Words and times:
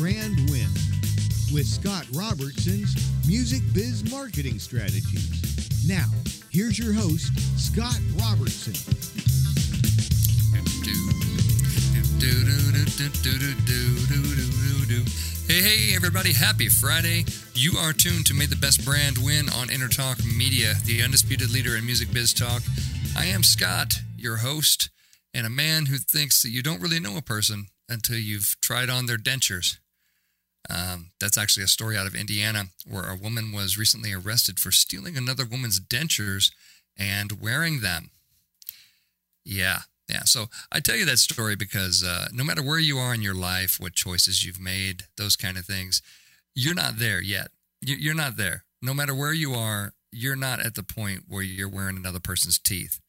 brand 0.00 0.48
win 0.48 0.72
with 1.52 1.66
Scott 1.66 2.06
Robertson's 2.14 2.96
Music 3.28 3.60
Biz 3.74 4.10
Marketing 4.10 4.58
Strategies. 4.58 5.86
Now, 5.86 6.06
here's 6.48 6.78
your 6.78 6.94
host, 6.94 7.28
Scott 7.60 8.00
Robertson. 8.16 8.72
Hey, 15.46 15.60
hey, 15.60 15.94
everybody, 15.94 16.32
happy 16.32 16.70
Friday. 16.70 17.26
You 17.52 17.76
are 17.76 17.92
tuned 17.92 18.24
to 18.26 18.34
May 18.34 18.46
the 18.46 18.56
Best 18.56 18.82
Brand 18.86 19.18
Win 19.18 19.50
on 19.50 19.68
Entertalk 19.68 20.24
Media, 20.24 20.76
the 20.86 21.02
undisputed 21.02 21.50
leader 21.50 21.76
in 21.76 21.84
music 21.84 22.10
biz 22.10 22.32
talk. 22.32 22.62
I 23.14 23.26
am 23.26 23.42
Scott, 23.42 23.96
your 24.16 24.38
host, 24.38 24.88
and 25.34 25.46
a 25.46 25.50
man 25.50 25.86
who 25.86 25.98
thinks 25.98 26.42
that 26.42 26.50
you 26.50 26.62
don't 26.62 26.80
really 26.80 27.00
know 27.00 27.18
a 27.18 27.22
person 27.22 27.66
until 27.86 28.16
you've 28.16 28.56
tried 28.62 28.88
on 28.88 29.04
their 29.04 29.18
dentures. 29.18 29.76
Um, 30.68 31.10
that's 31.18 31.38
actually 31.38 31.64
a 31.64 31.68
story 31.68 31.96
out 31.96 32.06
of 32.06 32.14
Indiana 32.14 32.64
where 32.86 33.08
a 33.08 33.16
woman 33.16 33.52
was 33.52 33.78
recently 33.78 34.12
arrested 34.12 34.60
for 34.60 34.70
stealing 34.70 35.16
another 35.16 35.44
woman's 35.44 35.80
dentures 35.80 36.52
and 36.98 37.40
wearing 37.40 37.80
them. 37.80 38.10
Yeah, 39.44 39.80
yeah. 40.08 40.24
So 40.24 40.46
I 40.70 40.80
tell 40.80 40.96
you 40.96 41.06
that 41.06 41.18
story 41.18 41.56
because 41.56 42.04
uh, 42.04 42.28
no 42.32 42.44
matter 42.44 42.62
where 42.62 42.78
you 42.78 42.98
are 42.98 43.14
in 43.14 43.22
your 43.22 43.34
life, 43.34 43.78
what 43.80 43.94
choices 43.94 44.44
you've 44.44 44.60
made, 44.60 45.04
those 45.16 45.36
kind 45.36 45.56
of 45.56 45.64
things, 45.64 46.02
you're 46.54 46.74
not 46.74 46.98
there 46.98 47.22
yet. 47.22 47.48
You're 47.80 48.14
not 48.14 48.36
there. 48.36 48.64
No 48.82 48.92
matter 48.92 49.14
where 49.14 49.32
you 49.32 49.54
are, 49.54 49.94
you're 50.12 50.36
not 50.36 50.60
at 50.60 50.74
the 50.74 50.82
point 50.82 51.24
where 51.28 51.42
you're 51.42 51.68
wearing 51.68 51.96
another 51.96 52.20
person's 52.20 52.58
teeth. 52.58 53.00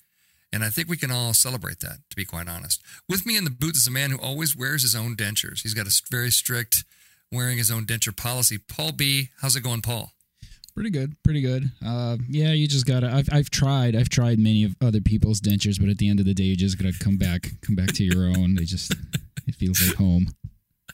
And 0.53 0.63
I 0.63 0.69
think 0.69 0.89
we 0.89 0.97
can 0.97 1.11
all 1.11 1.33
celebrate 1.33 1.79
that, 1.79 1.99
to 2.09 2.15
be 2.15 2.25
quite 2.25 2.49
honest. 2.49 2.81
With 3.07 3.25
me 3.25 3.37
in 3.37 3.45
the 3.45 3.49
booth 3.49 3.75
is 3.75 3.87
a 3.87 3.91
man 3.91 4.11
who 4.11 4.19
always 4.19 4.55
wears 4.55 4.81
his 4.81 4.95
own 4.95 5.15
dentures. 5.15 5.61
He's 5.61 5.73
got 5.73 5.87
a 5.87 6.01
very 6.11 6.29
strict 6.29 6.83
wearing 7.31 7.57
his 7.57 7.71
own 7.71 7.85
denture 7.85 8.15
policy. 8.15 8.57
Paul 8.57 8.91
B, 8.91 9.29
how's 9.41 9.55
it 9.55 9.61
going, 9.61 9.81
Paul? 9.81 10.11
Pretty 10.73 10.89
good, 10.89 11.15
pretty 11.23 11.41
good. 11.41 11.69
Uh, 11.85 12.17
yeah, 12.29 12.53
you 12.53 12.67
just 12.67 12.85
gotta. 12.85 13.07
I've 13.07 13.27
I've 13.31 13.49
tried. 13.49 13.95
I've 13.95 14.09
tried 14.09 14.39
many 14.39 14.63
of 14.63 14.75
other 14.81 15.01
people's 15.01 15.41
dentures, 15.41 15.79
but 15.79 15.89
at 15.89 15.97
the 15.97 16.09
end 16.09 16.19
of 16.19 16.25
the 16.25 16.33
day, 16.33 16.45
you 16.45 16.55
just 16.55 16.77
gotta 16.77 16.97
come 16.97 17.17
back, 17.17 17.49
come 17.61 17.75
back 17.75 17.93
to 17.95 18.03
your 18.03 18.27
own. 18.27 18.55
They 18.55 18.63
just, 18.63 18.95
it 19.47 19.55
feels 19.55 19.85
like 19.85 19.97
home. 19.97 20.27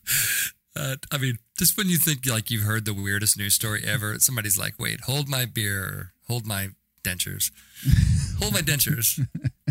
Uh, 0.80 0.96
I 1.12 1.18
mean, 1.18 1.40
just 1.58 1.76
when 1.76 1.90
you 1.90 1.98
think 1.98 2.28
like 2.28 2.52
you've 2.52 2.62
heard 2.62 2.86
the 2.86 2.94
weirdest 2.94 3.36
news 3.36 3.56
story 3.56 3.82
ever, 3.84 4.20
somebody's 4.20 4.60
like, 4.60 4.76
"Wait, 4.78 5.02
hold 5.02 5.28
my 5.28 5.46
beer, 5.46 6.14
hold 6.28 6.46
my 6.46 6.70
dentures, 7.04 7.50
hold 8.40 8.54
my 8.54 8.62
dentures." 8.62 9.26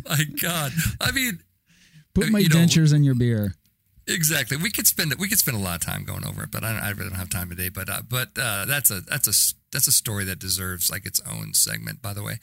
my 0.04 0.24
God, 0.42 0.72
I 1.00 1.12
mean, 1.12 1.44
put 2.12 2.30
my 2.30 2.42
dentures 2.42 2.90
know, 2.90 2.96
in 2.96 3.04
your 3.04 3.14
beer. 3.14 3.54
Exactly. 4.08 4.56
We 4.56 4.70
could 4.70 4.86
spend 4.86 5.14
we 5.18 5.28
could 5.28 5.38
spend 5.38 5.56
a 5.56 5.60
lot 5.60 5.76
of 5.76 5.80
time 5.84 6.04
going 6.04 6.24
over 6.24 6.44
it, 6.44 6.50
but 6.52 6.62
I, 6.62 6.78
I 6.78 6.90
really 6.90 7.10
don't 7.10 7.18
have 7.18 7.30
time 7.30 7.48
today. 7.48 7.68
But 7.68 7.88
uh, 7.88 8.02
but 8.08 8.28
uh, 8.40 8.64
that's 8.64 8.90
a 8.90 9.00
that's 9.00 9.26
a 9.26 9.34
that's 9.72 9.88
a 9.88 9.92
story 9.92 10.24
that 10.24 10.38
deserves 10.38 10.90
like 10.90 11.04
its 11.06 11.20
own 11.28 11.54
segment. 11.54 12.02
By 12.02 12.14
the 12.14 12.22
way. 12.22 12.38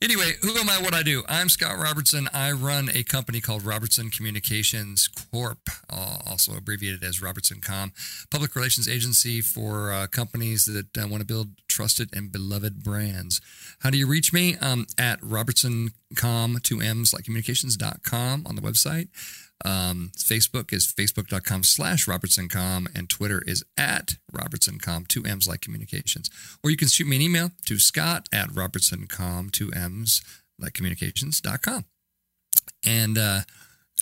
Anyway, 0.00 0.34
who 0.42 0.56
am 0.56 0.70
I? 0.70 0.80
What 0.80 0.94
I 0.94 1.02
do? 1.02 1.24
I'm 1.28 1.48
Scott 1.48 1.76
Robertson. 1.76 2.28
I 2.32 2.52
run 2.52 2.88
a 2.94 3.02
company 3.02 3.40
called 3.40 3.64
Robertson 3.64 4.10
Communications 4.10 5.08
Corp, 5.08 5.58
uh, 5.90 6.18
also 6.24 6.56
abbreviated 6.56 7.02
as 7.02 7.20
Robertson 7.20 7.60
Com, 7.60 7.92
public 8.30 8.54
relations 8.54 8.88
agency 8.88 9.40
for 9.40 9.92
uh, 9.92 10.06
companies 10.06 10.66
that 10.66 10.96
uh, 10.96 11.08
want 11.08 11.20
to 11.20 11.26
build 11.26 11.48
trusted 11.66 12.10
and 12.12 12.30
beloved 12.30 12.84
brands. 12.84 13.40
How 13.80 13.90
do 13.90 13.98
you 13.98 14.06
reach 14.06 14.32
me? 14.32 14.56
Um, 14.58 14.86
at 14.96 15.20
robertsoncom, 15.20 16.62
two 16.62 16.80
M's, 16.80 17.12
like 17.12 17.24
communications.com 17.24 18.46
on 18.46 18.54
the 18.54 18.62
website. 18.62 19.08
Um, 19.64 20.12
Facebook 20.16 20.72
is 20.72 20.86
facebook.com 20.86 21.64
slash 21.64 22.06
robertsoncom, 22.06 22.86
and 22.96 23.08
Twitter 23.08 23.42
is 23.46 23.64
at 23.76 24.16
robertsoncom, 24.32 25.08
two 25.08 25.24
M's 25.24 25.48
like 25.48 25.60
communications. 25.60 26.30
Or 26.62 26.70
you 26.70 26.76
can 26.76 26.88
shoot 26.88 27.08
me 27.08 27.16
an 27.16 27.22
email 27.22 27.50
to 27.66 27.78
scott 27.78 28.28
at 28.32 28.50
robertsoncom, 28.50 29.50
two 29.50 29.70
M's 29.72 30.22
like 30.58 30.74
communications.com. 30.74 31.84
And 32.86 33.18
uh, 33.18 33.40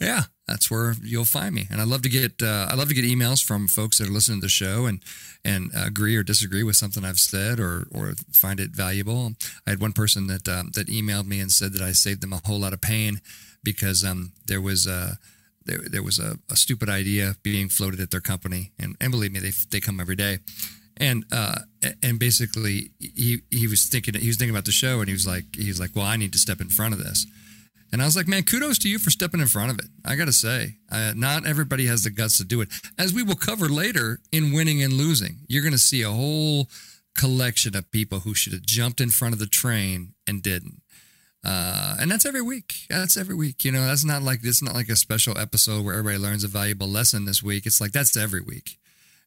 yeah, 0.00 0.22
that's 0.47 0.71
where 0.71 0.94
you'll 1.03 1.25
find 1.25 1.55
me. 1.55 1.67
And 1.71 1.81
I 1.81 1.84
love 1.84 2.03
to 2.03 2.09
get 2.09 2.43
uh, 2.43 2.69
I 2.71 2.75
love 2.75 2.88
to 2.88 2.94
get 2.94 3.05
emails 3.05 3.43
from 3.43 3.67
folks 3.67 3.99
that 3.99 4.09
are 4.09 4.12
listening 4.12 4.41
to 4.41 4.47
the 4.47 4.50
show 4.50 4.87
and 4.87 5.03
and 5.44 5.71
agree 5.75 6.17
or 6.17 6.23
disagree 6.23 6.62
with 6.62 6.77
something 6.77 7.05
I've 7.05 7.19
said 7.19 7.59
or 7.59 7.87
or 7.93 8.15
find 8.33 8.61
it 8.61 8.71
valuable. 8.71 9.33
I 9.67 9.71
had 9.71 9.81
one 9.81 9.93
person 9.93 10.27
that 10.27 10.47
um, 10.49 10.71
that 10.75 10.88
emailed 10.88 11.27
me 11.27 11.41
and 11.41 11.50
said 11.50 11.73
that 11.73 11.83
I 11.83 11.93
saved 11.93 12.21
them 12.21 12.33
a 12.33 12.43
whole 12.44 12.61
lot 12.61 12.75
of 12.75 12.81
pain 12.81 13.21
because 13.65 14.05
um, 14.05 14.33
there 14.47 14.61
was 14.61 14.87
a 14.87 15.19
there, 15.66 15.81
there 15.91 16.03
was 16.03 16.19
a, 16.19 16.38
a, 16.50 16.56
stupid 16.56 16.88
idea 16.88 17.37
being 17.43 17.69
floated 17.69 18.00
at 18.00 18.10
their 18.10 18.21
company, 18.21 18.72
and, 18.78 18.97
and 19.00 19.10
believe 19.10 19.32
me, 19.32 19.41
they 19.41 19.53
they 19.71 19.81
come 19.81 20.00
every 20.00 20.16
day, 20.16 20.38
and 20.97 21.25
uh, 21.32 21.60
and 22.03 22.19
basically 22.19 22.93
he 22.99 23.43
he 23.50 23.66
was 23.66 23.84
thinking 23.84 24.15
he 24.15 24.28
was 24.28 24.37
thinking 24.37 24.55
about 24.55 24.65
the 24.65 24.72
show, 24.72 25.00
and 25.00 25.09
he 25.09 25.12
was 25.12 25.26
like 25.26 25.44
he 25.55 25.69
was 25.69 25.81
like, 25.81 25.91
well, 25.94 26.06
I 26.06 26.16
need 26.16 26.32
to 26.32 26.38
step 26.38 26.60
in 26.60 26.69
front 26.69 26.94
of 26.94 27.00
this, 27.00 27.26
and 27.93 28.03
I 28.03 28.05
was 28.05 28.16
like, 28.16 28.28
man, 28.28 28.44
kudos 28.44 28.78
to 28.81 28.88
you 28.88 28.99
for 28.99 29.10
stepping 29.10 29.41
in 29.41 29.47
front 29.47 29.71
of 29.71 29.78
it. 29.78 29.87
I 30.05 30.16
got 30.16 30.26
to 30.26 30.32
say, 30.32 30.76
uh, 30.91 31.12
not 31.16 31.47
everybody 31.47 31.87
has 31.87 32.05
the 32.05 32.10
guts 32.10 32.38
to 32.38 32.44
do 32.44 32.60
it, 32.60 32.69
as 32.99 33.12
we 33.12 33.22
will 33.22 33.37
cover 33.37 33.69
later 33.69 34.21
in 34.32 34.53
winning 34.53 34.82
and 34.82 34.93
losing. 34.93 35.38
You're 35.49 35.62
going 35.62 35.72
to 35.72 35.78
see 35.78 36.03
a 36.03 36.10
whole 36.10 36.69
collection 37.16 37.75
of 37.76 37.91
people 37.91 38.21
who 38.21 38.34
should 38.34 38.53
have 38.53 38.62
jumped 38.62 39.00
in 39.00 39.10
front 39.10 39.32
of 39.32 39.38
the 39.38 39.47
train 39.47 40.15
and 40.26 40.43
didn't. 40.43 40.82
Uh, 41.46 41.94
and 42.00 42.10
that's 42.10 42.26
every 42.26 42.42
week. 42.42 42.74
That's 42.90 43.16
every 43.16 43.36
week. 43.36 43.64
You 43.64 43.70
know, 43.70 43.86
that's 43.86 44.04
not 44.04 44.20
like 44.20 44.40
it's 44.42 44.62
not 44.62 44.74
like 44.74 44.88
a 44.88 44.96
special 44.96 45.38
episode 45.38 45.84
where 45.84 45.94
everybody 45.94 46.18
learns 46.18 46.42
a 46.42 46.48
valuable 46.48 46.88
lesson 46.88 47.24
this 47.24 47.40
week. 47.40 47.66
It's 47.66 47.80
like 47.80 47.92
that's 47.92 48.16
every 48.16 48.40
week. 48.40 48.78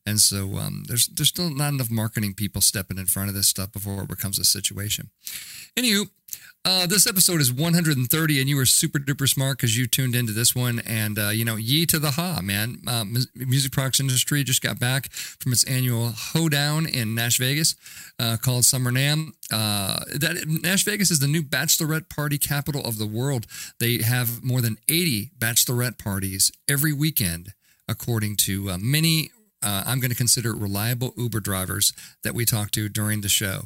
And 0.06 0.19
so 0.19 0.57
um, 0.57 0.84
there's 0.88 1.07
there's 1.07 1.30
still 1.30 1.50
not 1.50 1.72
enough 1.74 1.90
marketing 1.90 2.34
people 2.34 2.62
stepping 2.62 2.97
in 2.97 3.06
front 3.06 3.30
of 3.30 3.35
this 3.35 3.47
stuff 3.47 3.72
before 3.72 4.03
it 4.03 4.09
becomes 4.09 4.38
a 4.38 4.44
situation. 4.44 5.12
Anywho, 5.78 6.09
uh, 6.66 6.86
this 6.86 7.08
episode 7.08 7.40
is 7.40 7.53
130, 7.53 8.40
and 8.40 8.50
you 8.50 8.56
were 8.58 8.66
super 8.66 9.00
duper 9.00 9.28
smart 9.30 9.58
because 9.58 9.78
you 9.78 9.88
tuned 9.88 10.14
into 10.14 10.34
this 10.34 10.53
one. 10.53 10.80
And, 10.86 11.18
uh, 11.18 11.30
you 11.30 11.46
know, 11.46 11.56
ye 11.56 11.86
to 11.86 12.00
the 12.00 12.12
ha, 12.12 12.42
man. 12.44 12.81
Uh, 12.86 13.06
music 13.36 13.72
products 13.72 14.00
industry 14.00 14.44
just 14.44 14.62
got 14.62 14.78
back 14.78 15.12
from 15.12 15.53
its 15.53 15.64
annual 15.64 16.12
hoedown 16.16 16.86
in 16.86 17.16
Nash 17.16 17.38
Vegas 17.38 17.75
uh, 18.19 18.36
called 18.42 18.66
Summer 18.66 18.92
NAMM. 18.92 19.30
Uh, 19.52 20.00
that 20.16 20.44
Nash 20.48 20.84
Vegas 20.84 21.12
is 21.12 21.19
the 21.19 21.28
new 21.28 21.42
bachelorette 21.42 22.09
party 22.09 22.38
capital 22.38 22.84
of 22.86 22.98
the 22.98 23.08
world. 23.08 23.48
They 23.80 24.02
have 24.02 24.44
more 24.44 24.59
than 24.59 24.78
80 24.90 25.31
bachelorette 25.40 25.98
parties 25.98 26.52
every 26.68 26.92
weekend, 26.92 27.53
according 27.88 28.36
to 28.38 28.72
uh, 28.72 28.78
many 28.78 29.31
uh, 29.62 29.84
I'm 29.86 30.00
going 30.00 30.12
to 30.12 30.18
consider 30.18 30.53
reliable 30.53 31.14
Uber 31.18 31.40
drivers 31.40 31.94
that 32.24 32.34
we 32.34 32.46
talked 32.46 32.74
to 32.75 32.90
during 32.90 33.22
the 33.22 33.30
show. 33.30 33.64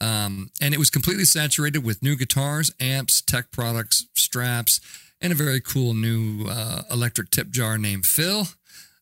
Um, 0.00 0.50
and 0.60 0.74
it 0.74 0.78
was 0.78 0.90
completely 0.90 1.24
saturated 1.24 1.84
with 1.84 2.02
new 2.02 2.16
guitars, 2.16 2.70
amps, 2.80 3.20
tech 3.20 3.50
products, 3.50 4.06
straps, 4.16 4.80
and 5.20 5.32
a 5.32 5.36
very 5.36 5.60
cool 5.60 5.94
new 5.94 6.46
uh, 6.48 6.82
electric 6.90 7.30
tip 7.30 7.50
jar 7.50 7.78
named 7.78 8.06
Phil 8.06 8.46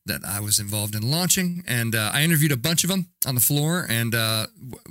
that 0.06 0.24
I 0.24 0.40
was 0.40 0.58
involved 0.58 0.94
in 0.94 1.10
launching. 1.10 1.62
And 1.66 1.94
uh, 1.94 2.10
I 2.12 2.22
interviewed 2.22 2.52
a 2.52 2.56
bunch 2.56 2.82
of 2.82 2.90
them 2.90 3.08
on 3.26 3.34
the 3.34 3.40
floor, 3.40 3.86
and 3.88 4.14
uh, 4.14 4.46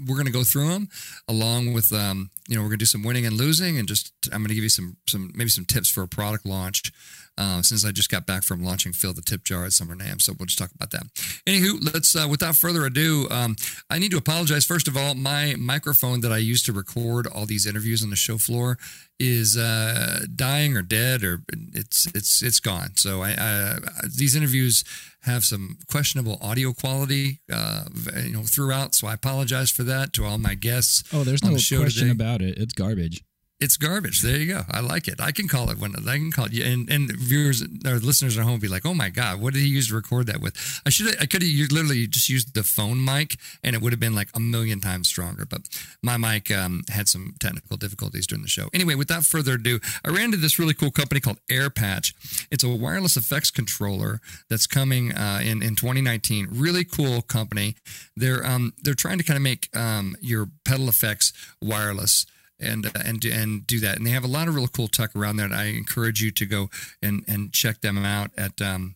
we're 0.07 0.15
going 0.15 0.27
to 0.27 0.31
go 0.31 0.43
through 0.43 0.69
them 0.69 0.89
along 1.27 1.73
with, 1.73 1.91
um, 1.91 2.29
you 2.47 2.55
know, 2.55 2.61
we're 2.61 2.69
going 2.69 2.79
to 2.79 2.83
do 2.83 2.85
some 2.85 3.03
winning 3.03 3.25
and 3.25 3.35
losing, 3.35 3.77
and 3.77 3.87
just 3.87 4.13
I'm 4.31 4.39
going 4.39 4.49
to 4.49 4.55
give 4.55 4.63
you 4.63 4.69
some, 4.69 4.97
some 5.07 5.31
maybe 5.35 5.49
some 5.49 5.65
tips 5.65 5.89
for 5.89 6.03
a 6.03 6.07
product 6.07 6.45
launch 6.45 6.91
uh, 7.37 7.61
since 7.61 7.85
I 7.85 7.91
just 7.91 8.09
got 8.09 8.25
back 8.25 8.43
from 8.43 8.63
launching 8.63 8.93
Fill 8.93 9.13
the 9.13 9.21
Tip 9.21 9.43
Jar 9.43 9.65
at 9.65 9.73
Summer 9.73 9.95
NAMM. 9.95 10.21
So 10.21 10.33
we'll 10.37 10.45
just 10.47 10.57
talk 10.57 10.71
about 10.73 10.91
that. 10.91 11.03
Anywho, 11.45 11.93
let's, 11.93 12.15
uh, 12.15 12.27
without 12.29 12.55
further 12.55 12.85
ado, 12.85 13.27
um, 13.29 13.55
I 13.89 13.99
need 13.99 14.11
to 14.11 14.17
apologize. 14.17 14.65
First 14.65 14.87
of 14.87 14.97
all, 14.97 15.13
my 15.15 15.55
microphone 15.57 16.21
that 16.21 16.31
I 16.31 16.37
used 16.37 16.65
to 16.65 16.73
record 16.73 17.27
all 17.27 17.45
these 17.45 17.65
interviews 17.65 18.03
on 18.03 18.09
the 18.09 18.15
show 18.15 18.37
floor 18.37 18.77
is 19.19 19.57
uh, 19.57 20.25
dying 20.35 20.77
or 20.77 20.81
dead 20.81 21.23
or 21.23 21.41
it's 21.73 22.07
it's 22.13 22.43
it's 22.43 22.59
gone. 22.59 22.95
So 22.95 23.23
I, 23.23 23.31
I, 23.31 23.77
these 24.15 24.35
interviews 24.35 24.83
have 25.21 25.43
some 25.43 25.77
questionable 25.87 26.37
audio 26.41 26.71
quality, 26.71 27.41
uh, 27.51 27.85
you 28.23 28.31
know, 28.31 28.43
throughout. 28.43 28.95
So 28.95 29.07
I 29.07 29.13
apologize 29.13 29.71
for 29.71 29.83
that 29.83 30.13
to 30.13 30.25
all 30.25 30.37
my 30.37 30.53
guests. 30.53 31.03
Oh, 31.13 31.23
there's 31.23 31.43
no 31.43 31.49
the 31.49 31.55
question 31.55 32.07
today. 32.07 32.11
about 32.11 32.41
it. 32.41 32.57
It's 32.57 32.73
garbage. 32.73 33.23
It's 33.59 33.75
garbage. 33.75 34.21
There 34.21 34.37
you 34.37 34.53
go. 34.53 34.61
I 34.69 34.81
like 34.81 35.07
it. 35.07 35.19
I 35.19 35.31
can 35.31 35.47
call 35.47 35.71
it 35.71 35.79
when 35.79 35.95
I 36.07 36.17
can 36.17 36.31
call 36.31 36.45
it. 36.45 36.59
And 36.59 36.87
and 36.91 37.11
viewers 37.11 37.63
or 37.63 37.97
listeners 37.97 38.37
at 38.37 38.43
home 38.43 38.59
be 38.59 38.67
like, 38.67 38.85
oh 38.85 38.93
my 38.93 39.09
god, 39.09 39.41
what 39.41 39.55
did 39.55 39.61
he 39.61 39.67
use 39.67 39.87
to 39.87 39.95
record 39.95 40.27
that 40.27 40.41
with? 40.41 40.55
I 40.85 40.91
should 40.91 41.19
I 41.19 41.25
could 41.25 41.41
have 41.41 41.71
literally 41.71 42.05
just 42.05 42.29
used 42.29 42.53
the 42.53 42.61
phone 42.61 43.03
mic, 43.03 43.37
and 43.63 43.75
it 43.75 43.81
would 43.81 43.93
have 43.93 43.99
been 43.99 44.13
like 44.13 44.29
a 44.35 44.39
million 44.39 44.79
times 44.79 45.07
stronger. 45.07 45.43
But 45.43 45.61
my 46.03 46.17
mic 46.17 46.51
um, 46.51 46.83
had 46.89 47.07
some 47.07 47.33
technical 47.39 47.77
difficulties 47.77 48.27
during 48.27 48.43
the 48.43 48.47
show. 48.47 48.69
Anyway, 48.75 48.93
without 48.93 49.23
further 49.25 49.53
ado, 49.53 49.79
I 50.05 50.09
ran 50.09 50.29
to 50.31 50.37
this 50.37 50.59
really 50.59 50.75
cool 50.75 50.91
company 50.91 51.19
called 51.19 51.39
AirPatch. 51.49 52.13
It's 52.51 52.63
a 52.63 52.69
wireless 52.69 53.17
effects 53.17 53.49
controller 53.49 54.21
that's 54.51 54.67
coming 54.67 55.13
uh, 55.13 55.39
in 55.43 55.63
in 55.63 55.75
2019. 55.75 56.49
Really 56.51 56.83
cool 56.83 57.23
company. 57.23 57.75
They're 58.15 58.45
um 58.45 58.73
they're 58.83 58.93
trying 58.93 59.17
to 59.17 59.23
kind 59.23 59.37
of 59.37 59.41
make 59.41 59.75
um 59.75 60.15
your 60.21 60.47
pedal 60.63 60.89
effects 60.89 61.33
wireless 61.59 62.27
and 62.59 62.85
uh, 62.85 62.91
and 63.03 63.23
and 63.25 63.67
do 63.67 63.79
that. 63.79 63.97
And 63.97 64.05
they 64.05 64.11
have 64.11 64.23
a 64.23 64.27
lot 64.27 64.47
of 64.47 64.55
really 64.55 64.69
cool 64.71 64.87
tech 64.87 65.15
around 65.15 65.37
there. 65.37 65.45
And 65.45 65.55
I 65.55 65.65
encourage 65.65 66.21
you 66.21 66.31
to 66.31 66.45
go 66.45 66.69
and 67.01 67.23
and 67.27 67.53
check 67.53 67.81
them 67.81 67.97
out 67.97 68.31
at 68.37 68.61
um, 68.61 68.95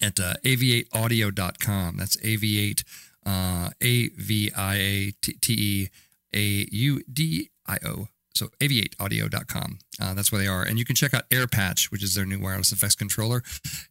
at 0.00 0.18
uh, 0.18 0.34
aviateaudio.com. 0.44 1.96
That's 1.96 2.16
aviate, 2.18 2.82
uh, 3.24 3.70
A 3.80 4.08
V 4.08 4.50
I 4.56 4.74
A 4.76 5.12
T 5.20 5.52
E 5.52 5.88
A 6.34 6.66
U 6.70 7.02
D 7.12 7.50
I 7.66 7.78
O. 7.84 8.08
So 8.34 8.48
aviateaudio.com. 8.60 9.78
Uh, 10.00 10.12
that's 10.14 10.30
where 10.30 10.40
they 10.40 10.46
are, 10.46 10.62
and 10.62 10.78
you 10.78 10.84
can 10.84 10.94
check 10.94 11.14
out 11.14 11.28
AirPatch, 11.30 11.90
which 11.90 12.02
is 12.02 12.14
their 12.14 12.26
new 12.26 12.38
wireless 12.38 12.70
effects 12.70 12.94
controller, 12.94 13.42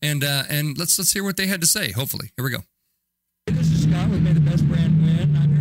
and 0.01 0.23
uh, 0.23 0.43
and 0.49 0.77
let's 0.77 0.99
let's 0.99 1.13
hear 1.13 1.23
what 1.23 1.35
they 1.35 1.47
had 1.47 1.61
to 1.61 1.67
say. 1.67 1.91
Hopefully, 1.91 2.29
here 2.35 2.45
we 2.45 2.51
go. 2.51 2.59
This 3.47 3.71
is 3.71 3.83
Scott 3.83 4.09
with 4.09 4.21
May 4.21 4.33
the 4.33 4.39
Best 4.39 4.67
Brand 4.67 5.01
Win. 5.01 5.35
I'm 5.35 5.54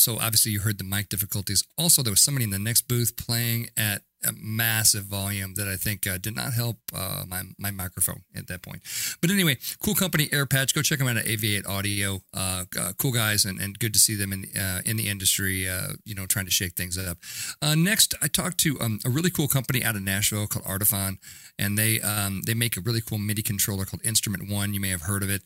so 0.00 0.18
obviously 0.18 0.52
you 0.52 0.60
heard 0.60 0.78
the 0.78 0.84
mic 0.84 1.08
difficulties. 1.08 1.64
Also, 1.76 2.02
there 2.02 2.12
was 2.12 2.22
somebody 2.22 2.44
in 2.44 2.50
the 2.50 2.58
next 2.58 2.88
booth 2.88 3.16
playing 3.16 3.68
at 3.76 4.02
a 4.26 4.32
massive 4.32 5.04
volume 5.04 5.54
that 5.54 5.68
I 5.68 5.76
think 5.76 6.06
uh, 6.06 6.18
did 6.18 6.36
not 6.36 6.52
help 6.52 6.76
uh, 6.94 7.24
my 7.26 7.42
my 7.58 7.70
microphone 7.70 8.22
at 8.36 8.46
that 8.48 8.62
point. 8.62 8.82
But 9.20 9.30
anyway, 9.30 9.58
cool 9.82 9.94
company 9.94 10.26
AirPatch. 10.26 10.74
Go 10.74 10.82
check 10.82 10.98
them 10.98 11.08
out 11.08 11.16
at 11.16 11.24
Aviate 11.24 11.66
Audio. 11.68 12.22
Uh, 12.34 12.64
uh, 12.78 12.92
cool 12.98 13.12
guys, 13.12 13.44
and, 13.44 13.60
and 13.60 13.78
good 13.78 13.92
to 13.94 13.98
see 13.98 14.14
them 14.14 14.32
in 14.32 14.46
uh, 14.58 14.80
in 14.84 14.96
the 14.96 15.08
industry. 15.08 15.68
Uh, 15.68 15.94
you 16.04 16.14
know, 16.14 16.26
trying 16.26 16.44
to 16.44 16.50
shake 16.50 16.74
things 16.74 16.98
up. 16.98 17.18
Next, 17.62 18.14
I 18.22 18.28
talked 18.28 18.58
to 18.58 18.80
um, 18.80 18.98
a 19.04 19.10
really 19.10 19.30
cool 19.30 19.48
company 19.48 19.82
out 19.82 19.96
of 19.96 20.02
Nashville 20.02 20.46
called 20.46 20.64
Artiphon, 20.66 21.18
and 21.58 21.78
they 21.78 22.00
um, 22.00 22.42
they 22.46 22.54
make 22.54 22.76
a 22.76 22.80
really 22.80 23.00
cool 23.00 23.18
MIDI 23.18 23.42
controller 23.42 23.84
called 23.84 24.04
Instrument 24.04 24.50
One. 24.50 24.74
You 24.74 24.80
may 24.80 24.90
have 24.90 25.02
heard 25.02 25.22
of 25.22 25.30
it. 25.30 25.42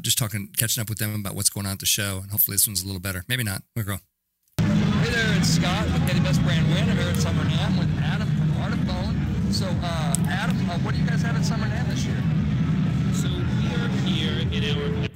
Just 0.00 0.18
talking, 0.18 0.48
catching 0.56 0.80
up 0.80 0.88
with 0.88 0.98
them 0.98 1.14
about 1.14 1.34
what's 1.34 1.50
going 1.50 1.66
on 1.66 1.72
at 1.72 1.78
the 1.80 1.86
show, 1.86 2.20
and 2.22 2.30
hopefully 2.30 2.54
this 2.54 2.66
one's 2.66 2.82
a 2.82 2.86
little 2.86 3.00
better. 3.00 3.24
Maybe 3.28 3.44
not. 3.44 3.62
We'll 3.74 3.84
go. 3.84 3.98
Hey 5.38 5.44
Scott 5.44 5.84
with 5.84 6.04
the 6.12 6.20
Best 6.20 6.42
Brand 6.42 6.66
Win. 6.74 6.90
I'm 6.90 6.96
here 6.96 7.10
at 7.10 7.16
Summer 7.16 7.44
NAMM 7.44 7.78
with 7.78 8.02
Adam 8.02 8.26
from 8.26 8.50
Artiphon. 8.60 9.52
So, 9.52 9.66
uh, 9.66 10.14
Adam, 10.28 10.68
uh, 10.68 10.78
what 10.78 10.96
do 10.96 11.00
you 11.00 11.06
guys 11.06 11.22
have 11.22 11.36
at 11.36 11.44
Summer 11.44 11.66
NAMM 11.66 11.88
this 11.90 12.04
year? 12.04 12.20
So 13.14 13.28
we 13.28 13.72
are 13.76 13.88
here 14.04 14.40
in 14.50 15.08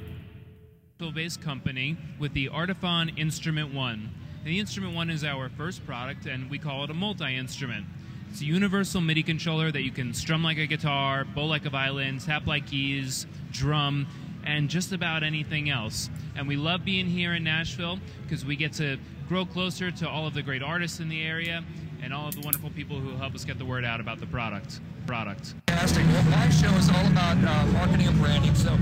our 1.05 1.11
based 1.11 1.43
company 1.43 1.97
with 2.21 2.33
the 2.35 2.49
Artiphon 2.51 3.09
Instrument 3.17 3.75
One. 3.75 4.11
The 4.45 4.61
Instrument 4.61 4.95
One 4.95 5.11
is 5.11 5.25
our 5.25 5.49
first 5.49 5.85
product, 5.85 6.27
and 6.27 6.49
we 6.49 6.57
call 6.57 6.85
it 6.85 6.91
a 6.91 6.95
multi-instrument. 6.95 7.85
It's 8.31 8.43
a 8.43 8.45
universal 8.45 9.01
MIDI 9.01 9.25
controller 9.25 9.73
that 9.73 9.83
you 9.83 9.91
can 9.91 10.15
strum 10.15 10.45
like 10.45 10.59
a 10.59 10.69
guitar, 10.69 11.25
bow 11.25 11.47
like 11.47 11.67
a 11.67 11.71
violin, 11.71 12.21
tap 12.21 12.47
like 12.47 12.69
keys, 12.69 13.27
drum, 13.51 14.07
and 14.45 14.69
just 14.69 14.93
about 14.93 15.23
anything 15.23 15.69
else. 15.69 16.11
And 16.37 16.47
we 16.47 16.57
love 16.57 16.85
being 16.85 17.07
here 17.07 17.35
in 17.35 17.45
Nashville 17.45 17.99
because 18.23 18.45
we 18.45 18.57
get 18.57 18.73
to 18.75 18.99
grow 19.33 19.47
closer 19.47 19.91
to 19.91 20.07
all 20.07 20.27
of 20.27 20.35
the 20.35 20.43
great 20.43 20.63
artists 20.63 21.01
in 21.01 21.09
the 21.09 21.23
area 21.23 21.65
and 22.03 22.13
all 22.13 22.29
of 22.29 22.35
the 22.35 22.43
wonderful 22.43 22.69
people 22.69 22.99
who 23.01 23.17
help 23.17 23.35
us 23.35 23.47
get 23.47 23.57
the 23.57 23.65
word 23.65 23.83
out 23.83 23.99
about 23.99 24.21
the 24.21 24.27
product. 24.27 24.79
Product. 25.07 25.55
Fantastic. 25.69 26.05
Well, 26.09 26.25
my 26.25 26.51
show 26.51 26.69
is 26.75 26.91
all 26.91 27.07
about 27.07 27.39
uh, 27.39 27.67
marketing 27.69 28.09
and 28.09 28.19
branding. 28.21 28.55
So, 28.55 28.77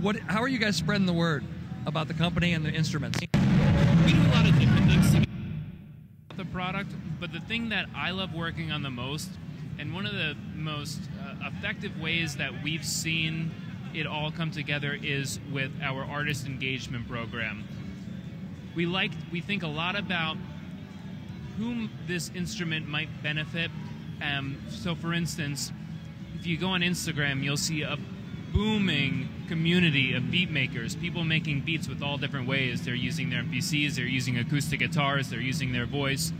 what? 0.00 0.16
How 0.18 0.42
are 0.42 0.48
you 0.48 0.58
guys 0.58 0.74
spreading 0.74 1.06
the 1.06 1.12
word 1.12 1.44
about 1.86 2.08
the 2.08 2.14
company 2.14 2.54
and 2.54 2.64
the 2.64 2.72
instruments? 2.72 3.20
we 3.20 3.26
do 3.28 4.20
a 4.20 4.34
lot 4.34 4.48
of 4.48 4.58
different 4.58 4.90
things 4.90 5.12
to 5.12 6.36
the 6.36 6.44
product, 6.46 6.90
but 7.20 7.32
the 7.32 7.38
thing 7.38 7.68
that 7.68 7.86
I 7.94 8.10
love 8.10 8.34
working 8.34 8.72
on 8.72 8.82
the 8.82 8.90
most, 8.90 9.30
and 9.78 9.94
one 9.94 10.06
of 10.06 10.14
the 10.14 10.34
most 10.56 10.98
uh, 11.22 11.46
effective 11.46 12.00
ways 12.00 12.34
that 12.38 12.64
we've 12.64 12.84
seen 12.84 13.52
it 13.94 14.08
all 14.08 14.32
come 14.32 14.50
together 14.50 14.98
is 15.00 15.38
with 15.52 15.70
our 15.84 16.04
artist 16.04 16.46
engagement 16.46 17.08
program. 17.08 17.62
We 18.74 18.86
like 18.86 19.12
we 19.30 19.40
think 19.40 19.62
a 19.62 19.68
lot 19.68 19.96
about 19.96 20.36
whom 21.58 21.90
this 22.06 22.30
instrument 22.34 22.88
might 22.88 23.08
benefit. 23.22 23.70
Um, 24.22 24.56
so, 24.68 24.94
for 24.94 25.12
instance, 25.12 25.72
if 26.38 26.46
you 26.46 26.56
go 26.56 26.68
on 26.68 26.80
Instagram, 26.80 27.42
you'll 27.42 27.56
see 27.56 27.82
a 27.82 27.96
booming 28.52 29.28
community 29.48 30.14
of 30.14 30.30
beat 30.30 30.50
makers, 30.50 30.94
people 30.94 31.24
making 31.24 31.60
beats 31.60 31.88
with 31.88 32.02
all 32.02 32.16
different 32.16 32.48
ways. 32.48 32.84
They're 32.84 32.94
using 32.94 33.30
their 33.30 33.42
MPCs, 33.42 33.94
they're 33.94 34.04
using 34.04 34.38
acoustic 34.38 34.80
guitars, 34.80 35.30
they're 35.30 35.40
using 35.40 35.72
their 35.72 35.86
voice. 35.86 36.32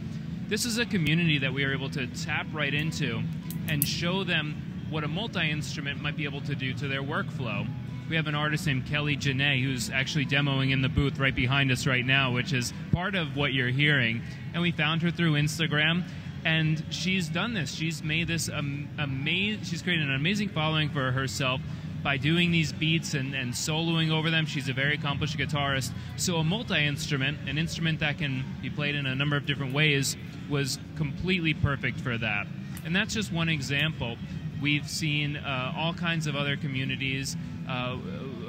This 0.48 0.64
is 0.64 0.78
a 0.78 0.86
community 0.86 1.38
that 1.38 1.52
we 1.52 1.64
are 1.64 1.72
able 1.72 1.90
to 1.90 2.06
tap 2.06 2.46
right 2.52 2.72
into 2.72 3.22
and 3.68 3.86
show 3.86 4.24
them 4.24 4.86
what 4.90 5.04
a 5.04 5.08
multi 5.08 5.50
instrument 5.50 6.00
might 6.00 6.16
be 6.16 6.24
able 6.24 6.40
to 6.42 6.54
do 6.54 6.72
to 6.74 6.86
their 6.86 7.02
workflow. 7.02 7.66
We 8.08 8.16
have 8.16 8.26
an 8.26 8.34
artist 8.34 8.66
named 8.66 8.86
Kelly 8.86 9.16
Janae 9.16 9.62
who's 9.62 9.88
actually 9.88 10.26
demoing 10.26 10.72
in 10.72 10.82
the 10.82 10.90
booth 10.90 11.18
right 11.18 11.34
behind 11.34 11.72
us 11.72 11.86
right 11.86 12.04
now, 12.04 12.32
which 12.32 12.52
is 12.52 12.72
part 12.92 13.14
of 13.14 13.34
what 13.34 13.54
you're 13.54 13.68
hearing. 13.68 14.20
And 14.52 14.62
we 14.62 14.72
found 14.72 15.00
her 15.02 15.10
through 15.10 15.32
Instagram 15.34 16.04
and 16.44 16.84
she's 16.90 17.28
done 17.28 17.54
this. 17.54 17.72
She's 17.74 18.02
made 18.02 18.28
this 18.28 18.48
amazing. 18.48 19.64
She's 19.64 19.80
created 19.80 20.06
an 20.06 20.14
amazing 20.14 20.50
following 20.50 20.90
for 20.90 21.10
herself 21.10 21.60
by 22.02 22.18
doing 22.18 22.50
these 22.50 22.70
beats 22.70 23.14
and, 23.14 23.34
and 23.34 23.54
soloing 23.54 24.10
over 24.10 24.30
them. 24.30 24.44
She's 24.44 24.68
a 24.68 24.74
very 24.74 24.94
accomplished 24.94 25.38
guitarist. 25.38 25.90
So 26.18 26.36
a 26.36 26.44
multi-instrument, 26.44 27.48
an 27.48 27.56
instrument 27.56 28.00
that 28.00 28.18
can 28.18 28.44
be 28.60 28.68
played 28.68 28.94
in 28.94 29.06
a 29.06 29.14
number 29.14 29.36
of 29.36 29.46
different 29.46 29.72
ways, 29.72 30.18
was 30.50 30.78
completely 30.96 31.54
perfect 31.54 31.98
for 31.98 32.18
that. 32.18 32.46
And 32.84 32.94
that's 32.94 33.14
just 33.14 33.32
one 33.32 33.48
example. 33.48 34.18
We've 34.60 34.88
seen 34.88 35.38
uh, 35.38 35.72
all 35.74 35.94
kinds 35.94 36.26
of 36.26 36.36
other 36.36 36.58
communities, 36.58 37.38
uh, 37.68 37.96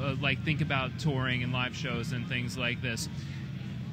uh, 0.02 0.16
like 0.22 0.44
think 0.44 0.62
about 0.62 1.00
touring 1.00 1.44
and 1.44 1.52
live 1.54 1.76
shows 1.76 2.12
and 2.12 2.28
things 2.28 2.58
like 2.58 2.82
this. 2.82 3.10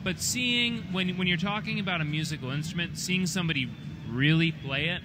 But 0.05 0.21
seeing 0.21 0.83
when 0.93 1.17
when 1.17 1.27
you're 1.27 1.37
talking 1.37 1.79
about 1.79 2.01
a 2.01 2.05
musical 2.05 2.51
instrument, 2.51 2.99
seeing 2.99 3.27
somebody 3.27 3.71
really 4.09 4.53
play 4.53 4.89
it, 4.89 5.03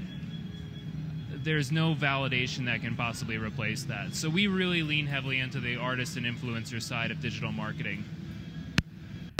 there's 1.44 1.72
no 1.72 1.96
validation 1.96 2.66
that 2.66 2.82
can 2.82 2.96
possibly 2.96 3.38
replace 3.38 3.84
that. 3.84 4.16
So 4.16 4.30
we 4.30 4.48
really 4.48 4.84
lean 4.84 5.08
heavily 5.08 5.40
into 5.40 5.60
the 5.60 5.78
artist 5.78 6.18
and 6.18 6.26
influencer 6.26 6.82
side 6.82 7.12
of 7.12 7.22
digital 7.22 7.52
marketing. 7.52 8.04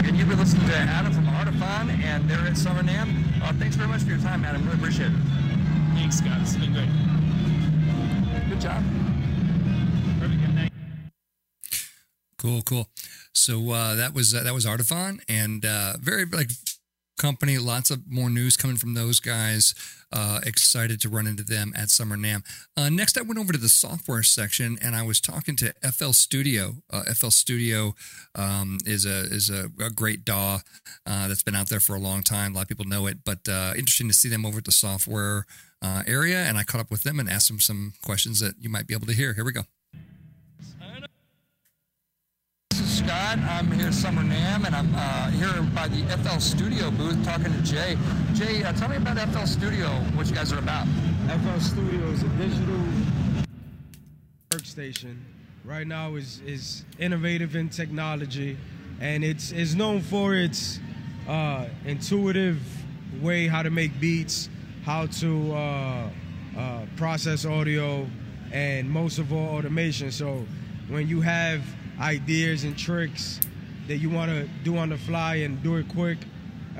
And 0.04 0.16
you've 0.16 0.28
been 0.28 0.38
listening 0.38 0.66
to 0.68 0.74
Adam 0.76 1.12
from 1.12 1.28
Artiphon, 1.28 1.90
and 2.02 2.30
they're 2.30 2.38
at 2.46 2.56
Summer 2.56 2.82
NAMM. 2.82 3.42
Uh, 3.42 3.52
thanks 3.54 3.76
very 3.76 3.88
much 3.88 4.02
for 4.02 4.10
your 4.10 4.18
time, 4.20 4.44
Adam. 4.44 4.64
Really 4.64 4.78
appreciate 4.78 5.10
it. 5.10 5.18
Thanks, 5.94 6.18
Scott. 6.18 6.38
It's 6.40 6.56
been 6.56 6.72
great. 6.72 6.88
Good 8.48 8.60
job. 8.60 8.82
Cool, 12.38 12.62
cool. 12.62 12.88
So 13.32 13.70
uh, 13.72 13.96
that 13.96 14.14
was 14.14 14.34
uh, 14.34 14.42
that 14.44 14.54
was 14.54 14.64
Artiphon, 14.64 15.20
and 15.28 15.64
uh, 15.64 15.94
very 16.00 16.24
like 16.24 16.50
company. 17.18 17.58
Lots 17.58 17.90
of 17.90 18.10
more 18.10 18.30
news 18.30 18.56
coming 18.56 18.76
from 18.76 18.94
those 18.94 19.20
guys. 19.20 19.74
Uh, 20.10 20.40
excited 20.46 21.00
to 21.02 21.08
run 21.08 21.26
into 21.26 21.42
them 21.42 21.72
at 21.76 21.90
Summer 21.90 22.16
NAMM. 22.16 22.42
Uh, 22.76 22.88
next, 22.88 23.18
I 23.18 23.22
went 23.22 23.38
over 23.38 23.52
to 23.52 23.58
the 23.58 23.68
software 23.68 24.22
section, 24.22 24.78
and 24.80 24.96
I 24.96 25.02
was 25.02 25.20
talking 25.20 25.54
to 25.56 25.74
FL 25.82 26.12
Studio. 26.12 26.76
Uh, 26.90 27.02
FL 27.12 27.28
Studio 27.28 27.94
um, 28.34 28.78
is 28.86 29.04
a 29.04 29.24
is 29.24 29.50
a, 29.50 29.68
a 29.84 29.90
great 29.90 30.24
DAW 30.24 30.60
uh, 31.04 31.28
that's 31.28 31.42
been 31.42 31.56
out 31.56 31.68
there 31.68 31.80
for 31.80 31.94
a 31.94 32.00
long 32.00 32.22
time. 32.22 32.52
A 32.52 32.54
lot 32.54 32.62
of 32.62 32.68
people 32.68 32.86
know 32.86 33.06
it, 33.06 33.18
but 33.24 33.46
uh, 33.48 33.74
interesting 33.76 34.08
to 34.08 34.14
see 34.14 34.28
them 34.30 34.46
over 34.46 34.58
at 34.58 34.64
the 34.64 34.72
software 34.72 35.44
uh, 35.82 36.04
area. 36.06 36.38
And 36.38 36.56
I 36.56 36.62
caught 36.62 36.80
up 36.80 36.90
with 36.90 37.02
them 37.02 37.20
and 37.20 37.28
asked 37.28 37.48
them 37.48 37.60
some 37.60 37.92
questions 38.02 38.40
that 38.40 38.54
you 38.58 38.70
might 38.70 38.86
be 38.86 38.94
able 38.94 39.06
to 39.08 39.12
hear. 39.14 39.34
Here 39.34 39.44
we 39.44 39.52
go. 39.52 39.62
Scott. 43.08 43.38
I'm 43.38 43.70
here 43.70 43.86
at 43.86 43.94
Summer 43.94 44.20
NAMM, 44.20 44.66
and 44.66 44.76
I'm 44.76 44.94
uh, 44.94 45.30
here 45.30 45.62
by 45.74 45.88
the 45.88 46.02
FL 46.18 46.40
Studio 46.40 46.90
booth 46.90 47.24
talking 47.24 47.50
to 47.50 47.62
Jay. 47.62 47.96
Jay, 48.34 48.62
uh, 48.62 48.74
tell 48.74 48.90
me 48.90 48.96
about 48.96 49.16
FL 49.30 49.46
Studio, 49.46 49.88
what 50.14 50.28
you 50.28 50.34
guys 50.34 50.52
are 50.52 50.58
about. 50.58 50.86
FL 51.26 51.58
Studio 51.58 52.06
is 52.08 52.22
a 52.22 52.28
digital 52.36 52.78
workstation. 54.50 55.16
Right 55.64 55.86
now 55.86 56.16
is 56.16 56.42
is 56.44 56.84
innovative 56.98 57.56
in 57.56 57.70
technology, 57.70 58.58
and 59.00 59.24
it's 59.24 59.52
is 59.52 59.74
known 59.74 60.02
for 60.02 60.34
its 60.34 60.78
uh, 61.26 61.64
intuitive 61.86 62.60
way 63.22 63.46
how 63.46 63.62
to 63.62 63.70
make 63.70 63.98
beats, 63.98 64.50
how 64.84 65.06
to 65.06 65.54
uh, 65.54 66.10
uh, 66.58 66.82
process 66.96 67.46
audio, 67.46 68.06
and 68.52 68.90
most 68.90 69.18
of 69.18 69.32
all 69.32 69.56
automation. 69.56 70.10
So 70.12 70.44
when 70.90 71.08
you 71.08 71.22
have 71.22 71.62
ideas 72.00 72.64
and 72.64 72.76
tricks 72.76 73.40
that 73.86 73.96
you 73.96 74.10
want 74.10 74.30
to 74.30 74.48
do 74.64 74.76
on 74.76 74.90
the 74.90 74.98
fly 74.98 75.36
and 75.36 75.62
do 75.62 75.76
it 75.76 75.88
quick, 75.88 76.18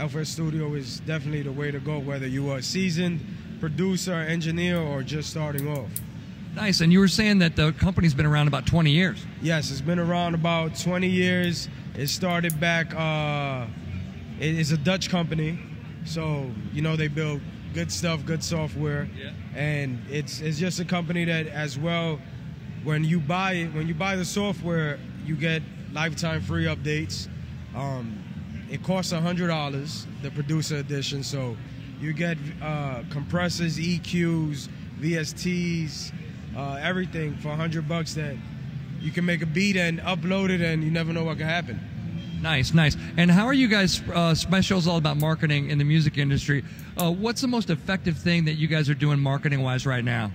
FL 0.09 0.23
Studio 0.23 0.75
is 0.75 1.01
definitely 1.01 1.43
the 1.43 1.53
way 1.53 1.71
to 1.71 1.81
go. 1.81 1.99
Whether 1.99 2.27
you 2.27 2.51
are 2.51 2.59
a 2.59 2.63
seasoned 2.63 3.21
producer, 3.61 4.15
engineer, 4.15 4.79
or 4.79 5.03
just 5.03 5.31
starting 5.31 5.69
off. 5.69 5.89
Nice. 6.55 6.81
And 6.81 6.93
you 6.93 7.01
were 7.01 7.09
saying 7.09 7.39
that 7.39 7.57
the 7.57 7.73
company's 7.73 8.15
been 8.15 8.27
around 8.27 8.49
about 8.49 8.67
20 8.67 8.91
years. 8.91 9.25
Yes, 9.43 9.71
it's 9.71 9.81
been 9.81 9.99
around 9.99 10.35
about 10.35 10.79
20 10.79 11.09
years. 11.09 11.69
It 11.97 12.09
started 12.09 12.59
back. 12.61 12.95
Uh, 12.95 13.67
it 14.39 14.55
is 14.57 14.71
a 14.71 14.77
Dutch 14.77 15.11
company, 15.11 15.59
so 16.05 16.49
you 16.73 16.81
know 16.81 16.95
they 16.95 17.09
build 17.09 17.41
good 17.75 17.91
stuff, 17.91 18.25
good 18.25 18.43
software, 18.43 19.09
Yeah. 19.21 19.31
and 19.57 19.99
it's 20.09 20.41
it's 20.41 20.59
just 20.61 20.79
a 20.79 20.85
company 20.85 21.25
that 21.25 21.49
as 21.49 21.77
well. 21.77 22.21
When 22.89 23.05
you 23.05 23.21
buy 23.21 23.69
when 23.75 23.87
you 23.87 23.93
buy 23.93 24.17
the 24.17 24.25
software, 24.25 24.99
you 25.27 25.37
get 25.37 25.61
lifetime 25.93 26.41
free 26.41 26.65
updates. 26.65 27.29
Um, 27.77 28.19
it 28.71 28.83
costs 28.83 29.13
hundred 29.13 29.49
dollars, 29.49 30.07
the 30.23 30.31
producer 30.31 30.77
edition, 30.77 31.23
so 31.23 31.55
you 32.01 32.15
get 32.15 32.39
uh, 32.63 33.03
compressors, 33.11 33.77
EQs, 33.77 34.71
VSTs, 35.03 36.13
uh, 36.57 36.81
everything 36.81 37.37
for 37.37 37.51
hundred 37.51 37.87
bucks 37.87 38.15
that 38.15 38.37
you 39.03 39.11
can 39.11 39.27
make 39.27 39.43
a 39.43 39.47
beat 39.47 39.77
and 39.77 40.01
upload 40.01 40.49
it, 40.49 40.63
and 40.63 40.83
you 40.83 40.91
never 40.91 41.13
know 41.13 41.25
what 41.25 41.37
can 41.37 41.47
happen. 41.47 41.79
Nice, 42.41 42.73
nice. 42.73 42.97
And 43.19 43.31
how 43.31 43.45
are 43.45 43.53
you 43.53 43.69
guys? 43.69 44.01
Uh, 44.09 44.35
my 44.49 44.63
all 44.71 44.97
about 44.97 45.19
marketing 45.19 45.69
in 45.69 45.77
the 45.77 45.85
music 45.85 46.17
industry. 46.17 46.65
Uh, 46.97 47.13
what's 47.13 47.43
the 47.43 47.49
most 47.49 47.69
effective 47.69 48.17
thing 48.17 48.47
that 48.47 48.55
you 48.55 48.67
guys 48.67 48.89
are 48.89 48.95
doing 48.95 49.21
marketing 49.21 49.61
wise 49.61 49.85
right 49.85 50.03
now? 50.05 50.33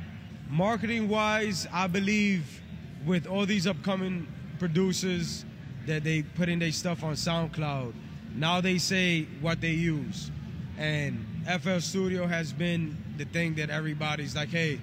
Marketing 0.54 1.10
wise, 1.10 1.66
I 1.74 1.88
believe 1.88 2.62
with 3.08 3.26
all 3.26 3.44
these 3.44 3.66
upcoming 3.66 4.28
producers 4.60 5.46
that 5.88 6.04
they 6.04 6.22
put 6.22 6.48
in 6.48 6.60
their 6.60 6.72
stuff 6.72 7.04
on 7.04 7.14
SoundCloud, 7.16 7.92
now 8.36 8.62
they 8.62 8.78
say 8.78 9.24
what 9.42 9.62
they 9.62 9.72
use. 9.72 10.30
And 10.78 11.26
FL 11.60 11.80
Studio 11.80 12.28
has 12.28 12.54
been 12.54 12.96
the 13.18 13.26
thing 13.26 13.56
that 13.56 13.72
everybody's 13.72 14.36
like, 14.36 14.50
hey, 14.50 14.80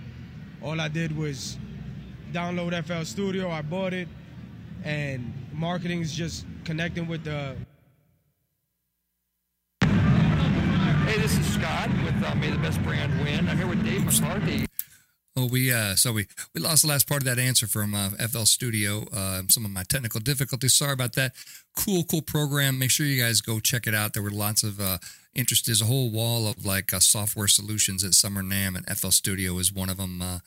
all 0.61 0.81
I 0.81 0.89
did 0.89 1.17
was 1.17 1.57
download 2.33 2.75
FL 2.85 3.05
Studio, 3.05 3.49
I 3.49 3.63
bought 3.63 3.93
it, 3.93 4.09
and 4.83 5.33
marketing 5.53 6.01
is 6.01 6.13
just 6.13 6.47
connecting 6.65 7.07
with 7.07 7.23
the 7.23 7.55
Hey, 9.83 11.19
this 11.19 11.39
is 11.39 11.55
Scott 11.55 11.91
with 12.05 12.25
uh, 12.25 12.35
May 12.35 12.51
the 12.51 12.59
Best 12.59 12.83
Brand 12.83 13.17
Win. 13.23 13.49
I'm 13.49 13.57
here 13.57 13.69
with 13.69 13.85
Dave 13.85 14.05
McCarthy. 14.05 14.67
Oh, 15.41 15.47
we 15.47 15.73
uh, 15.73 15.95
so 15.95 16.13
we 16.13 16.27
we 16.55 16.61
lost 16.61 16.83
the 16.83 16.89
last 16.89 17.09
part 17.09 17.23
of 17.23 17.25
that 17.25 17.39
answer 17.39 17.67
from 17.67 17.95
uh, 17.95 18.11
FL 18.11 18.45
Studio. 18.45 19.07
Uh, 19.11 19.41
some 19.49 19.65
of 19.65 19.71
my 19.71 19.85
technical 19.85 20.21
difficulties. 20.21 20.75
Sorry 20.75 20.93
about 20.93 21.15
that. 21.15 21.33
Cool, 21.75 22.05
cool 22.05 22.21
program. 22.21 22.79
Make 22.79 22.91
sure 22.91 23.07
you 23.07 23.23
guys 23.23 23.41
go 23.41 23.59
check 23.59 23.87
it 23.87 23.95
out. 23.95 24.13
There 24.13 24.23
were 24.23 24.31
lots 24.31 24.63
of 24.63 24.79
uh, 24.81 24.99
interest. 25.35 25.65
There's 25.65 25.81
a 25.81 25.87
whole 25.87 26.11
wall 26.11 26.47
of 26.47 26.67
like 26.67 26.93
uh, 26.93 27.01
software 27.01 27.49
solutions 27.49 28.05
at 28.05 28.13
Summer 28.13 28.43
NAMM, 28.43 28.77
and 28.77 28.99
FL 28.99 29.09
Studio 29.09 29.57
is 29.59 29.73
one 29.73 29.89
of 29.89 29.97
them. 29.97 30.21
Uh, 30.21 30.39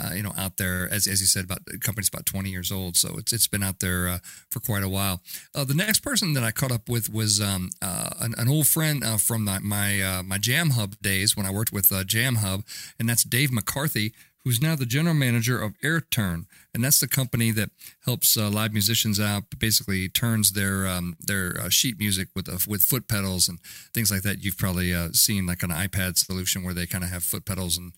uh, 0.00 0.12
you 0.14 0.22
know, 0.22 0.32
out 0.36 0.56
there 0.56 0.88
as 0.90 1.06
as 1.06 1.20
you 1.20 1.26
said, 1.26 1.44
about 1.44 1.64
the 1.66 1.78
company's 1.78 2.08
about 2.08 2.26
20 2.26 2.50
years 2.50 2.72
old, 2.72 2.96
so 2.96 3.16
it's 3.18 3.32
it's 3.32 3.46
been 3.46 3.62
out 3.62 3.80
there 3.80 4.08
uh, 4.08 4.18
for 4.50 4.60
quite 4.60 4.82
a 4.82 4.88
while. 4.88 5.20
Uh, 5.54 5.64
the 5.64 5.74
next 5.74 6.00
person 6.00 6.32
that 6.34 6.42
I 6.42 6.50
caught 6.50 6.72
up 6.72 6.88
with 6.88 7.12
was 7.12 7.40
um, 7.40 7.70
uh, 7.80 8.10
an, 8.20 8.34
an 8.38 8.48
old 8.48 8.66
friend 8.66 9.04
uh, 9.04 9.18
from 9.18 9.44
my 9.44 9.58
my, 9.60 10.00
uh, 10.00 10.22
my 10.22 10.38
Jam 10.38 10.70
Hub 10.70 10.96
days 11.02 11.36
when 11.36 11.46
I 11.46 11.50
worked 11.50 11.72
with 11.72 11.92
Jam 12.06 12.36
Hub, 12.36 12.64
and 12.98 13.08
that's 13.08 13.22
Dave 13.22 13.52
McCarthy 13.52 14.14
who's 14.44 14.60
now 14.60 14.74
the 14.74 14.86
general 14.86 15.14
manager 15.14 15.60
of 15.60 15.78
AirTurn, 15.80 16.46
and 16.74 16.82
that's 16.82 17.00
the 17.00 17.08
company 17.08 17.50
that 17.52 17.70
helps 18.04 18.36
uh, 18.36 18.48
live 18.48 18.72
musicians 18.72 19.20
out. 19.20 19.44
Basically, 19.58 20.08
turns 20.08 20.52
their 20.52 20.86
um, 20.86 21.16
their 21.20 21.58
uh, 21.60 21.68
sheet 21.68 21.98
music 21.98 22.28
with 22.34 22.48
uh, 22.48 22.58
with 22.66 22.82
foot 22.82 23.08
pedals 23.08 23.48
and 23.48 23.60
things 23.94 24.10
like 24.10 24.22
that. 24.22 24.42
You've 24.42 24.58
probably 24.58 24.92
uh, 24.94 25.10
seen 25.12 25.46
like 25.46 25.62
an 25.62 25.70
iPad 25.70 26.18
solution 26.18 26.64
where 26.64 26.74
they 26.74 26.86
kind 26.86 27.04
of 27.04 27.10
have 27.10 27.22
foot 27.22 27.44
pedals 27.44 27.76
and 27.76 27.92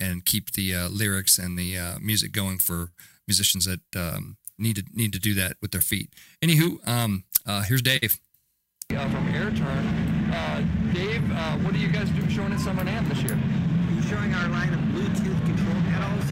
and 0.00 0.24
keep 0.24 0.52
the 0.52 0.74
uh, 0.74 0.88
lyrics 0.88 1.38
and 1.38 1.58
the 1.58 1.78
uh, 1.78 1.98
music 2.00 2.32
going 2.32 2.58
for 2.58 2.90
musicians 3.26 3.64
that 3.64 3.80
um, 3.96 4.36
need 4.58 4.76
to 4.76 4.84
need 4.92 5.12
to 5.12 5.18
do 5.18 5.34
that 5.34 5.56
with 5.62 5.70
their 5.70 5.80
feet. 5.80 6.12
Anywho, 6.42 6.86
um, 6.86 7.24
here's 7.66 7.82
Dave. 7.82 8.18
From 8.88 9.32
AirTurn. 9.32 10.14
Dave, 10.94 11.22
what 11.64 11.74
are 11.74 11.78
you 11.78 11.88
guys 11.88 12.08
doing 12.10 12.28
showing 12.28 12.52
at 12.52 12.60
Summer 12.60 12.84
this 12.84 13.22
year? 13.22 13.65
Showing 14.08 14.32
our 14.34 14.48
line 14.50 14.72
of 14.72 14.78
Bluetooth 14.94 15.46
control 15.46 15.82
pedals 15.90 16.30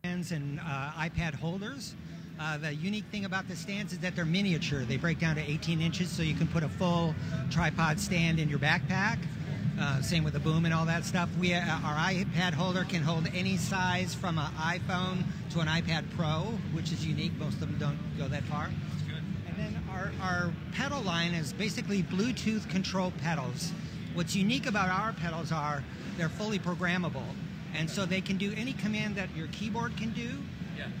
stands 0.00 0.32
and 0.32 0.58
uh, 0.58 0.90
iPad 0.98 1.32
holders. 1.32 1.94
Uh, 2.40 2.58
the 2.58 2.74
unique 2.74 3.04
thing 3.12 3.26
about 3.26 3.46
the 3.46 3.54
stands 3.54 3.92
is 3.92 4.00
that 4.00 4.16
they're 4.16 4.24
miniature. 4.24 4.80
They 4.80 4.96
break 4.96 5.20
down 5.20 5.36
to 5.36 5.40
18 5.40 5.80
inches, 5.80 6.10
so 6.10 6.24
you 6.24 6.34
can 6.34 6.48
put 6.48 6.64
a 6.64 6.68
full 6.68 7.14
tripod 7.48 8.00
stand 8.00 8.40
in 8.40 8.48
your 8.48 8.58
backpack. 8.58 9.18
Uh, 9.78 10.02
same 10.02 10.24
with 10.24 10.32
the 10.32 10.40
boom 10.40 10.64
and 10.64 10.74
all 10.74 10.84
that 10.86 11.04
stuff. 11.04 11.28
We 11.38 11.54
uh, 11.54 11.60
our 11.60 11.94
iPad 11.94 12.54
holder 12.54 12.82
can 12.82 13.02
hold 13.02 13.28
any 13.32 13.56
size 13.56 14.12
from 14.12 14.36
an 14.36 14.50
iPhone 14.54 15.22
to 15.52 15.60
an 15.60 15.68
iPad 15.68 16.04
Pro, 16.16 16.40
which 16.72 16.90
is 16.90 17.06
unique. 17.06 17.38
Most 17.38 17.54
of 17.54 17.60
them 17.60 17.76
don't 17.78 18.18
go 18.18 18.26
that 18.26 18.42
far. 18.44 18.68
And 19.46 19.56
then 19.56 19.80
our, 19.92 20.10
our 20.20 20.52
pedal 20.72 21.02
line 21.02 21.34
is 21.34 21.52
basically 21.52 22.02
Bluetooth 22.02 22.68
control 22.68 23.12
pedals. 23.22 23.70
What's 24.14 24.34
unique 24.34 24.66
about 24.66 24.90
our 24.90 25.12
pedals 25.12 25.50
are 25.50 25.82
they're 26.16 26.28
fully 26.28 26.58
programmable. 26.58 27.24
And 27.74 27.90
so 27.90 28.06
they 28.06 28.20
can 28.20 28.36
do 28.36 28.52
any 28.56 28.72
command 28.74 29.16
that 29.16 29.34
your 29.36 29.48
keyboard 29.48 29.96
can 29.96 30.12
do, 30.12 30.30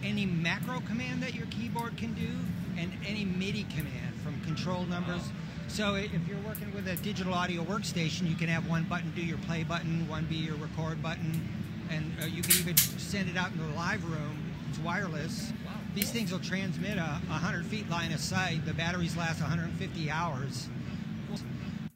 any 0.02 0.26
macro 0.26 0.80
command 0.80 1.22
that 1.22 1.34
your 1.34 1.46
keyboard 1.46 1.96
can 1.96 2.14
do, 2.14 2.30
and 2.76 2.92
any 3.06 3.24
MIDI 3.24 3.64
command 3.64 4.14
from 4.22 4.40
control 4.42 4.84
numbers. 4.84 5.22
So 5.68 5.94
if 5.94 6.10
you're 6.28 6.38
working 6.46 6.72
with 6.74 6.86
a 6.88 6.96
digital 6.96 7.34
audio 7.34 7.62
workstation, 7.64 8.28
you 8.28 8.36
can 8.36 8.48
have 8.48 8.68
one 8.68 8.84
button 8.84 9.12
do 9.14 9.22
your 9.22 9.38
play 9.38 9.62
button, 9.64 10.08
one 10.08 10.24
be 10.26 10.36
your 10.36 10.56
record 10.56 11.02
button, 11.02 11.48
and 11.90 12.12
uh, 12.22 12.26
you 12.26 12.42
can 12.42 12.52
even 12.58 12.76
send 12.76 13.28
it 13.28 13.36
out 13.36 13.52
into 13.52 13.64
the 13.64 13.74
live 13.74 14.04
room. 14.04 14.52
It's 14.70 14.78
wireless. 14.80 15.52
These 15.94 16.10
things 16.10 16.32
will 16.32 16.40
transmit 16.40 16.98
a 16.98 17.20
100 17.28 17.66
feet 17.66 17.88
line 17.88 18.12
of 18.12 18.20
sight. 18.20 18.66
The 18.66 18.74
batteries 18.74 19.16
last 19.16 19.40
150 19.40 20.10
hours. 20.10 20.68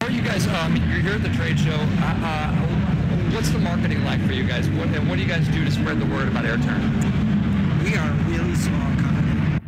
Are 0.08 0.10
you 0.10 0.22
guys? 0.22 0.46
Um, 0.46 0.74
you're 0.74 1.02
here 1.02 1.12
at 1.12 1.22
the 1.22 1.28
trade 1.28 1.60
show. 1.60 1.70
Uh, 1.70 2.18
uh, 2.24 2.54
what's 3.34 3.50
the 3.50 3.58
marketing 3.58 4.02
like 4.04 4.24
for 4.24 4.32
you 4.32 4.42
guys? 4.42 4.66
What, 4.70 4.88
and 4.88 5.06
what 5.06 5.16
do 5.16 5.22
you 5.22 5.28
guys 5.28 5.46
do 5.48 5.62
to 5.62 5.70
spread 5.70 6.00
the 6.00 6.06
word 6.06 6.28
about 6.28 6.46
AirTurn? 6.46 7.84
We 7.84 7.94
are 7.94 8.08
a 8.08 8.14
really 8.24 8.54
small 8.54 8.90
company. 8.96 9.60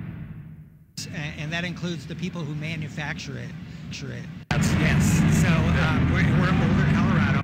And, 1.15 1.41
and 1.41 1.53
that 1.53 1.67
includes 1.67 2.07
the 2.07 2.15
people 2.15 2.41
who 2.41 2.55
manufacture 2.55 3.37
it. 3.37 3.51
it. 3.91 4.25
Yes. 4.51 5.19
So 5.43 5.49
um, 5.49 6.11
we're, 6.11 6.23
we're 6.41 6.49
in 6.49 6.59
Boulder, 6.59 6.89
Colorado. 6.95 7.43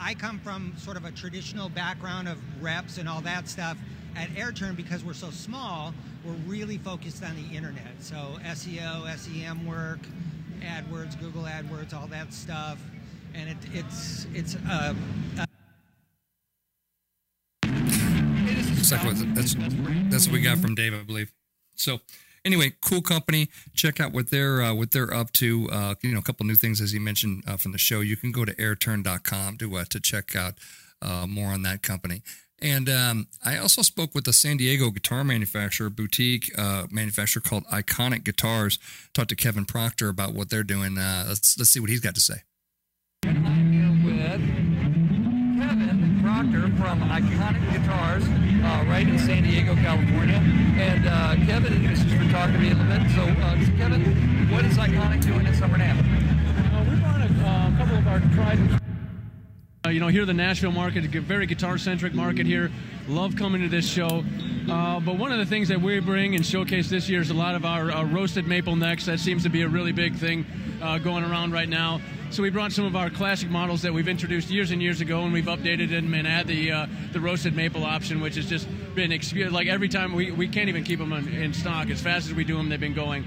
I, 0.00 0.14
come 0.14 0.38
from 0.38 0.72
sort 0.78 0.96
of 0.96 1.04
a 1.04 1.10
traditional 1.10 1.68
background 1.68 2.28
of 2.28 2.38
reps 2.62 2.96
and 2.96 3.06
all 3.06 3.20
that 3.20 3.46
stuff. 3.46 3.76
At 4.16 4.30
AirTurn, 4.30 4.74
because 4.74 5.04
we're 5.04 5.12
so 5.12 5.30
small, 5.30 5.92
we're 6.24 6.32
really 6.46 6.78
focused 6.78 7.22
on 7.22 7.36
the 7.36 7.54
internet. 7.54 7.92
So 8.00 8.38
SEO, 8.42 9.14
SEM 9.18 9.66
work, 9.66 9.98
AdWords, 10.60 11.18
Google 11.20 11.42
AdWords, 11.42 11.94
all 11.94 12.06
that 12.08 12.32
stuff, 12.32 12.78
and 13.34 13.50
it, 13.50 13.56
it's 13.72 14.26
it's. 14.34 14.56
Uh, 14.68 14.94
uh, 15.38 15.46
That's 19.34 19.54
that's 19.54 20.26
what 20.26 20.32
we 20.32 20.40
got 20.40 20.58
from 20.58 20.74
Dave, 20.76 20.94
I 20.94 21.02
believe. 21.02 21.32
So, 21.74 21.98
anyway, 22.44 22.72
cool 22.80 23.02
company. 23.02 23.48
Check 23.74 23.98
out 24.00 24.12
what 24.12 24.30
they're 24.30 24.62
uh, 24.62 24.74
what 24.74 24.92
they're 24.92 25.12
up 25.12 25.32
to. 25.32 25.68
Uh, 25.70 25.94
you 26.02 26.12
know, 26.12 26.20
a 26.20 26.22
couple 26.22 26.46
new 26.46 26.54
things 26.54 26.80
as 26.80 26.92
he 26.92 26.98
mentioned 26.98 27.42
uh, 27.46 27.56
from 27.56 27.72
the 27.72 27.78
show. 27.78 28.00
You 28.00 28.16
can 28.16 28.30
go 28.32 28.44
to 28.44 28.54
airturn.com 28.54 29.58
to 29.58 29.76
uh, 29.76 29.84
to 29.90 30.00
check 30.00 30.36
out 30.36 30.54
uh, 31.02 31.26
more 31.26 31.48
on 31.48 31.62
that 31.62 31.82
company. 31.82 32.22
And 32.60 32.88
um, 32.88 33.28
I 33.44 33.58
also 33.58 33.82
spoke 33.82 34.14
with 34.14 34.26
a 34.26 34.32
San 34.32 34.56
Diego 34.56 34.90
guitar 34.90 35.24
manufacturer, 35.24 35.90
boutique 35.90 36.50
uh, 36.58 36.86
manufacturer 36.90 37.42
called 37.42 37.64
Iconic 37.66 38.24
Guitars. 38.24 38.78
Talked 39.12 39.28
to 39.28 39.36
Kevin 39.36 39.66
Proctor 39.66 40.08
about 40.08 40.32
what 40.32 40.48
they're 40.48 40.62
doing. 40.62 40.96
Uh, 40.96 41.26
let's 41.28 41.58
let's 41.58 41.70
see 41.70 41.80
what 41.80 41.90
he's 41.90 42.00
got 42.00 42.14
to 42.14 42.20
say. 42.20 42.42
I'm 43.24 43.72
here 43.72 43.92
with 44.04 44.40
Kevin 45.60 46.20
Proctor 46.22 46.62
from 46.76 47.00
Iconic 47.02 47.72
Guitars, 47.72 48.24
uh, 48.24 48.84
right 48.88 49.06
in 49.06 49.18
San 49.18 49.42
Diego, 49.42 49.74
California. 49.74 50.36
And 50.36 51.06
uh, 51.06 51.34
Kevin, 51.46 51.86
this 51.86 52.02
is 52.04 52.12
for 52.14 52.30
talking 52.30 52.54
to 52.54 52.58
me 52.58 52.70
a 52.70 52.74
little 52.74 52.86
bit. 52.86 53.10
So, 53.14 53.22
uh, 53.22 53.56
Kevin, 53.76 54.50
what 54.50 54.64
is 54.64 54.78
Iconic 54.78 55.22
doing 55.22 55.46
in 55.46 55.54
Summer 55.54 55.76
NAMM? 55.76 55.98
Uh, 55.98 56.90
we 56.90 56.96
brought 57.00 57.20
a 57.20 57.24
uh, 57.24 57.76
couple 57.76 57.98
of 57.98 58.06
our 58.08 58.20
tried 58.34 58.58
and 58.58 58.85
you 59.88 60.00
know, 60.00 60.08
here 60.08 60.24
the 60.24 60.34
Nashville 60.34 60.72
market, 60.72 61.04
a 61.04 61.20
very 61.20 61.46
guitar-centric 61.46 62.14
market 62.14 62.46
here. 62.46 62.70
Love 63.08 63.36
coming 63.36 63.62
to 63.62 63.68
this 63.68 63.88
show. 63.88 64.24
Uh, 64.70 65.00
but 65.00 65.16
one 65.16 65.30
of 65.32 65.38
the 65.38 65.46
things 65.46 65.68
that 65.68 65.80
we 65.80 66.00
bring 66.00 66.34
and 66.34 66.44
showcase 66.44 66.90
this 66.90 67.08
year 67.08 67.20
is 67.20 67.30
a 67.30 67.34
lot 67.34 67.54
of 67.54 67.64
our 67.64 67.90
uh, 67.90 68.04
roasted 68.04 68.46
maple 68.46 68.74
necks. 68.74 69.06
That 69.06 69.20
seems 69.20 69.42
to 69.44 69.48
be 69.48 69.62
a 69.62 69.68
really 69.68 69.92
big 69.92 70.16
thing 70.16 70.44
uh, 70.82 70.98
going 70.98 71.24
around 71.24 71.52
right 71.52 71.68
now. 71.68 72.00
So 72.30 72.42
we 72.42 72.50
brought 72.50 72.72
some 72.72 72.84
of 72.84 72.96
our 72.96 73.08
classic 73.08 73.48
models 73.48 73.82
that 73.82 73.92
we've 73.92 74.08
introduced 74.08 74.50
years 74.50 74.72
and 74.72 74.82
years 74.82 75.00
ago, 75.00 75.22
and 75.22 75.32
we've 75.32 75.44
updated 75.44 75.90
them 75.90 76.12
and 76.14 76.26
add 76.26 76.48
the 76.48 76.72
uh, 76.72 76.86
the 77.12 77.20
roasted 77.20 77.54
maple 77.54 77.84
option, 77.84 78.20
which 78.20 78.34
has 78.34 78.48
just 78.48 78.66
been 78.96 79.10
like 79.52 79.68
every 79.68 79.88
time 79.88 80.12
we, 80.12 80.32
we 80.32 80.48
can't 80.48 80.68
even 80.68 80.82
keep 80.82 80.98
them 80.98 81.12
in, 81.12 81.28
in 81.28 81.54
stock. 81.54 81.88
As 81.88 82.00
fast 82.00 82.26
as 82.26 82.34
we 82.34 82.42
do 82.42 82.56
them, 82.56 82.68
they've 82.68 82.80
been 82.80 82.94
going. 82.94 83.24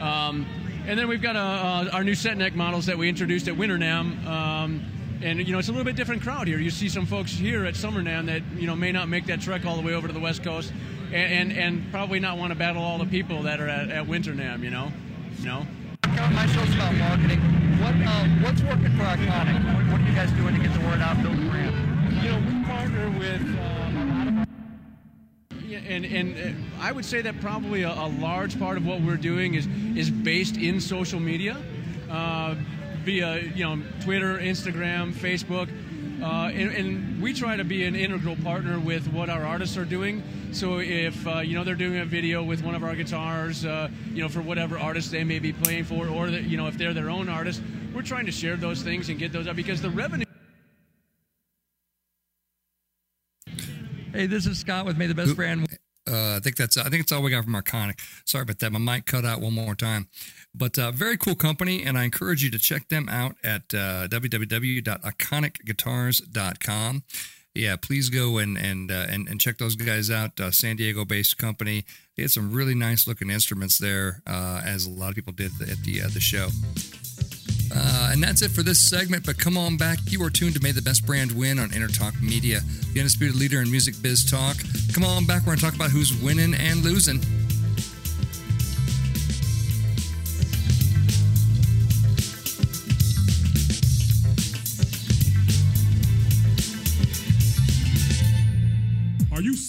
Um, 0.00 0.46
and 0.86 0.98
then 0.98 1.06
we've 1.06 1.22
got 1.22 1.36
uh, 1.36 1.90
our 1.92 2.02
new 2.02 2.16
set 2.16 2.36
neck 2.36 2.56
models 2.56 2.86
that 2.86 2.98
we 2.98 3.08
introduced 3.08 3.46
at 3.46 3.56
Winter 3.56 3.78
NAMM. 3.78 4.26
Um, 4.26 4.84
and 5.22 5.46
you 5.46 5.52
know 5.52 5.58
it's 5.58 5.68
a 5.68 5.72
little 5.72 5.84
bit 5.84 5.96
different 5.96 6.22
crowd 6.22 6.48
here. 6.48 6.58
You 6.58 6.70
see 6.70 6.88
some 6.88 7.06
folks 7.06 7.32
here 7.32 7.64
at 7.64 7.76
Summer 7.76 8.02
NAMM 8.02 8.26
that 8.26 8.42
you 8.56 8.66
know 8.66 8.76
may 8.76 8.92
not 8.92 9.08
make 9.08 9.26
that 9.26 9.40
trek 9.40 9.64
all 9.66 9.76
the 9.76 9.82
way 9.82 9.94
over 9.94 10.06
to 10.06 10.12
the 10.12 10.20
West 10.20 10.42
Coast, 10.42 10.72
and 11.12 11.50
and, 11.50 11.52
and 11.52 11.90
probably 11.90 12.20
not 12.20 12.38
want 12.38 12.52
to 12.52 12.58
battle 12.58 12.82
all 12.82 12.98
the 12.98 13.06
people 13.06 13.42
that 13.42 13.60
are 13.60 13.68
at, 13.68 13.90
at 13.90 14.06
Winter 14.06 14.32
NAMM. 14.32 14.62
You 14.62 14.70
know, 14.70 14.92
no. 15.42 15.66
My 16.06 16.46
show's 16.46 16.74
about 16.74 16.94
marketing. 16.94 17.40
What 17.80 17.94
uh, 17.94 18.24
what's 18.44 18.62
working 18.62 18.96
for 18.96 19.04
Iconic? 19.04 19.64
What, 19.74 19.92
what 19.92 20.00
are 20.00 20.08
you 20.08 20.14
guys 20.14 20.32
doing 20.32 20.54
to 20.54 20.60
get 20.60 20.72
the 20.72 20.86
word 20.86 21.00
out, 21.00 21.22
build 21.22 21.36
the 21.36 21.50
brand? 21.50 22.22
You 22.22 22.30
know, 22.30 22.38
we 22.38 22.64
partner 22.64 23.10
with 23.18 23.40
um, 23.40 23.96
a 23.96 24.14
lot 24.14 24.28
of 24.28 24.48
and 25.86 26.04
and 26.04 26.36
uh, 26.36 26.82
I 26.82 26.92
would 26.92 27.04
say 27.04 27.22
that 27.22 27.40
probably 27.40 27.82
a, 27.82 27.92
a 27.92 28.08
large 28.20 28.58
part 28.58 28.76
of 28.76 28.86
what 28.86 29.00
we're 29.00 29.16
doing 29.16 29.54
is 29.54 29.66
is 29.96 30.10
based 30.10 30.56
in 30.56 30.80
social 30.80 31.20
media. 31.20 31.56
Uh, 32.10 32.54
via 33.10 33.40
you 33.56 33.64
know 33.64 33.82
Twitter, 34.02 34.38
Instagram, 34.38 35.12
Facebook, 35.12 35.68
uh, 36.22 36.48
and, 36.50 36.70
and, 36.70 37.20
we 37.20 37.34
try 37.34 37.56
to 37.56 37.64
be 37.64 37.84
an 37.84 37.96
integral 37.96 38.36
partner 38.36 38.78
with 38.78 39.06
what 39.08 39.28
our 39.28 39.44
artists 39.44 39.76
are 39.76 39.84
doing. 39.84 40.22
So 40.52 40.78
if 40.78 41.26
uh, 41.26 41.40
you 41.40 41.54
know 41.54 41.64
they're 41.64 41.74
doing 41.74 41.98
a 41.98 42.04
video 42.04 42.44
with 42.44 42.62
one 42.62 42.76
of 42.76 42.84
our 42.84 42.94
guitars, 42.94 43.64
uh, 43.64 43.88
you 44.12 44.22
know 44.22 44.28
for 44.28 44.42
whatever 44.42 44.78
artist 44.78 45.10
they 45.10 45.24
may 45.24 45.40
be 45.40 45.52
playing 45.52 45.84
for, 45.84 46.06
or 46.08 46.30
that, 46.30 46.44
you 46.44 46.56
know 46.56 46.68
if 46.68 46.78
they're 46.78 46.94
their 46.94 47.10
own 47.10 47.28
artist, 47.28 47.60
we're 47.92 48.02
trying 48.02 48.26
to 48.26 48.32
share 48.32 48.56
those 48.56 48.82
things 48.82 49.08
and 49.08 49.18
get 49.18 49.32
those 49.32 49.48
up 49.48 49.56
because 49.56 49.82
the 49.82 49.90
revenue. 49.90 50.24
Hey, 54.12 54.26
this 54.26 54.46
is 54.46 54.58
Scott 54.58 54.86
with 54.86 54.96
May 54.96 55.08
the 55.08 55.14
Best 55.14 55.34
Brand. 55.34 55.66
Uh, 56.10 56.36
I 56.36 56.40
think 56.40 56.56
that's 56.56 56.76
I 56.76 56.88
think 56.88 57.02
it's 57.02 57.12
all 57.12 57.22
we 57.22 57.30
got 57.30 57.44
from 57.44 57.54
Arconic. 57.54 58.00
Sorry 58.24 58.42
about 58.42 58.58
that. 58.58 58.72
My 58.72 58.78
mic 58.78 59.06
cut 59.06 59.24
out 59.24 59.40
one 59.40 59.54
more 59.54 59.74
time. 59.74 60.08
But 60.54 60.78
uh, 60.78 60.90
very 60.90 61.16
cool 61.16 61.36
company, 61.36 61.84
and 61.84 61.96
I 61.96 62.04
encourage 62.04 62.42
you 62.42 62.50
to 62.50 62.58
check 62.58 62.88
them 62.88 63.08
out 63.08 63.36
at 63.44 63.72
uh, 63.72 64.08
www.iconicguitars.com. 64.08 67.02
Yeah, 67.54 67.76
please 67.76 68.10
go 68.10 68.38
and 68.38 68.56
and 68.56 68.90
uh, 68.90 69.06
and, 69.08 69.28
and 69.28 69.40
check 69.40 69.58
those 69.58 69.76
guys 69.76 70.10
out. 70.10 70.40
Uh, 70.40 70.50
San 70.50 70.76
Diego 70.76 71.04
based 71.04 71.38
company. 71.38 71.84
They 72.16 72.22
had 72.22 72.30
some 72.30 72.52
really 72.52 72.74
nice 72.74 73.06
looking 73.06 73.30
instruments 73.30 73.78
there, 73.78 74.22
uh, 74.26 74.62
as 74.64 74.86
a 74.86 74.90
lot 74.90 75.10
of 75.10 75.14
people 75.14 75.32
did 75.32 75.52
at 75.62 75.82
the 75.82 76.02
uh, 76.02 76.08
the 76.08 76.20
show. 76.20 76.48
Uh, 77.74 78.10
and 78.12 78.22
that's 78.22 78.42
it 78.42 78.50
for 78.50 78.62
this 78.62 78.80
segment. 78.80 79.24
But 79.24 79.38
come 79.38 79.56
on 79.56 79.76
back. 79.76 79.98
You 80.06 80.22
are 80.24 80.30
tuned 80.30 80.54
to 80.54 80.62
May 80.62 80.72
the 80.72 80.82
Best 80.82 81.06
Brand 81.06 81.32
Win 81.32 81.58
on 81.58 81.70
Entertalk 81.70 82.20
Media, 82.20 82.60
the 82.92 83.00
undisputed 83.00 83.36
leader 83.36 83.60
in 83.60 83.70
music 83.70 83.94
biz 84.02 84.28
talk. 84.28 84.56
Come 84.94 85.04
on 85.04 85.26
back. 85.26 85.42
We're 85.42 85.56
going 85.56 85.58
to 85.58 85.64
talk 85.64 85.74
about 85.74 85.90
who's 85.90 86.14
winning 86.22 86.54
and 86.54 86.82
losing. 86.82 87.20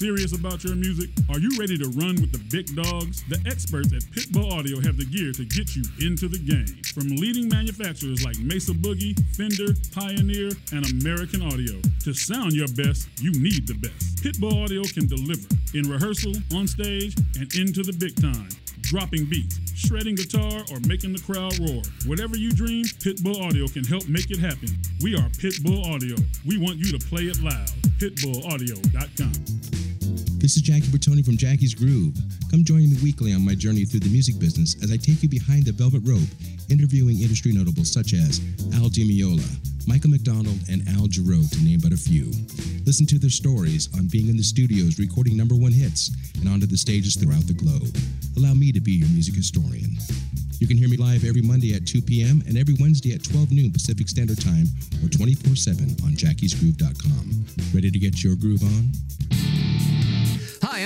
Serious 0.02 0.34
about 0.34 0.64
your 0.64 0.74
music? 0.74 1.12
Are 1.30 1.38
you 1.38 1.54
ready 1.60 1.78
to 1.78 1.86
run 1.94 2.18
with 2.18 2.32
the 2.34 2.42
big 2.50 2.66
dogs? 2.74 3.22
The 3.30 3.38
experts 3.46 3.94
at 3.94 4.02
Pitbull 4.10 4.52
Audio 4.52 4.82
have 4.82 4.98
the 4.98 5.06
gear 5.06 5.30
to 5.30 5.46
get 5.46 5.76
you 5.78 5.86
into 6.02 6.28
the 6.28 6.42
game. 6.42 6.66
From 6.98 7.06
leading 7.22 7.48
manufacturers 7.48 8.26
like 8.26 8.34
Mesa 8.40 8.74
Boogie, 8.74 9.14
Fender, 9.38 9.78
Pioneer, 9.94 10.58
and 10.74 10.90
American 10.90 11.46
Audio. 11.46 11.78
To 12.02 12.18
sound 12.18 12.54
your 12.54 12.66
best, 12.74 13.14
you 13.22 13.30
need 13.38 13.70
the 13.70 13.78
best. 13.78 14.26
Pitbull 14.26 14.66
Audio 14.66 14.82
can 14.90 15.06
deliver 15.06 15.46
in 15.78 15.86
rehearsal, 15.86 16.34
on 16.58 16.66
stage, 16.66 17.14
and 17.38 17.46
into 17.54 17.86
the 17.86 17.94
big 17.94 18.18
time 18.18 18.50
dropping 18.82 19.24
beats, 19.26 19.62
shredding 19.74 20.16
guitar, 20.16 20.66
or 20.74 20.82
making 20.90 21.14
the 21.14 21.22
crowd 21.22 21.54
roar. 21.62 21.82
Whatever 22.10 22.36
you 22.36 22.52
dream, 22.52 22.84
Pitbull 23.06 23.40
Audio 23.46 23.68
can 23.68 23.86
help 23.86 24.10
make 24.10 24.32
it 24.32 24.40
happen. 24.40 24.68
We 25.02 25.14
are 25.14 25.30
Pitbull 25.38 25.86
Audio. 25.94 26.18
We 26.44 26.58
want 26.58 26.78
you 26.78 26.92
to 26.98 27.00
play 27.06 27.30
it 27.30 27.40
loud. 27.40 27.70
PitbullAudio.com. 28.02 29.81
This 30.42 30.56
is 30.56 30.64
Jackie 30.64 30.90
Bertoni 30.90 31.24
from 31.24 31.38
Jackie's 31.38 31.76
Groove. 31.76 32.18
Come 32.50 32.66
join 32.66 32.90
me 32.90 32.98
weekly 33.04 33.32
on 33.32 33.46
my 33.46 33.54
journey 33.54 33.86
through 33.86 34.00
the 34.00 34.10
music 34.10 34.40
business 34.40 34.74
as 34.82 34.92
I 34.92 34.98
take 34.98 35.22
you 35.22 35.30
behind 35.30 35.70
the 35.70 35.72
velvet 35.72 36.02
rope, 36.02 36.26
interviewing 36.68 37.22
industry 37.22 37.54
notables 37.54 37.94
such 37.94 38.18
as 38.18 38.42
Al 38.74 38.90
Di 38.90 39.06
Meola, 39.06 39.46
Michael 39.86 40.10
McDonald, 40.10 40.58
and 40.66 40.82
Al 40.98 41.06
Jarreau, 41.06 41.46
to 41.46 41.60
name 41.62 41.78
but 41.78 41.94
a 41.94 41.96
few. 41.96 42.34
Listen 42.90 43.06
to 43.06 43.20
their 43.22 43.30
stories 43.30 43.86
on 43.94 44.10
being 44.10 44.34
in 44.34 44.36
the 44.36 44.42
studios 44.42 44.98
recording 44.98 45.38
number 45.38 45.54
one 45.54 45.72
hits 45.72 46.10
and 46.42 46.50
onto 46.50 46.66
the 46.66 46.76
stages 46.76 47.14
throughout 47.14 47.46
the 47.46 47.54
globe. 47.54 47.94
Allow 48.34 48.58
me 48.58 48.74
to 48.74 48.82
be 48.82 48.98
your 48.98 49.14
music 49.14 49.38
historian. 49.38 49.94
You 50.58 50.66
can 50.66 50.74
hear 50.76 50.90
me 50.90 50.98
live 50.98 51.22
every 51.22 51.46
Monday 51.46 51.78
at 51.78 51.86
2 51.86 52.02
p.m. 52.02 52.42
and 52.50 52.58
every 52.58 52.74
Wednesday 52.82 53.14
at 53.14 53.22
12 53.30 53.52
noon 53.54 53.70
Pacific 53.70 54.10
Standard 54.10 54.42
Time 54.42 54.66
or 55.06 55.10
24 55.10 55.54
7 55.54 56.02
on 56.02 56.18
jackiesgroove.com. 56.18 57.46
Ready 57.78 57.94
to 57.94 58.00
get 58.02 58.26
your 58.26 58.34
groove 58.34 58.66
on? 58.66 58.90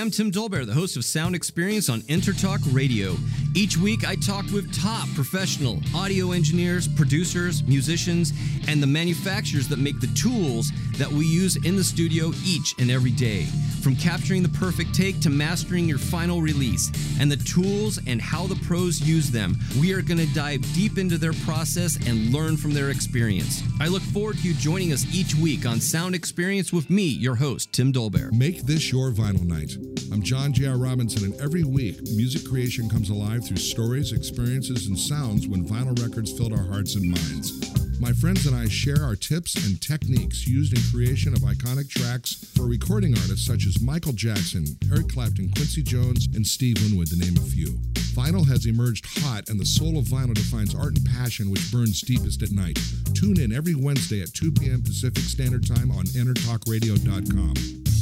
I'm 0.06 0.12
Tim 0.12 0.30
Dolbear, 0.30 0.64
the 0.64 0.72
host 0.72 0.96
of 0.96 1.04
Sound 1.04 1.34
Experience 1.34 1.88
on 1.88 2.00
Entertalk 2.02 2.60
Radio. 2.72 3.16
Each 3.56 3.76
week, 3.76 4.06
I 4.06 4.14
talk 4.14 4.44
with 4.52 4.72
top 4.72 5.08
professional 5.16 5.80
audio 5.96 6.30
engineers, 6.30 6.86
producers, 6.86 7.64
musicians, 7.64 8.32
and 8.68 8.80
the 8.80 8.86
manufacturers 8.86 9.66
that 9.66 9.80
make 9.80 9.98
the 9.98 10.06
tools 10.14 10.70
that 10.92 11.10
we 11.10 11.26
use 11.26 11.56
in 11.66 11.74
the 11.74 11.82
studio 11.82 12.30
each 12.44 12.72
and 12.78 12.88
every 12.88 13.10
day. 13.10 13.46
From 13.82 13.96
capturing 13.96 14.44
the 14.44 14.48
perfect 14.50 14.94
take 14.94 15.18
to 15.20 15.30
mastering 15.30 15.88
your 15.88 15.98
final 15.98 16.40
release, 16.40 16.92
and 17.18 17.30
the 17.30 17.36
tools 17.38 17.98
and 18.06 18.22
how 18.22 18.46
the 18.46 18.56
pros 18.66 19.00
use 19.00 19.30
them, 19.30 19.56
we 19.80 19.92
are 19.92 20.02
going 20.02 20.18
to 20.18 20.34
dive 20.34 20.60
deep 20.74 20.98
into 20.98 21.18
their 21.18 21.32
process 21.44 21.96
and 22.06 22.32
learn 22.32 22.56
from 22.56 22.72
their 22.72 22.90
experience. 22.90 23.60
I 23.80 23.88
look 23.88 24.02
forward 24.02 24.38
to 24.38 24.48
you 24.48 24.54
joining 24.54 24.92
us 24.92 25.04
each 25.12 25.34
week 25.34 25.66
on 25.66 25.80
Sound 25.80 26.14
Experience 26.14 26.72
with 26.72 26.90
me, 26.90 27.04
your 27.04 27.34
host, 27.34 27.72
Tim 27.72 27.92
Dolbear. 27.92 28.32
Make 28.32 28.62
this 28.62 28.92
your 28.92 29.10
vinyl 29.10 29.44
night. 29.44 29.76
I'm 30.12 30.22
John 30.22 30.52
J.R. 30.52 30.76
Robinson, 30.76 31.24
and 31.24 31.40
every 31.40 31.64
week, 31.64 32.00
music 32.14 32.48
creation 32.48 32.88
comes 32.88 33.10
alive 33.10 33.46
through 33.46 33.56
stories, 33.56 34.12
experiences, 34.12 34.86
and 34.86 34.98
sounds 34.98 35.48
when 35.48 35.66
vinyl 35.66 35.98
records 36.00 36.32
filled 36.32 36.52
our 36.52 36.64
hearts 36.64 36.94
and 36.94 37.10
minds. 37.10 37.76
My 38.00 38.12
friends 38.12 38.46
and 38.46 38.54
I 38.54 38.68
share 38.68 39.02
our 39.02 39.16
tips 39.16 39.54
and 39.66 39.80
techniques 39.80 40.46
used 40.46 40.76
in 40.76 40.82
creation 40.92 41.32
of 41.32 41.40
iconic 41.40 41.88
tracks 41.88 42.34
for 42.54 42.66
recording 42.66 43.16
artists 43.16 43.46
such 43.46 43.66
as 43.66 43.80
Michael 43.80 44.12
Jackson, 44.12 44.66
Eric 44.92 45.08
Clapton, 45.08 45.50
Quincy 45.52 45.82
Jones, 45.82 46.28
and 46.34 46.46
Steve 46.46 46.76
Winwood, 46.82 47.08
to 47.08 47.16
name 47.16 47.36
a 47.38 47.48
few. 47.48 47.68
Vinyl 48.12 48.46
has 48.46 48.66
emerged 48.66 49.06
hot, 49.20 49.48
and 49.48 49.58
the 49.58 49.64
soul 49.66 49.98
of 49.98 50.04
vinyl 50.06 50.34
defines 50.34 50.74
art 50.74 50.96
and 50.96 51.06
passion 51.06 51.50
which 51.50 51.72
burns 51.72 52.02
deepest 52.02 52.42
at 52.42 52.52
night. 52.52 52.78
Tune 53.14 53.40
in 53.40 53.52
every 53.52 53.74
Wednesday 53.74 54.20
at 54.22 54.34
2 54.34 54.52
p.m. 54.52 54.82
Pacific 54.82 55.22
Standard 55.24 55.66
Time 55.66 55.90
on 55.90 56.04
EnterTalkRadio.com. 56.04 57.95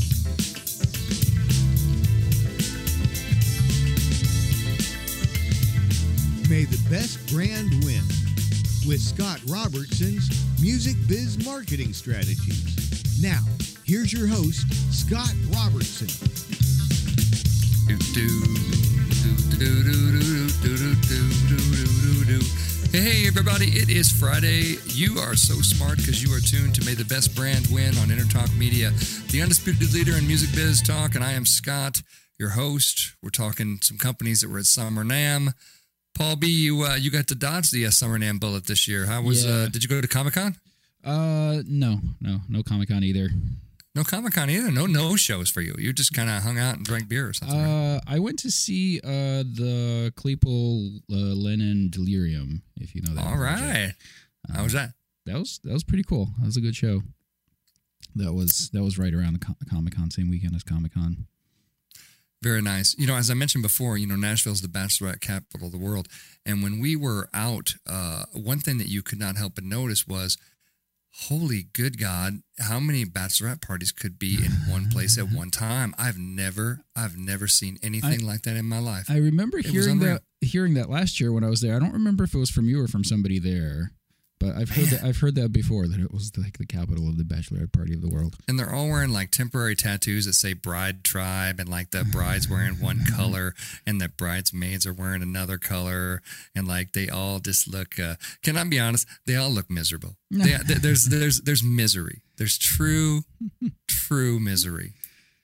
May 6.50 6.64
the 6.64 6.80
best 6.90 7.32
brand 7.32 7.70
win 7.84 8.04
with 8.86 9.00
Scott 9.00 9.40
Robertson's 9.48 10.28
Music 10.60 10.94
Biz 11.08 11.42
Marketing 11.44 11.94
Strategies. 11.94 13.22
Now, 13.22 13.40
here's 13.84 14.12
your 14.12 14.26
host, 14.26 14.66
Scott 14.92 15.32
Robertson. 15.54 16.08
Hey, 22.92 23.26
everybody, 23.26 23.70
it 23.70 23.88
is 23.88 24.12
Friday. 24.12 24.76
You 24.88 25.18
are 25.18 25.36
so 25.36 25.54
smart 25.62 25.96
because 25.96 26.22
you 26.22 26.30
are 26.34 26.40
tuned 26.40 26.74
to 26.74 26.84
May 26.84 26.94
the 26.94 27.06
Best 27.06 27.34
Brand 27.34 27.68
Win 27.72 27.96
on 27.98 28.08
Entertalk 28.08 28.54
Media, 28.58 28.90
the 29.30 29.40
undisputed 29.40 29.94
leader 29.94 30.16
in 30.16 30.26
music 30.26 30.54
biz 30.54 30.82
talk. 30.82 31.14
And 31.14 31.24
I 31.24 31.32
am 31.32 31.46
Scott, 31.46 32.02
your 32.38 32.50
host. 32.50 33.16
We're 33.22 33.30
talking 33.30 33.78
some 33.80 33.96
companies 33.96 34.42
that 34.42 34.50
were 34.50 34.58
at 34.58 34.66
Summer 34.66 35.04
NAMM. 35.04 35.54
Paul 36.14 36.36
B, 36.36 36.46
you 36.46 36.82
uh, 36.82 36.94
you 36.96 37.10
got 37.10 37.26
to 37.28 37.34
dodge 37.34 37.70
the 37.70 37.86
uh, 37.86 37.90
Summer 37.90 38.18
NAMM 38.18 38.40
bullet 38.40 38.66
this 38.66 38.86
year. 38.88 39.06
How 39.06 39.20
was? 39.22 39.44
Yeah. 39.44 39.52
Uh, 39.52 39.68
did 39.68 39.82
you 39.82 39.88
go 39.88 40.00
to 40.00 40.08
Comic 40.08 40.34
Con? 40.34 40.56
Uh, 41.04 41.62
no, 41.66 42.00
no, 42.20 42.40
no 42.48 42.62
Comic 42.62 42.88
Con 42.88 43.02
either. 43.04 43.28
No 43.96 44.02
Comic 44.04 44.32
Con 44.32 44.48
either. 44.50 44.70
No 44.70 44.86
no 44.86 45.16
shows 45.16 45.50
for 45.50 45.60
you. 45.60 45.74
You 45.78 45.92
just 45.92 46.14
kind 46.14 46.30
of 46.30 46.42
hung 46.42 46.58
out 46.58 46.76
and 46.76 46.84
drank 46.84 47.08
beer 47.08 47.28
or 47.28 47.32
something. 47.32 47.58
right? 47.60 47.96
Uh, 47.96 48.00
I 48.06 48.18
went 48.18 48.38
to 48.40 48.50
see 48.50 49.00
uh 49.04 49.42
the 49.44 50.12
Claypool 50.16 51.00
uh, 51.12 51.14
Lennon 51.14 51.90
Delirium. 51.90 52.62
If 52.76 52.94
you 52.94 53.02
know 53.02 53.14
that. 53.14 53.24
All 53.26 53.36
right. 53.36 53.60
right. 53.60 53.94
How 54.54 54.62
was 54.64 54.72
that? 54.72 54.90
That 55.26 55.38
was 55.38 55.60
that 55.64 55.72
was 55.72 55.84
pretty 55.84 56.04
cool. 56.04 56.30
That 56.38 56.46
was 56.46 56.56
a 56.56 56.60
good 56.60 56.76
show. 56.76 57.02
That 58.16 58.32
was 58.32 58.70
that 58.72 58.82
was 58.82 58.98
right 58.98 59.12
around 59.14 59.34
the 59.34 59.38
Co- 59.44 59.56
Comic 59.70 59.96
Con, 59.96 60.10
same 60.10 60.30
weekend 60.30 60.54
as 60.54 60.62
Comic 60.62 60.94
Con. 60.94 61.26
Very 62.44 62.60
nice. 62.60 62.94
You 62.98 63.06
know, 63.06 63.16
as 63.16 63.30
I 63.30 63.34
mentioned 63.34 63.62
before, 63.62 63.96
you 63.96 64.06
know, 64.06 64.16
Nashville's 64.16 64.60
the 64.60 64.68
bachelorette 64.68 65.22
capital 65.22 65.68
of 65.68 65.72
the 65.72 65.78
world. 65.78 66.08
And 66.44 66.62
when 66.62 66.78
we 66.78 66.94
were 66.94 67.30
out, 67.32 67.76
uh, 67.88 68.24
one 68.34 68.58
thing 68.58 68.76
that 68.76 68.88
you 68.88 69.00
could 69.00 69.18
not 69.18 69.38
help 69.38 69.54
but 69.54 69.64
notice 69.64 70.06
was, 70.06 70.36
holy 71.28 71.68
good 71.72 71.98
God, 71.98 72.42
how 72.58 72.78
many 72.80 73.06
bachelorette 73.06 73.66
parties 73.66 73.92
could 73.92 74.18
be 74.18 74.34
in 74.44 74.50
one 74.70 74.90
place 74.90 75.16
at 75.16 75.32
one 75.32 75.50
time? 75.50 75.94
I've 75.96 76.18
never, 76.18 76.84
I've 76.94 77.16
never 77.16 77.48
seen 77.48 77.78
anything 77.82 78.26
like 78.26 78.42
that 78.42 78.56
in 78.56 78.66
my 78.66 78.78
life. 78.78 79.06
I 79.08 79.16
remember 79.16 79.56
It 79.58 79.66
hearing 79.66 80.00
that 80.00 80.20
hearing 80.42 80.74
that 80.74 80.90
last 80.90 81.20
year 81.20 81.32
when 81.32 81.44
I 81.44 81.48
was 81.48 81.62
there. 81.62 81.74
I 81.74 81.78
don't 81.78 81.94
remember 81.94 82.24
if 82.24 82.34
it 82.34 82.38
was 82.38 82.50
from 82.50 82.68
you 82.68 82.78
or 82.82 82.88
from 82.88 83.04
somebody 83.04 83.38
there, 83.38 83.92
but 84.44 84.56
I've 84.56 84.70
heard 84.70 84.86
that 84.86 85.02
I've 85.02 85.18
heard 85.18 85.34
that 85.36 85.52
before 85.52 85.86
that 85.86 86.00
it 86.00 86.12
was 86.12 86.36
like 86.36 86.58
the 86.58 86.66
capital 86.66 87.08
of 87.08 87.16
the 87.16 87.24
bachelorette 87.24 87.72
party 87.72 87.94
of 87.94 88.02
the 88.02 88.08
world. 88.08 88.36
And 88.46 88.58
they're 88.58 88.72
all 88.72 88.88
wearing 88.88 89.10
like 89.10 89.30
temporary 89.30 89.74
tattoos 89.74 90.26
that 90.26 90.34
say 90.34 90.52
bride 90.52 91.02
tribe, 91.02 91.58
and 91.58 91.68
like 91.68 91.90
the 91.90 92.04
bride's 92.12 92.48
wearing 92.48 92.74
one 92.74 93.04
color, 93.16 93.54
and 93.86 94.00
the 94.00 94.08
bridesmaids 94.08 94.86
are 94.86 94.92
wearing 94.92 95.22
another 95.22 95.56
color, 95.56 96.20
and 96.54 96.68
like 96.68 96.92
they 96.92 97.08
all 97.08 97.38
just 97.38 97.66
look. 97.68 97.98
Uh, 97.98 98.16
can 98.42 98.56
I 98.56 98.64
be 98.64 98.78
honest? 98.78 99.06
They 99.26 99.36
all 99.36 99.50
look 99.50 99.70
miserable. 99.70 100.16
They, 100.34 100.56
there's 100.66 101.04
there's 101.04 101.42
there's 101.42 101.62
misery. 101.62 102.22
There's 102.38 102.58
true 102.58 103.22
true 103.88 104.40
misery 104.40 104.92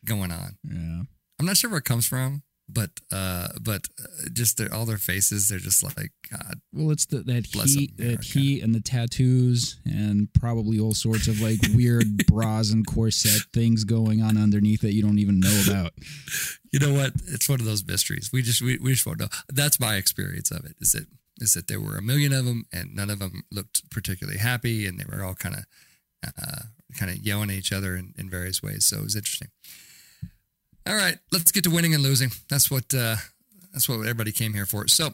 going 0.04 0.32
on. 0.32 0.56
Yeah. 0.64 1.02
I'm 1.38 1.46
not 1.46 1.56
sure 1.56 1.70
where 1.70 1.78
it 1.78 1.84
comes 1.84 2.06
from, 2.06 2.42
but 2.72 2.90
uh, 3.12 3.48
but 3.60 3.86
uh, 4.02 4.28
just 4.32 4.56
their, 4.58 4.72
all 4.72 4.84
their 4.84 4.98
faces, 4.98 5.48
they're 5.48 5.58
just 5.58 5.82
like 5.82 6.12
God. 6.30 6.60
Well, 6.72 6.90
it's 6.90 7.06
the, 7.06 7.18
that 7.18 7.46
heat, 7.46 7.96
that 7.96 8.04
America. 8.04 8.24
heat, 8.24 8.62
and 8.62 8.74
the 8.74 8.80
tattoos, 8.80 9.78
and 9.84 10.32
probably 10.32 10.78
all 10.78 10.94
sorts 10.94 11.28
of 11.28 11.40
like 11.40 11.58
weird 11.74 12.26
bras 12.26 12.70
and 12.70 12.86
corset 12.86 13.42
things 13.52 13.84
going 13.84 14.22
on 14.22 14.36
underneath 14.36 14.82
that 14.82 14.94
you 14.94 15.02
don't 15.02 15.18
even 15.18 15.40
know 15.40 15.62
about. 15.66 15.92
You 16.72 16.78
know 16.78 16.94
what? 16.94 17.12
It's 17.26 17.48
one 17.48 17.60
of 17.60 17.66
those 17.66 17.84
mysteries. 17.86 18.30
We 18.32 18.42
just 18.42 18.62
we, 18.62 18.78
we 18.78 18.92
just 18.92 19.06
won't 19.06 19.20
know. 19.20 19.28
That's 19.48 19.80
my 19.80 19.96
experience 19.96 20.50
of 20.50 20.64
it. 20.64 20.76
Is 20.80 20.92
that 20.92 21.06
is 21.38 21.54
that 21.54 21.68
there 21.68 21.80
were 21.80 21.96
a 21.96 22.02
million 22.02 22.32
of 22.32 22.44
them 22.44 22.64
and 22.72 22.94
none 22.94 23.10
of 23.10 23.18
them 23.18 23.42
looked 23.50 23.90
particularly 23.90 24.38
happy, 24.38 24.86
and 24.86 24.98
they 24.98 25.04
were 25.04 25.24
all 25.24 25.34
kind 25.34 25.56
of 25.56 25.64
uh, 26.26 26.62
kind 26.98 27.10
of 27.10 27.18
yelling 27.18 27.50
at 27.50 27.56
each 27.56 27.72
other 27.72 27.96
in, 27.96 28.14
in 28.18 28.28
various 28.28 28.62
ways. 28.62 28.84
So 28.84 28.98
it 28.98 29.04
was 29.04 29.16
interesting. 29.16 29.48
All 30.86 30.94
right, 30.94 31.18
let's 31.30 31.52
get 31.52 31.64
to 31.64 31.70
winning 31.70 31.94
and 31.94 32.02
losing. 32.02 32.30
That's 32.48 32.70
what 32.70 32.92
uh, 32.94 33.16
that's 33.72 33.88
what 33.88 34.00
everybody 34.00 34.32
came 34.32 34.54
here 34.54 34.66
for. 34.66 34.88
So. 34.88 35.10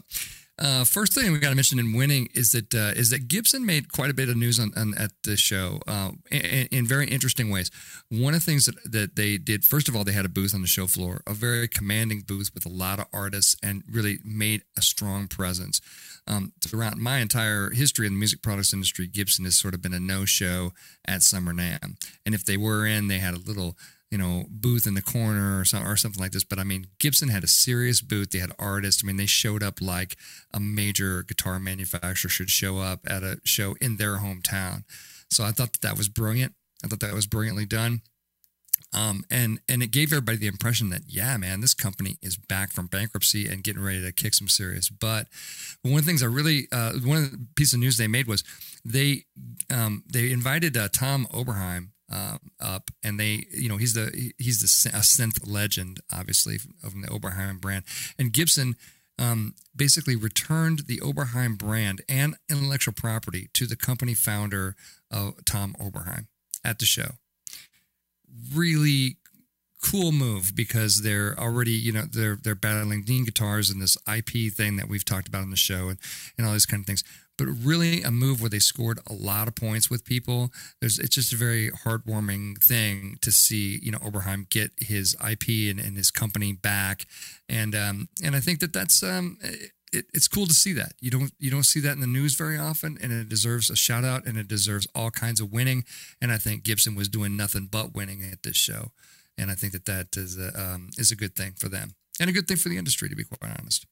Uh, 0.58 0.84
first 0.84 1.12
thing 1.12 1.30
we 1.32 1.38
got 1.38 1.50
to 1.50 1.54
mention 1.54 1.78
in 1.78 1.92
winning 1.92 2.30
is 2.34 2.52
that 2.52 2.74
uh, 2.74 2.98
is 2.98 3.10
that 3.10 3.28
Gibson 3.28 3.66
made 3.66 3.92
quite 3.92 4.08
a 4.08 4.14
bit 4.14 4.30
of 4.30 4.38
news 4.38 4.58
on, 4.58 4.72
on 4.74 4.94
at 4.96 5.10
the 5.22 5.36
show 5.36 5.80
uh, 5.86 6.12
in, 6.30 6.66
in 6.72 6.86
very 6.86 7.06
interesting 7.08 7.50
ways. 7.50 7.70
One 8.08 8.32
of 8.32 8.40
the 8.40 8.46
things 8.46 8.64
that, 8.64 8.76
that 8.90 9.16
they 9.16 9.36
did, 9.36 9.66
first 9.66 9.86
of 9.86 9.94
all, 9.94 10.02
they 10.02 10.12
had 10.12 10.24
a 10.24 10.30
booth 10.30 10.54
on 10.54 10.62
the 10.62 10.66
show 10.66 10.86
floor, 10.86 11.20
a 11.26 11.34
very 11.34 11.68
commanding 11.68 12.22
booth 12.26 12.52
with 12.54 12.64
a 12.64 12.70
lot 12.70 12.98
of 12.98 13.04
artists, 13.12 13.54
and 13.62 13.82
really 13.86 14.18
made 14.24 14.62
a 14.78 14.80
strong 14.80 15.28
presence. 15.28 15.82
Um, 16.26 16.54
throughout 16.66 16.96
my 16.96 17.18
entire 17.18 17.68
history 17.68 18.06
in 18.06 18.14
the 18.14 18.18
music 18.18 18.40
products 18.40 18.72
industry, 18.72 19.06
Gibson 19.08 19.44
has 19.44 19.56
sort 19.56 19.74
of 19.74 19.82
been 19.82 19.92
a 19.92 20.00
no-show 20.00 20.72
at 21.06 21.22
Summer 21.22 21.52
NAM, 21.52 21.98
and 22.24 22.34
if 22.34 22.46
they 22.46 22.56
were 22.56 22.86
in, 22.86 23.08
they 23.08 23.18
had 23.18 23.34
a 23.34 23.38
little 23.38 23.76
you 24.10 24.18
know, 24.18 24.44
booth 24.48 24.86
in 24.86 24.94
the 24.94 25.02
corner 25.02 25.58
or, 25.58 25.64
or 25.84 25.96
something 25.96 26.22
like 26.22 26.32
this. 26.32 26.44
But 26.44 26.58
I 26.58 26.64
mean, 26.64 26.86
Gibson 26.98 27.28
had 27.28 27.44
a 27.44 27.48
serious 27.48 28.00
booth. 28.00 28.30
They 28.30 28.38
had 28.38 28.52
artists. 28.58 29.02
I 29.02 29.06
mean, 29.06 29.16
they 29.16 29.26
showed 29.26 29.62
up 29.62 29.80
like 29.80 30.16
a 30.52 30.60
major 30.60 31.22
guitar 31.22 31.58
manufacturer 31.58 32.30
should 32.30 32.50
show 32.50 32.78
up 32.78 33.00
at 33.06 33.22
a 33.22 33.40
show 33.44 33.74
in 33.80 33.96
their 33.96 34.18
hometown. 34.18 34.84
So 35.30 35.44
I 35.44 35.50
thought 35.50 35.72
that, 35.72 35.80
that 35.82 35.98
was 35.98 36.08
brilliant. 36.08 36.54
I 36.84 36.88
thought 36.88 37.00
that 37.00 37.12
was 37.14 37.26
brilliantly 37.26 37.66
done. 37.66 38.02
Um, 38.94 39.24
and 39.30 39.58
and 39.68 39.82
it 39.82 39.90
gave 39.90 40.12
everybody 40.12 40.38
the 40.38 40.46
impression 40.46 40.90
that 40.90 41.02
yeah, 41.08 41.36
man, 41.36 41.60
this 41.60 41.74
company 41.74 42.18
is 42.22 42.36
back 42.36 42.72
from 42.72 42.86
bankruptcy 42.86 43.46
and 43.46 43.64
getting 43.64 43.82
ready 43.82 44.00
to 44.00 44.12
kick 44.12 44.32
some 44.32 44.48
serious 44.48 44.88
butt. 44.88 45.26
But 45.82 45.90
one 45.90 45.98
of 45.98 46.04
the 46.04 46.10
things 46.10 46.22
I 46.22 46.26
really, 46.26 46.68
uh, 46.70 46.92
one 47.04 47.18
of 47.18 47.30
the 47.32 47.46
pieces 47.56 47.74
of 47.74 47.80
news 47.80 47.96
they 47.96 48.06
made 48.06 48.26
was 48.26 48.44
they 48.84 49.24
um, 49.70 50.04
they 50.10 50.30
invited 50.30 50.76
uh, 50.76 50.88
Tom 50.92 51.26
Oberheim 51.32 51.88
um, 52.10 52.38
up, 52.60 52.90
and 53.02 53.18
they, 53.18 53.46
you 53.52 53.68
know, 53.68 53.76
he's 53.76 53.94
the 53.94 54.32
he's 54.38 54.60
the 54.60 54.90
a 54.90 55.00
synth 55.00 55.40
legend, 55.46 56.00
obviously 56.12 56.58
from 56.58 57.02
the 57.02 57.08
Oberheim 57.08 57.60
brand, 57.60 57.84
and 58.18 58.32
Gibson. 58.32 58.76
Um, 59.18 59.54
basically 59.74 60.14
returned 60.14 60.80
the 60.88 60.98
Oberheim 60.98 61.56
brand 61.56 62.02
and 62.06 62.36
intellectual 62.50 62.92
property 62.92 63.48
to 63.54 63.64
the 63.64 63.74
company 63.74 64.12
founder, 64.12 64.76
uh, 65.10 65.30
Tom 65.46 65.74
Oberheim, 65.80 66.26
at 66.62 66.78
the 66.78 66.84
show 66.84 67.12
really 68.54 69.16
cool 69.82 70.10
move 70.10 70.52
because 70.54 71.02
they're 71.02 71.38
already 71.38 71.72
you 71.72 71.92
know 71.92 72.04
they're 72.10 72.36
they're 72.42 72.54
battling 72.54 73.02
Dean 73.02 73.24
guitars 73.24 73.70
and 73.70 73.80
this 73.80 73.96
IP 74.12 74.52
thing 74.52 74.76
that 74.76 74.88
we've 74.88 75.04
talked 75.04 75.28
about 75.28 75.42
on 75.42 75.50
the 75.50 75.56
show 75.56 75.88
and, 75.88 75.98
and 76.36 76.46
all 76.46 76.52
these 76.52 76.66
kind 76.66 76.80
of 76.80 76.86
things. 76.86 77.04
But 77.38 77.48
really 77.48 78.02
a 78.02 78.10
move 78.10 78.40
where 78.40 78.50
they 78.50 78.58
scored 78.58 78.98
a 79.06 79.12
lot 79.12 79.48
of 79.48 79.54
points 79.54 79.90
with 79.90 80.04
people. 80.04 80.50
There's 80.80 80.98
it's 80.98 81.14
just 81.14 81.32
a 81.32 81.36
very 81.36 81.70
heartwarming 81.70 82.62
thing 82.62 83.18
to 83.20 83.30
see 83.30 83.78
you 83.82 83.92
know 83.92 83.98
Oberheim 83.98 84.48
get 84.48 84.72
his 84.78 85.14
IP 85.14 85.70
and, 85.70 85.78
and 85.78 85.96
his 85.96 86.10
company 86.10 86.52
back, 86.52 87.06
and 87.48 87.74
um 87.74 88.08
and 88.22 88.34
I 88.34 88.40
think 88.40 88.60
that 88.60 88.72
that's 88.72 89.02
um. 89.02 89.38
It, 89.92 90.06
it's 90.12 90.26
cool 90.26 90.46
to 90.46 90.52
see 90.52 90.72
that 90.72 90.94
you 91.00 91.12
don't 91.12 91.30
you 91.38 91.48
don't 91.48 91.64
see 91.64 91.78
that 91.80 91.92
in 91.92 92.00
the 92.00 92.08
news 92.08 92.34
very 92.34 92.58
often, 92.58 92.98
and 93.00 93.12
it 93.12 93.28
deserves 93.28 93.70
a 93.70 93.76
shout 93.76 94.04
out, 94.04 94.26
and 94.26 94.36
it 94.36 94.48
deserves 94.48 94.86
all 94.96 95.12
kinds 95.12 95.40
of 95.40 95.52
winning. 95.52 95.84
And 96.20 96.32
I 96.32 96.38
think 96.38 96.64
Gibson 96.64 96.96
was 96.96 97.08
doing 97.08 97.36
nothing 97.36 97.68
but 97.70 97.94
winning 97.94 98.22
at 98.30 98.42
this 98.42 98.56
show 98.56 98.90
and 99.38 99.50
I 99.50 99.54
think 99.54 99.72
that 99.72 99.84
that 99.86 100.16
is 100.16 100.38
a, 100.38 100.48
um, 100.60 100.90
is 100.96 101.10
a 101.10 101.16
good 101.16 101.36
thing 101.36 101.52
for 101.56 101.68
them 101.68 101.94
and 102.20 102.30
a 102.30 102.32
good 102.32 102.48
thing 102.48 102.56
for 102.56 102.68
the 102.68 102.78
industry, 102.78 103.08
to 103.08 103.16
be 103.16 103.24
quite 103.24 103.58
honest. 103.58 103.86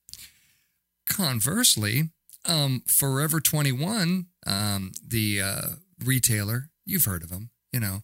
Conversely, 1.07 2.11
um, 2.47 2.83
Forever 2.87 3.41
21, 3.41 4.27
um, 4.47 4.93
the 5.07 5.41
uh, 5.43 5.63
retailer, 6.05 6.71
you've 6.85 7.05
heard 7.05 7.23
of 7.23 7.31
them, 7.31 7.51
you 7.73 7.81
know, 7.81 8.03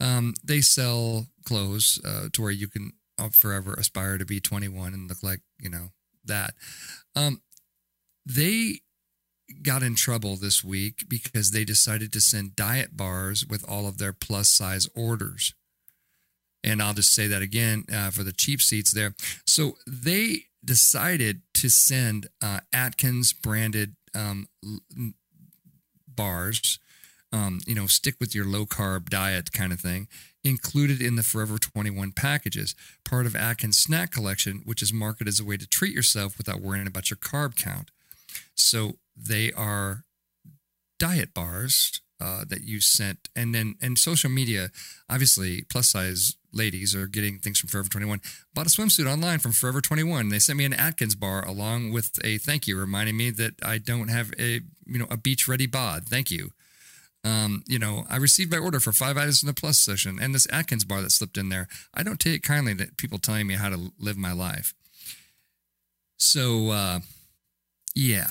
um, 0.00 0.34
they 0.44 0.60
sell 0.60 1.26
clothes 1.44 2.00
uh, 2.04 2.28
to 2.32 2.42
where 2.42 2.50
you 2.50 2.68
can 2.68 2.92
uh, 3.18 3.28
forever 3.30 3.74
aspire 3.74 4.18
to 4.18 4.24
be 4.24 4.40
21 4.40 4.94
and 4.94 5.08
look 5.08 5.22
like, 5.22 5.40
you 5.60 5.68
know, 5.68 5.88
that. 6.24 6.54
Um, 7.16 7.40
they 8.24 8.80
got 9.62 9.82
in 9.82 9.94
trouble 9.94 10.36
this 10.36 10.62
week 10.62 11.06
because 11.08 11.50
they 11.50 11.64
decided 11.64 12.12
to 12.12 12.20
send 12.20 12.54
diet 12.54 12.96
bars 12.96 13.46
with 13.46 13.68
all 13.68 13.86
of 13.86 13.98
their 13.98 14.12
plus 14.12 14.48
size 14.48 14.88
orders. 14.94 15.54
And 16.62 16.82
I'll 16.82 16.94
just 16.94 17.14
say 17.14 17.26
that 17.28 17.42
again 17.42 17.84
uh, 17.92 18.10
for 18.10 18.22
the 18.22 18.32
cheap 18.32 18.60
seats 18.60 18.92
there. 18.92 19.14
So 19.46 19.74
they 19.86 20.44
decided 20.64 21.42
to 21.54 21.68
send 21.68 22.28
uh, 22.42 22.60
Atkins 22.72 23.32
branded 23.32 23.96
um, 24.14 24.48
bars, 26.06 26.78
um, 27.32 27.60
you 27.66 27.74
know, 27.74 27.86
stick 27.86 28.16
with 28.20 28.34
your 28.34 28.44
low 28.44 28.66
carb 28.66 29.08
diet 29.08 29.52
kind 29.52 29.72
of 29.72 29.80
thing, 29.80 30.08
included 30.44 31.00
in 31.00 31.16
the 31.16 31.22
Forever 31.22 31.58
21 31.58 32.12
packages, 32.12 32.74
part 33.04 33.26
of 33.26 33.36
Atkins 33.36 33.78
snack 33.78 34.10
collection, 34.10 34.62
which 34.64 34.82
is 34.82 34.92
marketed 34.92 35.28
as 35.28 35.40
a 35.40 35.44
way 35.44 35.56
to 35.56 35.66
treat 35.66 35.94
yourself 35.94 36.38
without 36.38 36.60
worrying 36.60 36.86
about 36.86 37.10
your 37.10 37.18
carb 37.18 37.56
count. 37.56 37.90
So 38.54 38.94
they 39.16 39.52
are 39.52 40.04
diet 40.98 41.34
bars 41.34 42.00
uh, 42.20 42.44
that 42.48 42.62
you 42.62 42.80
sent, 42.80 43.28
and 43.36 43.54
then 43.54 43.76
and 43.80 43.98
social 43.98 44.30
media, 44.30 44.70
obviously 45.08 45.62
plus 45.70 45.90
size 45.90 46.34
ladies 46.52 46.94
are 46.94 47.06
getting 47.06 47.38
things 47.38 47.58
from 47.58 47.68
Forever 47.68 47.88
21. 47.88 48.20
Bought 48.54 48.66
a 48.66 48.70
swimsuit 48.70 49.10
online 49.10 49.38
from 49.38 49.52
Forever 49.52 49.80
21. 49.80 50.28
They 50.28 50.38
sent 50.38 50.58
me 50.58 50.64
an 50.64 50.72
Atkins 50.72 51.14
bar 51.14 51.44
along 51.46 51.92
with 51.92 52.18
a 52.24 52.38
thank 52.38 52.66
you, 52.66 52.78
reminding 52.78 53.16
me 53.16 53.30
that 53.30 53.54
I 53.62 53.78
don't 53.78 54.08
have 54.08 54.32
a 54.38 54.60
you 54.86 54.98
know 54.98 55.06
a 55.10 55.16
beach 55.16 55.48
ready 55.48 55.66
bod. 55.66 56.06
Thank 56.06 56.30
you. 56.30 56.50
Um, 57.24 57.62
you 57.66 57.78
know, 57.78 58.04
I 58.08 58.16
received 58.16 58.52
my 58.52 58.58
order 58.58 58.80
for 58.80 58.92
five 58.92 59.16
items 59.16 59.42
in 59.42 59.48
the 59.48 59.52
plus 59.54 59.78
session 59.78 60.18
and 60.20 60.34
this 60.34 60.46
Atkins 60.52 60.84
bar 60.84 61.02
that 61.02 61.10
slipped 61.10 61.36
in 61.36 61.48
there. 61.48 61.68
I 61.92 62.02
don't 62.02 62.20
take 62.20 62.42
kindly 62.42 62.74
to 62.76 62.86
people 62.96 63.18
telling 63.18 63.46
me 63.46 63.54
how 63.54 63.68
to 63.68 63.92
live 63.98 64.16
my 64.16 64.32
life. 64.32 64.72
So, 66.16 66.70
uh, 66.70 67.00
yeah, 67.94 68.28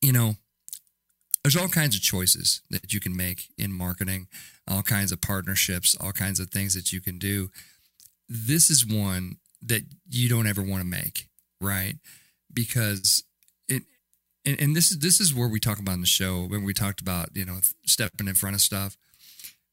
you 0.00 0.12
know, 0.12 0.36
there's 1.42 1.56
all 1.56 1.68
kinds 1.68 1.96
of 1.96 2.02
choices 2.02 2.62
that 2.70 2.92
you 2.92 3.00
can 3.00 3.16
make 3.16 3.48
in 3.56 3.72
marketing, 3.72 4.28
all 4.68 4.82
kinds 4.82 5.12
of 5.12 5.20
partnerships, 5.20 5.96
all 6.00 6.12
kinds 6.12 6.40
of 6.40 6.50
things 6.50 6.74
that 6.74 6.92
you 6.92 7.00
can 7.00 7.18
do. 7.18 7.50
This 8.28 8.70
is 8.70 8.86
one 8.86 9.36
that 9.62 9.82
you 10.08 10.28
don't 10.28 10.46
ever 10.46 10.62
want 10.62 10.82
to 10.82 10.88
make, 10.88 11.28
right? 11.60 11.94
Because 12.52 13.24
it, 13.68 13.82
and, 14.44 14.60
and 14.60 14.76
this 14.76 14.90
is 14.90 14.98
this 14.98 15.20
is 15.20 15.34
where 15.34 15.48
we 15.48 15.60
talk 15.60 15.78
about 15.78 15.94
in 15.94 16.00
the 16.00 16.06
show 16.06 16.42
when 16.46 16.64
we 16.64 16.72
talked 16.72 17.00
about 17.00 17.30
you 17.34 17.44
know 17.44 17.58
stepping 17.86 18.28
in 18.28 18.34
front 18.34 18.54
of 18.54 18.60
stuff. 18.60 18.96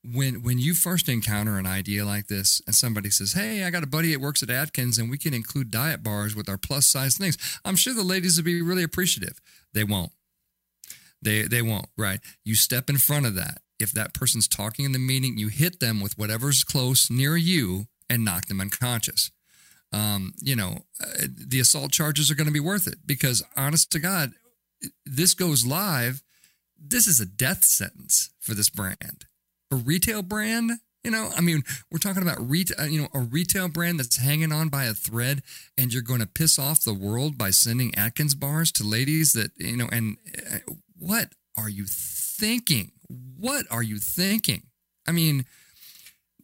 When 0.04 0.44
when 0.44 0.60
you 0.60 0.76
first 0.76 1.10
encounter 1.10 1.58
an 1.58 1.66
idea 1.66 2.06
like 2.06 2.28
this, 2.28 2.62
and 2.66 2.76
somebody 2.76 3.10
says, 3.10 3.34
"Hey, 3.34 3.64
I 3.64 3.72
got 3.72 3.84
a 3.84 3.88
buddy 3.88 4.12
that 4.12 4.22
works 4.22 4.44
at 4.44 4.50
Atkins, 4.50 4.98
and 4.98 5.10
we 5.10 5.18
can 5.18 5.34
include 5.34 5.72
diet 5.72 6.04
bars 6.04 6.36
with 6.36 6.48
our 6.48 6.58
plus 6.58 6.86
size 6.86 7.18
things," 7.18 7.38
I'm 7.66 7.76
sure 7.76 7.94
the 7.94 8.04
ladies 8.04 8.38
would 8.38 8.46
be 8.46 8.62
really 8.62 8.84
appreciative. 8.84 9.42
They 9.74 9.84
won't. 9.84 10.12
They 11.22 11.44
they 11.44 11.64
won't, 11.64 11.88
right? 11.98 12.20
You 12.44 12.56
step 12.56 12.90
in 12.90 12.98
front 12.98 13.26
of 13.26 13.36
that. 13.36 13.62
If 13.80 13.92
that 13.92 14.14
person's 14.14 14.48
talking 14.48 14.86
in 14.86 14.92
the 14.92 15.00
meeting, 15.00 15.38
you 15.38 15.50
hit 15.50 15.80
them 15.80 16.00
with 16.00 16.18
whatever's 16.18 16.64
close 16.64 17.10
near 17.10 17.36
you 17.36 17.88
and 18.10 18.24
knock 18.24 18.46
them 18.46 18.62
unconscious. 18.62 19.32
Um, 19.92 20.34
you 20.42 20.56
know, 20.56 20.80
uh, 21.02 21.28
the 21.30 21.60
assault 21.60 21.92
charges 21.92 22.30
are 22.30 22.36
going 22.36 22.48
to 22.48 22.54
be 22.54 22.60
worth 22.60 22.88
it 22.88 23.00
because, 23.06 23.44
honest 23.56 23.92
to 23.92 24.00
God, 24.00 24.34
this 25.06 25.34
goes 25.34 25.66
live. 25.66 26.22
This 26.78 27.08
is 27.08 27.20
a 27.20 27.26
death 27.26 27.64
sentence 27.64 28.30
for 28.40 28.54
this 28.54 28.70
brand, 28.70 29.26
a 29.72 29.76
retail 29.76 30.22
brand. 30.22 30.72
You 31.04 31.12
know, 31.12 31.30
I 31.38 31.42
mean, 31.42 31.64
we're 31.92 32.00
talking 32.00 32.24
about 32.24 32.50
retail, 32.50 32.88
you 32.88 33.02
know, 33.02 33.10
a 33.14 33.20
retail 33.20 33.70
brand 33.70 34.00
that's 34.00 34.18
hanging 34.18 34.52
on 34.52 34.70
by 34.70 34.86
a 34.86 34.94
thread, 34.94 35.44
and 35.78 35.94
you're 35.94 36.02
going 36.02 36.20
to 36.20 36.26
piss 36.26 36.58
off 36.58 36.84
the 36.84 36.94
world 36.94 37.38
by 37.38 37.52
sending 37.52 37.94
Atkins 37.96 38.36
bars 38.36 38.72
to 38.74 38.84
ladies 38.84 39.34
that 39.34 39.52
you 39.56 39.78
know. 39.78 39.88
And 39.92 40.18
uh, 40.52 40.74
what 40.98 41.30
are 41.56 41.70
you 41.70 41.86
thinking? 42.38 42.92
What 43.38 43.66
are 43.70 43.84
you 43.84 43.98
thinking? 43.98 44.64
I 45.08 45.12
mean, 45.12 45.46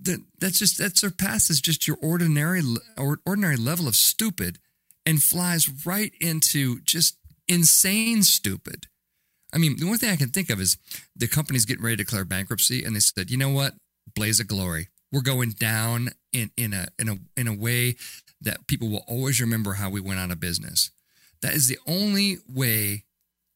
that 0.02 0.20
that's 0.40 0.60
just 0.60 0.78
that 0.78 0.98
surpasses 0.98 1.62
just 1.62 1.88
your 1.88 1.98
ordinary 2.02 2.62
or 2.98 3.20
ordinary 3.26 3.58
level 3.58 3.88
of 3.88 3.96
stupid, 3.96 4.60
and 5.06 5.22
flies 5.22 5.86
right 5.86 6.14
into 6.20 6.82
just 6.82 7.18
insane 7.48 8.24
stupid. 8.24 8.88
I 9.54 9.58
mean, 9.58 9.78
the 9.78 9.86
only 9.86 9.98
thing 9.98 10.10
I 10.10 10.16
can 10.16 10.30
think 10.30 10.50
of 10.50 10.62
is 10.62 10.78
the 11.16 11.28
company's 11.28 11.66
getting 11.66 11.84
ready 11.84 11.98
to 11.98 12.04
declare 12.04 12.26
bankruptcy, 12.26 12.84
and 12.84 12.96
they 12.96 13.02
said, 13.02 13.30
you 13.30 13.38
know 13.38 13.50
what, 13.50 13.74
blaze 14.16 14.40
of 14.40 14.48
glory, 14.48 14.88
we're 15.12 15.22
going 15.22 15.52
down 15.52 16.10
in 16.32 16.52
in 16.58 16.74
a 16.74 16.88
in 16.98 17.10
a 17.10 17.18
in 17.36 17.48
a 17.48 17.54
way 17.54 17.96
that 18.42 18.68
people 18.68 18.90
will 18.90 19.06
always 19.08 19.40
remember 19.40 19.74
how 19.74 19.90
we 19.90 20.02
went 20.02 20.20
out 20.20 20.32
of 20.32 20.40
business. 20.40 20.92
That 21.42 21.54
is 21.54 21.68
the 21.68 21.80
only 21.88 22.38
way 22.48 23.04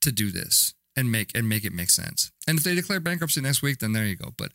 to 0.02 0.12
do 0.12 0.32
this 0.32 0.74
and 0.95 1.12
make 1.12 1.31
and 1.36 1.47
make 1.47 1.65
it 1.65 1.73
make 1.73 1.89
sense. 1.89 2.31
And 2.47 2.58
if 2.58 2.63
they 2.63 2.75
declare 2.75 2.99
bankruptcy 2.99 3.41
next 3.41 3.62
week, 3.62 3.79
then 3.79 3.93
there 3.93 4.05
you 4.05 4.15
go. 4.15 4.31
But 4.38 4.51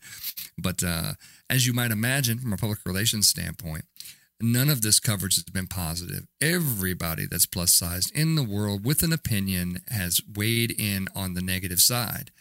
but 0.57 0.83
uh, 0.83 1.13
as 1.49 1.67
you 1.67 1.73
might 1.73 1.91
imagine, 1.91 2.39
from 2.39 2.53
a 2.53 2.57
public 2.57 2.79
relations 2.85 3.27
standpoint, 3.27 3.85
none 4.41 4.69
of 4.69 4.81
this 4.81 4.99
coverage 4.99 5.35
has 5.35 5.43
been 5.43 5.67
positive. 5.67 6.27
Everybody 6.41 7.25
that's 7.29 7.45
plus 7.45 7.73
sized 7.73 8.15
in 8.15 8.35
the 8.35 8.43
world 8.43 8.85
with 8.85 9.03
an 9.03 9.13
opinion 9.13 9.81
has 9.89 10.21
weighed 10.35 10.71
in 10.71 11.07
on 11.15 11.33
the 11.33 11.41
negative 11.41 11.79
side. 11.79 12.31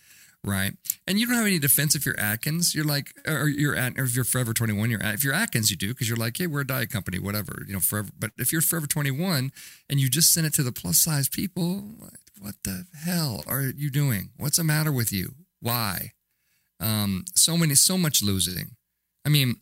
Right, 0.43 0.73
and 1.07 1.21
you 1.21 1.27
don't 1.27 1.37
have 1.37 1.45
any 1.45 1.59
defense 1.59 1.95
if 1.95 2.07
you're 2.07 2.19
Atkins. 2.19 2.75
You're 2.75 2.87
like, 2.87 3.13
or 3.29 3.47
you're 3.47 3.77
at, 3.77 3.99
or 3.99 4.05
if 4.05 4.17
you're 4.17 4.25
Forever 4.25 4.55
21, 4.55 4.89
you're 4.89 5.03
at, 5.03 5.13
if 5.13 5.23
you're 5.23 5.35
Atkins, 5.35 5.71
you 5.71 5.77
do 5.77 5.89
because 5.89 6.09
you're 6.09 6.17
like, 6.17 6.39
hey, 6.39 6.47
we're 6.47 6.63
a 6.63 6.67
diet 6.67 6.89
company, 6.89 7.19
whatever, 7.19 7.63
you 7.67 7.75
know, 7.75 7.79
forever. 7.81 8.09
But 8.19 8.31
if 8.39 8.51
you're 8.51 8.63
Forever 8.63 8.87
21 8.87 9.51
and 9.91 10.01
you 10.01 10.09
just 10.09 10.33
send 10.33 10.47
it 10.47 10.55
to 10.55 10.63
the 10.63 10.73
plus 10.73 10.97
size 10.97 11.29
people, 11.29 11.85
what 12.41 12.55
the 12.65 12.87
hell 13.05 13.45
are 13.47 13.63
you 13.63 13.91
doing? 13.91 14.31
What's 14.37 14.57
the 14.57 14.65
matter 14.65 14.91
with 14.91 15.13
you? 15.13 15.35
Why? 15.61 16.13
Um, 16.81 17.25
so 17.35 17.57
many, 17.57 17.75
so 17.75 17.99
much 17.99 18.23
losing. 18.23 18.77
I 19.25 19.29
mean, 19.29 19.57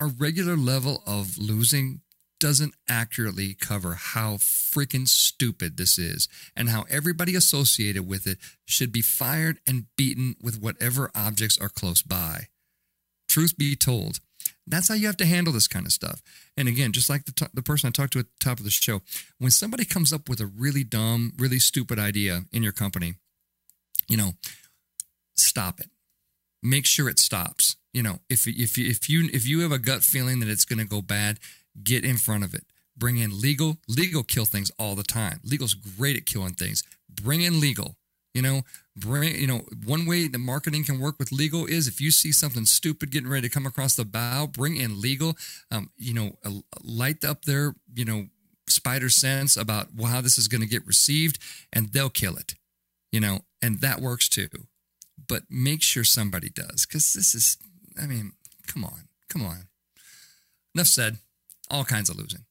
our 0.00 0.08
regular 0.08 0.56
level 0.56 1.02
of 1.06 1.38
losing 1.38 2.00
doesn't 2.38 2.74
accurately 2.88 3.54
cover 3.54 3.94
how 3.94 4.34
freaking 4.34 5.08
stupid 5.08 5.76
this 5.76 5.98
is 5.98 6.28
and 6.54 6.68
how 6.68 6.84
everybody 6.90 7.34
associated 7.34 8.06
with 8.06 8.26
it 8.26 8.38
should 8.66 8.92
be 8.92 9.00
fired 9.00 9.58
and 9.66 9.86
beaten 9.96 10.34
with 10.42 10.60
whatever 10.60 11.10
objects 11.14 11.56
are 11.58 11.68
close 11.68 12.02
by. 12.02 12.48
Truth 13.28 13.56
be 13.56 13.74
told, 13.76 14.18
that's 14.66 14.88
how 14.88 14.94
you 14.94 15.06
have 15.06 15.16
to 15.18 15.26
handle 15.26 15.52
this 15.52 15.68
kind 15.68 15.86
of 15.86 15.92
stuff. 15.92 16.22
And 16.56 16.68
again, 16.68 16.92
just 16.92 17.08
like 17.08 17.24
the, 17.24 17.32
t- 17.32 17.46
the 17.54 17.62
person 17.62 17.88
I 17.88 17.90
talked 17.90 18.12
to 18.14 18.18
at 18.18 18.26
the 18.26 18.44
top 18.44 18.58
of 18.58 18.64
the 18.64 18.70
show, 18.70 19.00
when 19.38 19.50
somebody 19.50 19.84
comes 19.84 20.12
up 20.12 20.28
with 20.28 20.40
a 20.40 20.46
really 20.46 20.84
dumb, 20.84 21.32
really 21.38 21.58
stupid 21.58 21.98
idea 21.98 22.42
in 22.52 22.62
your 22.62 22.72
company, 22.72 23.14
you 24.08 24.16
know, 24.16 24.32
stop 25.36 25.80
it. 25.80 25.90
Make 26.62 26.86
sure 26.86 27.08
it 27.08 27.18
stops. 27.18 27.76
You 27.92 28.02
know, 28.02 28.18
if 28.28 28.46
if 28.46 28.76
if 28.76 29.08
you 29.08 29.28
if 29.32 29.46
you 29.46 29.60
have 29.60 29.72
a 29.72 29.78
gut 29.78 30.02
feeling 30.02 30.40
that 30.40 30.48
it's 30.48 30.64
going 30.64 30.78
to 30.80 30.84
go 30.84 31.00
bad, 31.00 31.38
get 31.82 32.04
in 32.04 32.16
front 32.16 32.44
of 32.44 32.54
it. 32.54 32.64
Bring 32.96 33.18
in 33.18 33.40
legal. 33.40 33.78
Legal 33.88 34.22
kill 34.22 34.46
things 34.46 34.70
all 34.78 34.94
the 34.94 35.02
time. 35.02 35.40
Legal's 35.44 35.74
great 35.74 36.16
at 36.16 36.26
killing 36.26 36.54
things. 36.54 36.82
Bring 37.08 37.42
in 37.42 37.60
legal. 37.60 37.96
You 38.34 38.42
know, 38.42 38.62
bring 38.96 39.38
you 39.38 39.46
know 39.46 39.62
one 39.84 40.06
way 40.06 40.26
the 40.26 40.38
marketing 40.38 40.84
can 40.84 40.98
work 40.98 41.18
with 41.18 41.30
legal 41.30 41.66
is 41.66 41.86
if 41.86 42.00
you 42.00 42.10
see 42.10 42.32
something 42.32 42.64
stupid 42.64 43.10
getting 43.10 43.28
ready 43.28 43.48
to 43.48 43.52
come 43.52 43.66
across 43.66 43.94
the 43.94 44.04
bow, 44.04 44.46
bring 44.46 44.76
in 44.76 45.00
legal. 45.00 45.36
Um, 45.70 45.90
you 45.96 46.14
know, 46.14 46.38
light 46.82 47.24
up 47.24 47.44
their 47.44 47.74
you 47.94 48.04
know 48.04 48.26
spider 48.68 49.08
sense 49.08 49.56
about 49.56 49.88
how 50.02 50.20
this 50.20 50.38
is 50.38 50.48
going 50.48 50.62
to 50.62 50.66
get 50.66 50.86
received, 50.86 51.38
and 51.72 51.92
they'll 51.92 52.10
kill 52.10 52.36
it. 52.36 52.54
You 53.12 53.20
know, 53.20 53.40
and 53.62 53.80
that 53.80 54.00
works 54.00 54.28
too. 54.28 54.48
But 55.28 55.44
make 55.50 55.82
sure 55.82 56.04
somebody 56.04 56.48
does 56.48 56.86
because 56.86 57.12
this 57.12 57.34
is. 57.34 57.58
I 58.00 58.06
mean, 58.06 58.32
come 58.66 58.84
on, 58.84 59.08
come 59.28 59.44
on. 59.44 59.68
Enough 60.74 60.88
said. 60.88 61.18
All 61.68 61.84
kinds 61.84 62.08
of 62.08 62.16
losing. 62.16 62.44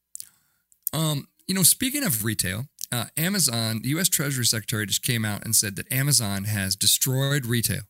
Um, 0.92 1.30
you 1.48 1.56
know, 1.56 1.64
speaking 1.64 2.04
of 2.04 2.26
retail, 2.26 2.66
uh, 2.96 3.06
Amazon, 3.18 3.82
the 3.82 3.90
U.S. 3.90 4.08
Treasury 4.08 4.46
Secretary 4.46 4.86
just 4.86 5.04
came 5.04 5.26
out 5.26 5.44
and 5.44 5.56
said 5.56 5.76
that 5.76 5.92
Amazon 5.92 6.46
has 6.46 6.76
destroyed 6.76 7.46
retail. 7.46 7.82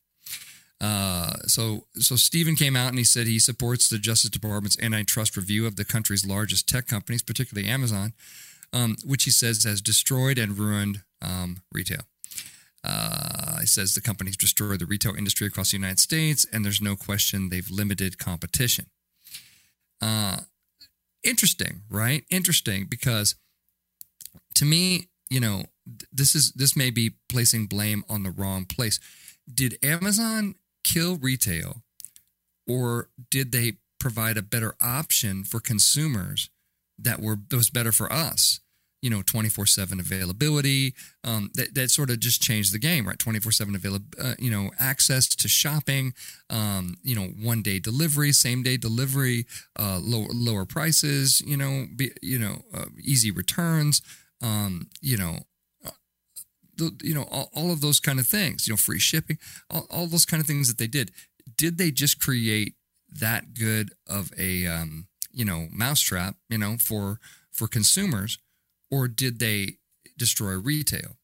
Uh, 0.82 1.34
so, 1.46 1.86
so 1.96 2.15
Stephen 2.15 2.56
came 2.56 2.76
out 2.76 2.89
and 2.89 2.98
he 2.98 3.04
said 3.04 3.28
he 3.28 3.39
supports 3.39 3.88
the 3.88 4.00
Justice 4.00 4.30
Department's 4.30 4.80
antitrust 4.82 5.38
review 5.38 5.68
of 5.68 5.76
the 5.76 5.86
country's 5.86 6.26
largest 6.26 6.68
tech 6.68 6.88
companies, 6.88 7.22
particularly 7.22 7.70
Amazon, 7.70 8.13
um, 8.74 8.96
which 9.06 9.24
he 9.24 9.32
says 9.32 9.63
has 9.63 9.82
destroyed 9.82 10.38
and 10.38 10.58
ruined 10.58 11.02
um, 11.22 11.62
retail. 11.72 12.02
Uh, 12.84 13.60
he 13.62 13.68
says 13.68 13.94
the 13.94 14.02
company's 14.02 14.38
destroyed 14.38 14.80
the 14.80 14.86
retail 14.86 15.15
industry 15.15 15.48
across 15.48 15.72
the 15.72 15.78
United 15.78 16.00
States, 16.00 16.46
and 16.52 16.65
there's 16.65 16.82
no 16.82 16.96
question 16.96 17.50
they've 17.50 17.72
limited 17.72 18.18
competition. 18.18 18.88
Uh, 20.02 20.38
interesting, 21.24 21.82
right? 21.89 22.24
Interesting 22.30 22.86
because 22.89 23.36
to 24.56 24.65
me, 24.65 25.10
you 25.30 25.39
know, 25.39 25.65
this 26.12 26.36
is 26.36 26.52
this 26.54 26.76
may 26.76 26.89
be 26.89 27.12
placing 27.30 27.68
blame 27.68 28.04
on 28.10 28.24
the 28.24 28.32
wrong 28.32 28.65
place. 28.65 29.00
Did 29.52 29.78
Amazon 29.84 30.56
kill 30.84 31.18
retail 31.18 31.84
or 32.68 33.10
did 33.30 33.52
they 33.52 33.74
provide 34.00 34.38
a 34.38 34.41
better 34.41 34.76
option 34.82 35.44
for 35.44 35.60
consumers 35.60 36.50
that 36.98 37.22
were 37.22 37.38
that 37.50 37.58
was 37.58 37.70
better 37.70 37.91
for 37.91 38.12
us? 38.12 38.60
You 39.02 39.12
know, 39.12 39.22
24 39.22 39.68
7 39.68 40.00
availability. 40.00 40.96
Um, 41.24 41.52
that, 41.54 41.76
that 41.76 41.91
sort 41.91 42.10
of 42.10 42.20
just 42.20 42.41
changed 42.41 42.74
the 42.74 42.80
game, 42.80 43.08
right? 43.08 43.20
24 43.20 43.52
7 43.52 43.76
available, 43.76 44.08
uh, 44.20 44.34
you 44.39 44.50
know, 44.50 44.72
access 44.80 45.28
to 45.28 45.48
shopping, 45.48 46.15
um, 46.50 46.96
you 47.04 47.15
know, 47.15 47.28
one 47.28 47.62
day 47.62 47.78
delivery, 47.78 48.32
same 48.32 48.63
day 48.63 48.78
delivery, 48.78 49.46
uh, 49.78 50.00
lower, 50.02 50.30
lower 50.32 50.65
prices, 50.65 51.39
you 51.41 51.56
know, 51.56 51.86
be, 51.96 52.12
you 52.24 52.39
know, 52.39 52.63
uh, 52.74 52.86
easy 53.04 53.30
returns 53.30 54.02
um, 54.45 54.89
you 55.01 55.17
know, 55.17 55.39
uh, 55.84 55.91
the, 56.77 56.91
you 57.01 57.15
know, 57.15 57.23
all, 57.31 57.49
all, 57.53 57.71
of 57.71 57.81
those 57.81 57.99
kind 57.99 58.19
of 58.19 58.27
things, 58.27 58.67
you 58.67 58.73
know, 58.73 58.77
free 58.77 58.99
shipping, 58.99 59.39
all, 59.71 59.88
all 59.89 60.08
those 60.08 60.25
kind 60.25 60.39
of 60.39 60.45
things 60.45 60.67
that 60.67 60.77
they 60.77 60.88
did. 60.88 61.12
Did 61.58 61.77
they 61.77 61.89
just 61.89 62.19
create 62.21 62.75
that 63.12 63.53
good 63.53 63.93
of 64.08 64.31
a, 64.38 64.67
um, 64.67 65.08
you 65.31 65.45
know, 65.45 65.67
mousetrap, 65.71 66.36
you 66.49 66.60
know, 66.60 66.77
for 66.79 67.19
for 67.51 67.67
consumers, 67.67 68.38
or 68.91 69.08
did 69.08 69.39
they 69.39 69.77
destroy 70.17 70.53
retail? 70.53 71.17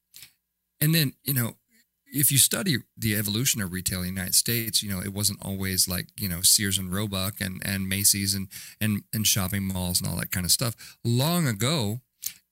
And 0.79 0.95
then, 0.95 1.13
you 1.23 1.33
know, 1.33 1.57
if 2.05 2.31
you 2.31 2.37
study 2.37 2.77
the 2.97 3.15
evolution 3.15 3.61
of 3.61 3.71
retail 3.71 3.99
in 3.99 4.05
the 4.05 4.09
United 4.13 4.35
States, 4.35 4.81
you 4.81 4.89
know, 4.89 4.99
it 4.99 5.13
wasn't 5.13 5.43
always 5.45 5.87
like, 5.87 6.07
you 6.17 6.27
know, 6.27 6.41
Sears 6.41 6.77
and 6.77 6.93
Roebuck 6.93 7.39
and, 7.39 7.61
and 7.63 7.87
Macy's 7.87 8.33
and, 8.33 8.47
and, 8.79 9.03
and 9.13 9.27
shopping 9.27 9.63
malls 9.63 10.01
and 10.01 10.09
all 10.09 10.17
that 10.17 10.31
kind 10.31 10.45
of 10.45 10.51
stuff. 10.51 10.97
Long 11.03 11.47
ago, 11.47 12.01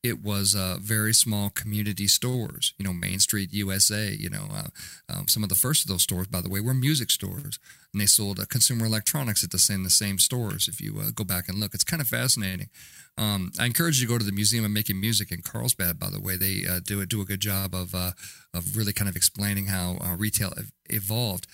it 0.02 0.24
was 0.24 0.56
uh, 0.56 0.78
very 0.82 1.14
small 1.14 1.50
community 1.50 2.08
stores. 2.08 2.74
You 2.78 2.86
know, 2.86 2.94
Main 2.94 3.20
Street 3.20 3.52
USA. 3.52 4.16
You 4.18 4.30
know, 4.30 4.48
uh, 4.54 4.68
um, 5.14 5.28
some 5.28 5.44
of 5.44 5.50
the 5.50 5.56
first 5.56 5.84
of 5.84 5.90
those 5.90 6.04
stores, 6.04 6.28
by 6.28 6.42
the 6.42 6.50
way, 6.50 6.62
were 6.62 6.74
music 6.74 7.12
stores, 7.12 7.60
and 7.92 8.02
they 8.02 8.06
sold 8.06 8.40
uh, 8.40 8.46
consumer 8.50 8.86
electronics 8.86 9.44
at 9.44 9.52
the 9.52 9.60
same 9.60 9.84
the 9.84 9.90
same 9.90 10.18
stores. 10.18 10.68
If 10.68 10.80
you 10.80 11.00
uh, 11.00 11.12
go 11.14 11.24
back 11.24 11.50
and 11.50 11.60
look, 11.60 11.74
it's 11.74 11.84
kind 11.84 12.02
of 12.02 12.08
fascinating. 12.08 12.70
Um, 13.18 13.52
I 13.60 13.66
encourage 13.66 14.00
you 14.00 14.08
to 14.08 14.14
go 14.14 14.18
to 14.18 14.24
the 14.24 14.32
Museum 14.32 14.64
of 14.64 14.72
Making 14.72 15.02
Music 15.02 15.32
in 15.32 15.42
Carlsbad. 15.42 16.00
By 16.00 16.10
the 16.10 16.22
way, 16.22 16.38
they 16.38 16.64
uh, 16.70 16.80
do 16.84 17.06
do 17.06 17.22
a 17.22 17.26
good 17.26 17.42
job 17.42 17.76
of 17.76 17.94
uh, 17.94 18.12
of 18.54 18.78
really 18.78 18.94
kind 18.94 19.10
of 19.10 19.18
explaining 19.18 19.66
how 19.66 19.98
retail 20.18 20.54
ev- 20.58 20.72
evolved. 20.90 21.46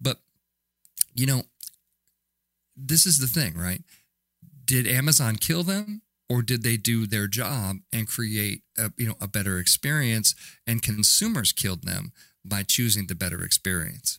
But 0.00 0.18
you 1.14 1.26
know, 1.26 1.42
this 2.76 3.06
is 3.06 3.18
the 3.18 3.28
thing, 3.28 3.56
right? 3.56 3.82
Did 4.64 4.88
Amazon 4.88 5.36
kill 5.36 5.62
them? 5.62 6.02
Or 6.32 6.40
did 6.40 6.62
they 6.62 6.78
do 6.78 7.06
their 7.06 7.26
job 7.26 7.76
and 7.92 8.08
create 8.08 8.62
a, 8.78 8.90
you 8.96 9.06
know 9.06 9.16
a 9.20 9.28
better 9.28 9.58
experience 9.58 10.34
and 10.66 10.82
consumers 10.82 11.52
killed 11.52 11.82
them 11.84 12.12
by 12.42 12.62
choosing 12.62 13.06
the 13.06 13.14
better 13.14 13.44
experience 13.44 14.18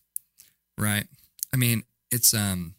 right? 0.77 1.07
I 1.51 1.57
mean 1.57 1.83
it's 2.11 2.33
um 2.33 2.75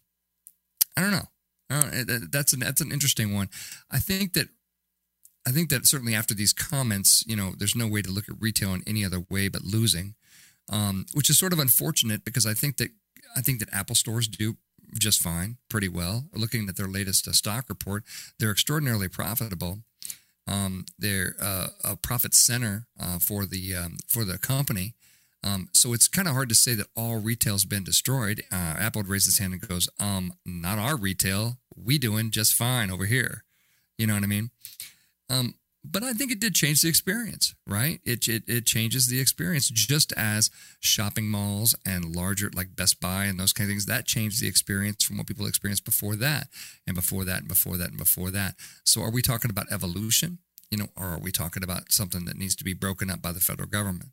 i 0.97 1.01
don't 1.01 1.11
know, 1.11 1.29
I 1.68 1.81
don't, 1.81 2.31
that's 2.31 2.53
an 2.53 2.61
that's 2.61 2.81
an 2.81 2.92
interesting 2.92 3.35
one. 3.35 3.49
I 3.90 3.99
think 3.99 4.35
that 4.35 4.49
i 5.47 5.51
think 5.51 5.68
that 5.70 5.85
certainly 5.87 6.14
after 6.14 6.35
these 6.35 6.53
comments 6.53 7.25
you 7.27 7.37
know 7.37 7.55
there's 7.59 7.77
no 7.77 7.88
way 7.88 8.03
to 8.03 8.11
look 8.11 8.29
at 8.29 8.40
retail 8.40 8.73
in 8.73 8.83
any 8.87 9.05
other 9.05 9.25
way 9.29 9.49
but 9.49 9.62
losing 9.62 10.14
um, 10.70 11.05
which 11.12 11.29
is 11.29 11.38
sort 11.38 11.53
of 11.53 11.59
unfortunate 11.59 12.25
because 12.25 12.47
i 12.47 12.55
think 12.55 12.77
that 12.79 12.90
i 13.37 13.40
think 13.40 13.59
that 13.59 13.68
apple 13.73 13.97
stores 13.97 14.29
do 14.29 14.57
just 14.98 15.20
fine, 15.20 15.57
pretty 15.68 15.88
well. 15.88 16.24
Looking 16.33 16.68
at 16.68 16.76
their 16.76 16.88
latest 16.88 17.26
uh, 17.28 17.33
stock 17.33 17.68
report, 17.68 18.04
they're 18.38 18.50
extraordinarily 18.50 19.09
profitable. 19.09 19.80
Um, 20.46 20.85
they're 20.98 21.37
uh, 21.40 21.68
a 21.85 21.96
profit 21.96 22.35
center 22.35 22.87
uh, 23.00 23.18
for 23.18 23.46
the 23.46 23.74
um, 23.74 23.96
for 24.09 24.24
the 24.24 24.38
company. 24.38 24.94
Um, 25.42 25.68
so 25.72 25.92
it's 25.92 26.09
kind 26.09 26.26
of 26.26 26.35
hard 26.35 26.48
to 26.48 26.54
say 26.54 26.74
that 26.74 26.87
all 26.96 27.20
retail's 27.20 27.66
been 27.66 27.85
destroyed. 27.85 28.42
Uh, 28.50 28.76
Apple 28.78 29.02
raises 29.02 29.35
his 29.35 29.38
hand 29.38 29.52
and 29.52 29.68
goes, 29.68 29.88
"Um, 29.98 30.35
not 30.44 30.78
our 30.78 30.96
retail. 30.96 31.59
We 31.76 31.98
doing 31.98 32.30
just 32.30 32.54
fine 32.54 32.90
over 32.90 33.07
here." 33.07 33.44
You 33.98 34.07
know 34.07 34.14
what 34.14 34.22
I 34.22 34.26
mean? 34.26 34.50
Um, 35.30 35.54
but 35.85 36.03
I 36.03 36.14
think 36.14 36.33
it 36.33 36.40
did 36.40 36.55
change 36.55 36.81
the 36.81 36.88
experience, 36.88 37.55
right? 37.66 38.01
It, 38.05 38.27
it 38.27 38.44
it 38.47 38.64
changes 38.64 39.07
the 39.07 39.20
experience 39.20 39.68
just 39.68 40.12
as 40.16 40.51
shopping 40.81 41.29
malls 41.29 41.75
and 41.85 42.16
larger 42.16 42.51
like 42.55 42.75
Best 42.75 43.01
Buy 43.01 43.25
and 43.25 43.38
those 43.38 43.53
kind 43.53 43.68
of 43.68 43.73
things 43.73 43.87
that 43.87 44.07
changed 44.07 44.40
the 44.40 44.49
experience 44.49 45.05
from 45.05 45.18
what 45.18 45.27
people 45.27 45.47
experienced 45.47 45.85
before 45.85 46.16
that 46.16 46.49
and 46.87 46.97
before 46.97 47.25
that 47.27 47.40
and 47.40 47.49
before 47.49 47.77
that 47.77 47.90
and 47.90 47.99
before 47.99 48.31
that. 48.31 48.55
So 48.85 49.03
are 49.03 49.11
we 49.11 49.20
talking 49.20 49.51
about 49.51 49.70
evolution, 49.70 50.38
you 50.70 50.79
know, 50.79 50.88
or 50.97 51.09
are 51.09 51.20
we 51.20 51.31
talking 51.31 51.62
about 51.62 51.92
something 51.92 52.25
that 52.25 52.38
needs 52.38 52.57
to 52.57 52.64
be 52.64 52.73
broken 52.73 53.11
up 53.11 53.20
by 53.20 53.33
the 53.33 53.40
federal 53.40 53.68
government? 53.68 54.11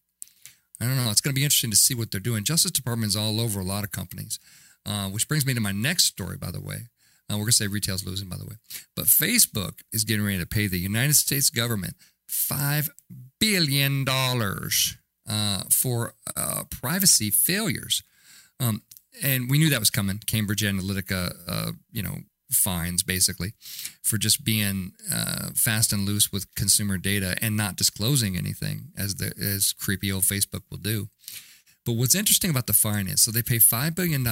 I 0.82 0.86
don't 0.86 0.98
know. 0.98 1.10
It's 1.12 1.22
going 1.22 1.34
to 1.34 1.40
be 1.40 1.46
interesting 1.46 1.72
to 1.72 1.78
see 1.78 1.94
what 1.94 2.12
they're 2.12 2.20
doing. 2.20 2.44
Justice 2.44 2.72
Department 2.72 3.12
is 3.12 3.16
all 3.16 3.40
over 3.40 3.60
a 3.60 3.64
lot 3.64 3.84
of 3.84 3.92
companies, 3.92 4.40
uh, 4.86 5.08
which 5.10 5.28
brings 5.28 5.46
me 5.46 5.54
to 5.54 5.62
my 5.62 5.72
next 5.72 6.06
story, 6.06 6.38
by 6.38 6.52
the 6.52 6.60
way. 6.60 6.88
Uh, 7.32 7.36
we're 7.36 7.44
going 7.44 7.48
to 7.48 7.54
say 7.54 7.68
retail's 7.68 8.06
losing, 8.06 8.28
by 8.28 8.36
the 8.38 8.46
way. 8.46 8.56
But 8.96 9.06
Facebook 9.06 9.80
is 9.94 10.04
getting 10.04 10.26
ready 10.26 10.40
to 10.40 10.46
pay 10.46 10.68
the 10.68 10.80
United 10.80 11.16
States 11.16 11.50
government 11.50 11.96
$5 12.30 12.90
billion 13.40 14.06
uh, 15.30 15.64
for 15.72 16.14
uh, 16.36 16.64
privacy 16.70 17.30
failures. 17.30 18.04
Um, 18.60 18.82
and 19.24 19.50
we 19.50 19.58
knew 19.58 19.70
that 19.70 19.80
was 19.80 19.90
coming. 19.90 20.20
Cambridge 20.26 20.64
Analytica, 20.64 21.36
uh, 21.48 21.72
you 21.92 22.04
know, 22.04 22.18
fines 22.50 23.02
basically 23.02 23.54
for 24.04 24.18
just 24.18 24.44
being 24.44 24.92
uh, 25.14 25.50
fast 25.56 25.94
and 25.94 26.06
loose 26.06 26.32
with 26.32 26.54
consumer 26.56 26.98
data 26.98 27.38
and 27.42 27.56
not 27.56 27.78
disclosing 27.78 28.38
anything, 28.38 28.92
as 28.98 29.16
the 29.16 29.34
as 29.40 29.74
creepy 29.74 30.12
old 30.12 30.24
Facebook 30.24 30.64
will 30.70 30.78
do. 30.78 31.08
But 31.86 31.94
what's 31.94 32.16
interesting 32.16 32.52
about 32.52 32.68
the 32.68 32.74
finance, 32.74 33.24
so 33.24 33.32
they 33.32 33.42
pay 33.42 33.58
$5 33.58 33.96
billion, 33.96 34.24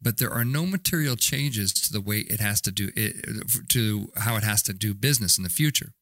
but 0.00 0.18
there 0.18 0.30
are 0.30 0.44
no 0.44 0.64
material 0.64 1.14
changes 1.14 1.72
to 1.74 1.92
the 1.92 2.00
way 2.00 2.20
it 2.20 2.40
has 2.40 2.60
to 2.62 2.72
do 2.72 2.90
it, 2.96 3.68
to 3.68 4.10
how 4.16 4.36
it 4.36 4.44
has 4.44 4.62
to 4.62 4.72
do 4.72 4.94
business 4.94 5.36
in 5.36 5.44
the 5.44 5.50
future. 5.50 5.92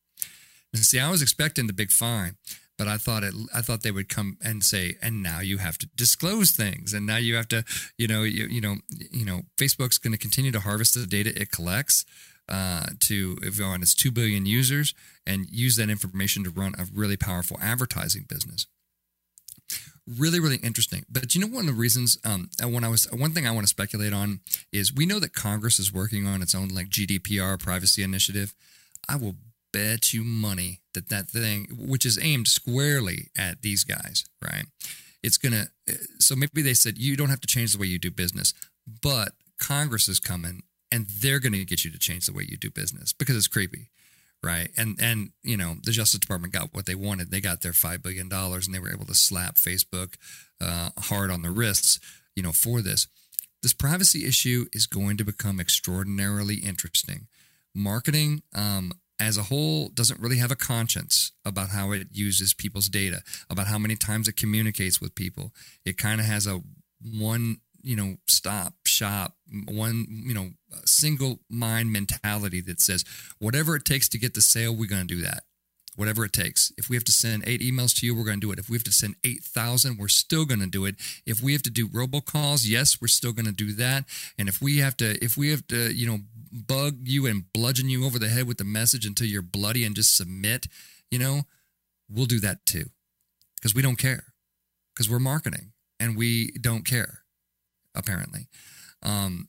And 0.72 0.82
see, 0.82 1.00
I 1.00 1.10
was 1.10 1.20
expecting 1.20 1.66
the 1.66 1.72
big 1.72 1.90
fine, 1.90 2.36
but 2.76 2.86
I 2.86 2.96
thought 2.96 3.24
it, 3.24 3.34
I 3.52 3.60
thought 3.60 3.82
they 3.82 3.90
would 3.90 4.08
come 4.08 4.38
and 4.40 4.62
say, 4.62 4.96
and 5.02 5.20
now 5.20 5.40
you 5.40 5.58
have 5.58 5.78
to 5.78 5.88
disclose 5.96 6.52
things, 6.52 6.92
and 6.92 7.04
now 7.04 7.16
you 7.16 7.34
have 7.34 7.48
to, 7.48 7.64
you 7.96 8.06
know, 8.06 8.22
you, 8.22 8.46
you 8.46 8.60
know, 8.60 8.76
you 9.10 9.24
know, 9.24 9.42
Facebook's 9.56 9.98
going 9.98 10.12
to 10.12 10.18
continue 10.18 10.52
to 10.52 10.60
harvest 10.60 10.94
the 10.94 11.06
data 11.06 11.32
it 11.34 11.50
collects 11.50 12.04
uh, 12.48 12.86
to 13.00 13.36
if 13.42 13.60
on 13.60 13.82
its 13.82 13.94
two 13.94 14.12
billion 14.12 14.46
users 14.46 14.94
and 15.26 15.48
use 15.50 15.74
that 15.76 15.90
information 15.90 16.44
to 16.44 16.50
run 16.50 16.74
a 16.78 16.86
really 16.94 17.16
powerful 17.16 17.58
advertising 17.60 18.26
business 18.28 18.66
really 20.16 20.40
really 20.40 20.56
interesting. 20.56 21.04
But 21.10 21.34
you 21.34 21.40
know 21.40 21.46
one 21.46 21.68
of 21.68 21.74
the 21.74 21.80
reasons 21.80 22.18
um 22.24 22.50
when 22.62 22.84
i 22.84 22.88
was 22.88 23.06
one 23.12 23.32
thing 23.32 23.46
i 23.46 23.50
want 23.50 23.64
to 23.64 23.68
speculate 23.68 24.12
on 24.12 24.40
is 24.72 24.92
we 24.92 25.06
know 25.06 25.20
that 25.20 25.32
congress 25.34 25.78
is 25.78 25.92
working 25.92 26.26
on 26.26 26.42
its 26.42 26.54
own 26.54 26.68
like 26.68 26.88
gdpr 26.88 27.58
privacy 27.58 28.02
initiative. 28.02 28.54
I 29.08 29.16
will 29.16 29.36
bet 29.72 30.12
you 30.12 30.24
money 30.24 30.80
that 30.94 31.08
that 31.10 31.28
thing 31.28 31.68
which 31.78 32.06
is 32.06 32.18
aimed 32.22 32.48
squarely 32.48 33.28
at 33.36 33.62
these 33.62 33.84
guys 33.84 34.24
right? 34.42 34.64
It's 35.22 35.36
gonna 35.36 35.66
so 36.18 36.36
maybe 36.36 36.62
they 36.62 36.74
said 36.74 36.96
you 36.96 37.16
don't 37.16 37.30
have 37.30 37.40
to 37.40 37.48
change 37.48 37.72
the 37.72 37.78
way 37.78 37.86
you 37.86 37.98
do 37.98 38.10
business 38.10 38.54
but 39.02 39.32
congress 39.60 40.08
is 40.08 40.20
coming 40.20 40.62
and 40.90 41.06
they're 41.20 41.40
gonna 41.40 41.64
get 41.64 41.84
you 41.84 41.90
to 41.90 41.98
change 41.98 42.26
the 42.26 42.32
way 42.32 42.46
you 42.48 42.56
do 42.56 42.70
business 42.70 43.12
because 43.12 43.36
it's 43.36 43.48
creepy 43.48 43.90
right? 44.42 44.70
And 44.76 44.96
and 45.00 45.30
you 45.42 45.56
know 45.56 45.76
the 45.82 45.92
Justice 45.92 46.20
Department 46.20 46.52
got 46.52 46.74
what 46.74 46.86
they 46.86 46.94
wanted. 46.94 47.30
They 47.30 47.40
got 47.40 47.62
their 47.62 47.72
five 47.72 48.02
billion 48.02 48.28
dollars, 48.28 48.66
and 48.66 48.74
they 48.74 48.80
were 48.80 48.92
able 48.92 49.06
to 49.06 49.14
slap 49.14 49.56
Facebook 49.56 50.14
uh, 50.60 50.90
hard 50.98 51.30
on 51.30 51.42
the 51.42 51.50
wrists, 51.50 52.00
you 52.36 52.42
know, 52.42 52.52
for 52.52 52.82
this. 52.82 53.06
This 53.62 53.74
privacy 53.74 54.24
issue 54.24 54.66
is 54.72 54.86
going 54.86 55.16
to 55.16 55.24
become 55.24 55.58
extraordinarily 55.58 56.56
interesting. 56.56 57.26
Marketing, 57.74 58.42
um, 58.54 58.92
as 59.20 59.36
a 59.36 59.44
whole, 59.44 59.88
doesn't 59.88 60.20
really 60.20 60.38
have 60.38 60.52
a 60.52 60.56
conscience 60.56 61.32
about 61.44 61.70
how 61.70 61.90
it 61.90 62.08
uses 62.12 62.54
people's 62.54 62.88
data, 62.88 63.22
about 63.50 63.66
how 63.66 63.78
many 63.78 63.96
times 63.96 64.28
it 64.28 64.36
communicates 64.36 65.00
with 65.00 65.16
people. 65.16 65.52
It 65.84 65.98
kind 65.98 66.20
of 66.20 66.26
has 66.26 66.46
a 66.46 66.62
one 67.02 67.58
you 67.82 67.96
know 67.96 68.16
stop 68.26 68.74
shop 68.84 69.34
one 69.68 70.06
you 70.08 70.34
know 70.34 70.50
single 70.84 71.40
mind 71.48 71.92
mentality 71.92 72.60
that 72.60 72.80
says 72.80 73.04
whatever 73.38 73.76
it 73.76 73.84
takes 73.84 74.08
to 74.08 74.18
get 74.18 74.34
the 74.34 74.42
sale 74.42 74.74
we're 74.74 74.88
going 74.88 75.06
to 75.06 75.14
do 75.14 75.22
that. 75.22 75.44
Whatever 75.96 76.24
it 76.24 76.32
takes. 76.32 76.70
If 76.78 76.88
we 76.88 76.94
have 76.94 77.02
to 77.04 77.12
send 77.12 77.42
eight 77.44 77.60
emails 77.60 77.98
to 77.98 78.06
you 78.06 78.14
we're 78.14 78.24
going 78.24 78.40
to 78.40 78.46
do 78.46 78.52
it. 78.52 78.58
If 78.58 78.68
we 78.68 78.76
have 78.76 78.84
to 78.84 78.92
send 78.92 79.16
8000 79.24 79.98
we're 79.98 80.08
still 80.08 80.44
going 80.44 80.60
to 80.60 80.66
do 80.66 80.84
it. 80.84 80.96
If 81.26 81.42
we 81.42 81.52
have 81.52 81.62
to 81.62 81.70
do 81.70 81.88
robocalls 81.88 82.68
yes 82.68 83.00
we're 83.00 83.08
still 83.08 83.32
going 83.32 83.46
to 83.46 83.52
do 83.52 83.72
that. 83.74 84.04
And 84.38 84.48
if 84.48 84.60
we 84.60 84.78
have 84.78 84.96
to 84.98 85.22
if 85.24 85.36
we 85.36 85.50
have 85.50 85.66
to 85.68 85.92
you 85.92 86.06
know 86.06 86.18
bug 86.52 86.98
you 87.04 87.26
and 87.26 87.52
bludgeon 87.52 87.88
you 87.88 88.04
over 88.04 88.18
the 88.18 88.28
head 88.28 88.46
with 88.46 88.58
the 88.58 88.64
message 88.64 89.06
until 89.06 89.26
you're 89.26 89.42
bloody 89.42 89.84
and 89.84 89.94
just 89.94 90.16
submit 90.16 90.68
you 91.10 91.18
know 91.18 91.42
we'll 92.10 92.26
do 92.26 92.40
that 92.40 92.64
too. 92.66 92.90
Because 93.56 93.74
we 93.74 93.82
don't 93.82 93.98
care. 93.98 94.24
Because 94.94 95.10
we're 95.10 95.18
marketing 95.18 95.72
and 96.00 96.16
we 96.16 96.52
don't 96.60 96.84
care 96.84 97.22
apparently. 97.98 98.48
Um, 99.02 99.48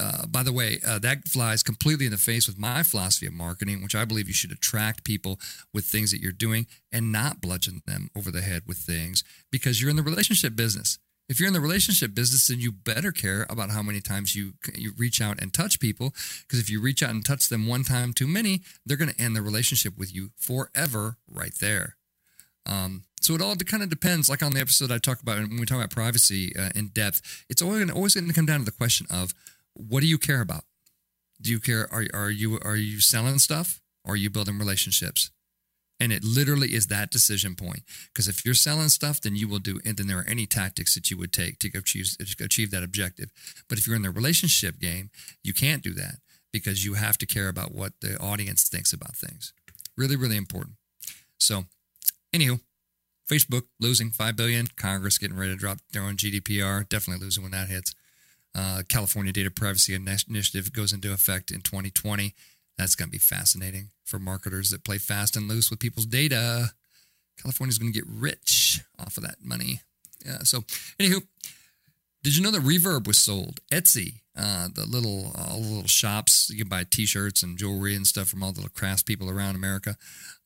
uh, 0.00 0.26
by 0.26 0.42
the 0.42 0.52
way, 0.52 0.78
uh, 0.86 0.98
that 0.98 1.28
flies 1.28 1.62
completely 1.62 2.06
in 2.06 2.12
the 2.12 2.18
face 2.18 2.46
with 2.46 2.58
my 2.58 2.82
philosophy 2.82 3.26
of 3.26 3.34
marketing, 3.34 3.82
which 3.82 3.94
I 3.94 4.06
believe 4.06 4.28
you 4.28 4.34
should 4.34 4.52
attract 4.52 5.04
people 5.04 5.38
with 5.74 5.84
things 5.84 6.10
that 6.10 6.22
you're 6.22 6.32
doing 6.32 6.66
and 6.90 7.12
not 7.12 7.40
bludgeon 7.40 7.82
them 7.86 8.08
over 8.16 8.30
the 8.30 8.40
head 8.40 8.62
with 8.66 8.78
things 8.78 9.22
because 9.52 9.80
you're 9.80 9.90
in 9.90 9.96
the 9.96 10.02
relationship 10.02 10.56
business. 10.56 10.98
If 11.28 11.38
you're 11.38 11.46
in 11.46 11.54
the 11.54 11.60
relationship 11.60 12.14
business, 12.14 12.48
then 12.48 12.58
you 12.58 12.72
better 12.72 13.12
care 13.12 13.46
about 13.48 13.70
how 13.70 13.82
many 13.82 14.00
times 14.00 14.34
you 14.34 14.54
you 14.74 14.92
reach 14.96 15.20
out 15.20 15.40
and 15.40 15.52
touch 15.52 15.78
people. 15.78 16.12
Because 16.42 16.58
if 16.58 16.68
you 16.68 16.80
reach 16.80 17.04
out 17.04 17.10
and 17.10 17.24
touch 17.24 17.48
them 17.48 17.68
one 17.68 17.84
time 17.84 18.12
too 18.12 18.26
many, 18.26 18.62
they're 18.84 18.96
going 18.96 19.12
to 19.12 19.20
end 19.22 19.36
the 19.36 19.42
relationship 19.42 19.96
with 19.96 20.12
you 20.12 20.30
forever 20.36 21.18
right 21.28 21.54
there. 21.60 21.96
Um, 22.66 23.04
so 23.20 23.34
it 23.34 23.42
all 23.42 23.54
kind 23.56 23.82
of 23.82 23.90
depends. 23.90 24.28
Like 24.28 24.42
on 24.42 24.52
the 24.52 24.60
episode 24.60 24.90
I 24.90 24.98
talk 24.98 25.22
about 25.22 25.38
and 25.38 25.48
when 25.48 25.60
we 25.60 25.66
talk 25.66 25.78
about 25.78 25.90
privacy 25.90 26.54
uh, 26.56 26.70
in 26.74 26.88
depth, 26.88 27.44
it's 27.48 27.62
always 27.62 27.78
going 27.78 27.90
always 27.90 28.14
going 28.14 28.26
to 28.26 28.34
come 28.34 28.46
down 28.46 28.60
to 28.60 28.64
the 28.64 28.72
question 28.72 29.06
of 29.10 29.34
what 29.74 30.00
do 30.00 30.06
you 30.06 30.18
care 30.18 30.40
about? 30.40 30.64
Do 31.40 31.50
you 31.50 31.60
care? 31.60 31.88
Are 31.92 32.04
are 32.12 32.30
you 32.30 32.58
are 32.62 32.76
you 32.76 33.00
selling 33.00 33.38
stuff? 33.38 33.80
Or 34.04 34.14
are 34.14 34.16
you 34.16 34.30
building 34.30 34.58
relationships? 34.58 35.30
And 36.00 36.12
it 36.12 36.24
literally 36.24 36.74
is 36.74 36.86
that 36.86 37.10
decision 37.10 37.54
point. 37.54 37.82
Because 38.06 38.26
if 38.26 38.44
you're 38.44 38.54
selling 38.54 38.88
stuff, 38.88 39.20
then 39.20 39.36
you 39.36 39.46
will 39.46 39.58
do, 39.58 39.80
and 39.84 39.98
then 39.98 40.06
there 40.06 40.18
are 40.18 40.26
any 40.26 40.46
tactics 40.46 40.94
that 40.94 41.10
you 41.10 41.18
would 41.18 41.32
take 41.32 41.58
to 41.58 41.70
achieve, 41.76 42.16
achieve 42.40 42.70
that 42.70 42.82
objective. 42.82 43.30
But 43.68 43.76
if 43.76 43.86
you're 43.86 43.96
in 43.96 44.02
the 44.02 44.10
relationship 44.10 44.80
game, 44.80 45.10
you 45.44 45.52
can't 45.52 45.82
do 45.82 45.92
that 45.94 46.16
because 46.52 46.86
you 46.86 46.94
have 46.94 47.18
to 47.18 47.26
care 47.26 47.48
about 47.48 47.74
what 47.74 47.92
the 48.00 48.16
audience 48.16 48.66
thinks 48.66 48.94
about 48.94 49.14
things. 49.14 49.52
Really, 49.96 50.16
really 50.16 50.38
important. 50.38 50.76
So, 51.36 51.64
anywho, 52.32 52.60
Facebook 53.30 53.62
losing 53.78 54.10
five 54.10 54.36
billion. 54.36 54.66
Congress 54.76 55.18
getting 55.18 55.36
ready 55.36 55.52
to 55.52 55.58
drop 55.58 55.78
their 55.92 56.02
own 56.02 56.16
GDPR. 56.16 56.88
Definitely 56.88 57.24
losing 57.24 57.42
when 57.42 57.52
that 57.52 57.68
hits. 57.68 57.94
Uh, 58.54 58.82
California 58.88 59.32
Data 59.32 59.50
Privacy 59.50 59.94
Initiative 59.94 60.72
goes 60.72 60.92
into 60.92 61.12
effect 61.12 61.52
in 61.52 61.60
2020. 61.60 62.34
That's 62.76 62.96
going 62.96 63.08
to 63.08 63.12
be 63.12 63.18
fascinating 63.18 63.90
for 64.04 64.18
marketers 64.18 64.70
that 64.70 64.84
play 64.84 64.98
fast 64.98 65.36
and 65.36 65.46
loose 65.46 65.70
with 65.70 65.78
people's 65.78 66.06
data. 66.06 66.72
California's 67.40 67.78
going 67.78 67.92
to 67.92 67.98
get 67.98 68.08
rich 68.08 68.80
off 68.98 69.16
of 69.16 69.22
that 69.22 69.36
money. 69.42 69.82
Yeah. 70.26 70.38
So, 70.38 70.62
anywho, 70.98 71.22
did 72.22 72.36
you 72.36 72.42
know 72.42 72.50
that 72.50 72.62
Reverb 72.62 73.06
was 73.06 73.18
sold? 73.18 73.60
Etsy, 73.72 74.20
uh, 74.38 74.68
the 74.74 74.86
little 74.86 75.32
all 75.34 75.60
the 75.60 75.68
little 75.68 75.86
shops 75.88 76.50
you 76.50 76.58
can 76.58 76.68
buy 76.68 76.84
T-shirts 76.88 77.42
and 77.42 77.58
jewelry 77.58 77.94
and 77.94 78.06
stuff 78.06 78.28
from 78.28 78.42
all 78.42 78.52
the 78.52 78.62
craftspeople 78.62 79.30
around 79.30 79.56
America. 79.56 79.96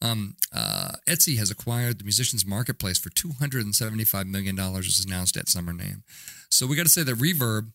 Um, 0.01 0.37
uh, 0.53 0.93
Etsy 1.09 1.37
has 1.39 1.51
acquired 1.51 1.99
the 1.99 2.05
Musicians 2.05 2.47
Marketplace 2.47 2.99
for 2.99 3.11
two 3.11 3.33
hundred 3.33 3.65
and 3.65 3.75
seventy-five 3.75 4.27
million 4.27 4.55
dollars, 4.55 4.87
was 4.87 5.05
announced 5.05 5.37
at 5.37 5.49
Summer 5.49 5.73
NAMM. 5.73 6.03
So 6.51 6.67
we 6.67 6.77
got 6.77 6.85
to 6.85 6.89
say 6.93 7.03
that 7.03 7.17
Reverb. 7.17 7.73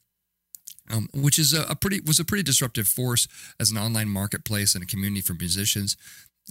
Um, 0.91 1.08
which 1.14 1.38
is 1.38 1.54
a, 1.54 1.66
a, 1.70 1.76
pretty 1.76 2.00
was 2.00 2.20
a 2.20 2.26
pretty 2.26 2.41
disruptive 2.41 2.88
force 2.88 3.28
as 3.60 3.70
an 3.70 3.78
online 3.78 4.10
marketplace 4.10 4.74
and 4.74 4.84
a 4.84 4.88
community 4.88 5.22
for 5.22 5.36
musicians. 5.36 5.95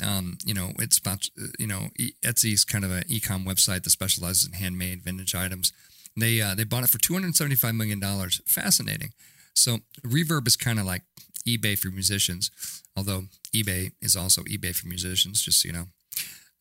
Um, 0.01 0.39
you 0.45 0.55
know, 0.55 0.71
it's 0.79 0.97
about 0.97 1.29
you 1.59 1.67
know 1.67 1.89
Etsy's 2.25 2.65
kind 2.65 2.85
of 2.85 2.93
an 2.93 3.03
e-com 3.09 3.45
website 3.45 3.83
that 3.83 3.91
specializes 3.91 4.47
in 4.47 4.53
handmade 4.53 5.03
vintage 5.03 5.35
items. 5.35 5.73
They 6.19 6.41
uh, 6.41 6.55
they 6.55 6.65
bought 6.65 6.85
it 6.85 6.91
for 6.91 6.99
two 6.99 7.15
hundred 7.15 7.35
seventy 7.37 7.57
five 7.57 7.75
million 7.75 8.01
dollars. 8.01 8.41
Fascinating. 8.47 9.11
So 9.55 9.79
Reverb 10.05 10.47
is 10.47 10.57
kind 10.57 10.79
of 10.79 10.87
like 10.87 11.03
eBay 11.47 11.79
for 11.79 11.89
musicians, 11.89 12.51
although 12.97 13.25
eBay 13.55 13.93
is 14.01 14.17
also 14.17 14.43
eBay 14.43 14.75
for 14.75 14.89
musicians. 14.89 15.43
Just 15.43 15.63
so 15.63 15.69
you 15.69 15.73
know. 15.73 15.85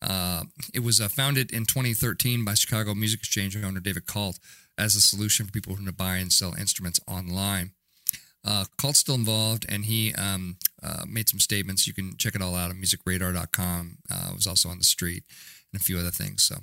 Uh, 0.00 0.44
it 0.72 0.80
was 0.80 1.00
uh, 1.00 1.08
founded 1.08 1.50
in 1.50 1.64
2013 1.64 2.44
by 2.44 2.54
Chicago 2.54 2.94
Music 2.94 3.18
Exchange 3.18 3.56
owner 3.56 3.80
David 3.80 4.06
Kalt 4.06 4.38
as 4.78 4.94
a 4.94 5.00
solution 5.00 5.46
for 5.46 5.52
people 5.52 5.74
who 5.74 5.82
want 5.82 5.88
to 5.88 5.92
buy 5.92 6.16
and 6.16 6.32
sell 6.32 6.54
instruments 6.54 7.00
online. 7.08 7.72
Uh, 8.44 8.64
Kalt's 8.80 9.00
still 9.00 9.16
involved, 9.16 9.66
and 9.68 9.84
he 9.84 10.14
um, 10.14 10.56
uh, 10.82 11.04
made 11.06 11.28
some 11.28 11.40
statements. 11.40 11.86
You 11.86 11.94
can 11.94 12.16
check 12.16 12.34
it 12.36 12.42
all 12.42 12.54
out 12.54 12.70
on 12.70 12.76
musicradar.com. 12.76 13.98
Uh, 14.10 14.28
it 14.30 14.34
was 14.36 14.46
also 14.46 14.68
on 14.68 14.78
the 14.78 14.84
street 14.84 15.24
and 15.72 15.80
a 15.80 15.84
few 15.84 15.98
other 15.98 16.10
things. 16.10 16.44
So 16.44 16.58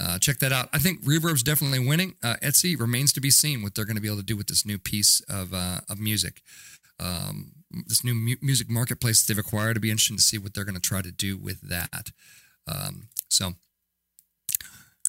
uh, 0.00 0.18
check 0.18 0.38
that 0.38 0.52
out. 0.52 0.68
I 0.72 0.78
think 0.78 1.00
Reverb's 1.04 1.42
definitely 1.42 1.80
winning. 1.80 2.14
Uh, 2.22 2.36
Etsy 2.42 2.78
remains 2.78 3.12
to 3.14 3.20
be 3.20 3.30
seen 3.30 3.62
what 3.62 3.74
they're 3.74 3.84
going 3.84 3.96
to 3.96 4.02
be 4.02 4.08
able 4.08 4.18
to 4.18 4.22
do 4.22 4.36
with 4.36 4.46
this 4.46 4.64
new 4.64 4.78
piece 4.78 5.20
of, 5.28 5.52
uh, 5.52 5.80
of 5.88 5.98
music. 5.98 6.42
Um, 7.00 7.52
this 7.86 8.04
new 8.04 8.14
mu- 8.14 8.36
music 8.40 8.70
marketplace 8.70 9.24
they've 9.24 9.38
acquired 9.38 9.74
to 9.74 9.80
be 9.80 9.90
interesting 9.90 10.16
to 10.16 10.22
see 10.22 10.38
what 10.38 10.54
they're 10.54 10.64
going 10.64 10.74
to 10.74 10.80
try 10.80 11.02
to 11.02 11.12
do 11.12 11.36
with 11.36 11.60
that. 11.68 12.10
Um, 12.66 13.08
so, 13.28 13.54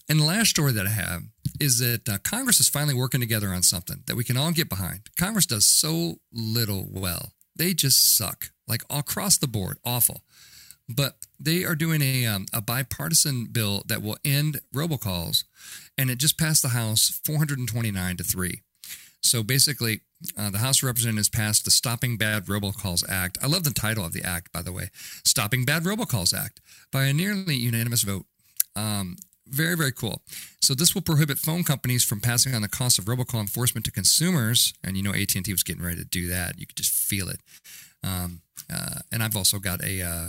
and 0.07 0.19
the 0.19 0.25
last 0.25 0.49
story 0.49 0.71
that 0.71 0.87
I 0.87 0.91
have 0.91 1.23
is 1.59 1.79
that 1.79 2.09
uh, 2.09 2.17
Congress 2.23 2.59
is 2.59 2.69
finally 2.69 2.95
working 2.95 3.19
together 3.19 3.49
on 3.49 3.61
something 3.61 4.03
that 4.07 4.15
we 4.15 4.23
can 4.23 4.37
all 4.37 4.51
get 4.51 4.69
behind. 4.69 5.01
Congress 5.17 5.45
does 5.45 5.67
so 5.67 6.15
little 6.33 6.87
well. 6.91 7.33
They 7.55 7.73
just 7.73 8.17
suck, 8.17 8.51
like 8.67 8.83
across 8.89 9.37
the 9.37 9.47
board, 9.47 9.77
awful. 9.85 10.21
But 10.89 11.17
they 11.39 11.63
are 11.63 11.75
doing 11.75 12.01
a, 12.01 12.25
um, 12.25 12.47
a 12.51 12.61
bipartisan 12.61 13.45
bill 13.51 13.83
that 13.85 14.01
will 14.01 14.17
end 14.25 14.61
robocalls, 14.73 15.43
and 15.97 16.09
it 16.09 16.17
just 16.17 16.37
passed 16.37 16.63
the 16.63 16.69
House 16.69 17.21
429 17.23 18.17
to 18.17 18.23
3. 18.23 18.61
So 19.21 19.43
basically, 19.43 20.01
uh, 20.37 20.49
the 20.49 20.57
House 20.57 20.81
of 20.81 20.87
Representatives 20.87 21.29
passed 21.29 21.65
the 21.65 21.71
Stopping 21.71 22.17
Bad 22.17 22.45
Robocalls 22.45 23.07
Act. 23.07 23.37
I 23.41 23.47
love 23.47 23.63
the 23.63 23.71
title 23.71 24.05
of 24.05 24.13
the 24.13 24.23
act, 24.23 24.51
by 24.51 24.61
the 24.61 24.71
way 24.71 24.89
Stopping 25.23 25.65
Bad 25.65 25.83
Robocalls 25.83 26.33
Act 26.33 26.59
by 26.91 27.05
a 27.05 27.13
nearly 27.13 27.55
unanimous 27.55 28.03
vote. 28.03 28.25
Um, 28.75 29.17
very, 29.47 29.75
very 29.75 29.91
cool. 29.91 30.21
So 30.61 30.73
this 30.73 30.93
will 30.93 31.01
prohibit 31.01 31.39
phone 31.39 31.63
companies 31.63 32.05
from 32.05 32.19
passing 32.21 32.53
on 32.53 32.61
the 32.61 32.69
cost 32.69 32.99
of 32.99 33.05
robocall 33.05 33.39
enforcement 33.39 33.85
to 33.85 33.91
consumers. 33.91 34.73
And 34.83 34.95
you 34.95 35.03
know, 35.03 35.13
AT&T 35.13 35.51
was 35.51 35.63
getting 35.63 35.83
ready 35.83 35.97
to 35.97 36.05
do 36.05 36.27
that. 36.27 36.59
You 36.59 36.67
could 36.67 36.75
just 36.75 36.91
feel 36.91 37.29
it. 37.29 37.39
Um, 38.03 38.41
uh, 38.71 38.99
and 39.11 39.23
I've 39.23 39.35
also 39.35 39.59
got 39.59 39.83
a, 39.83 40.01
uh, 40.01 40.27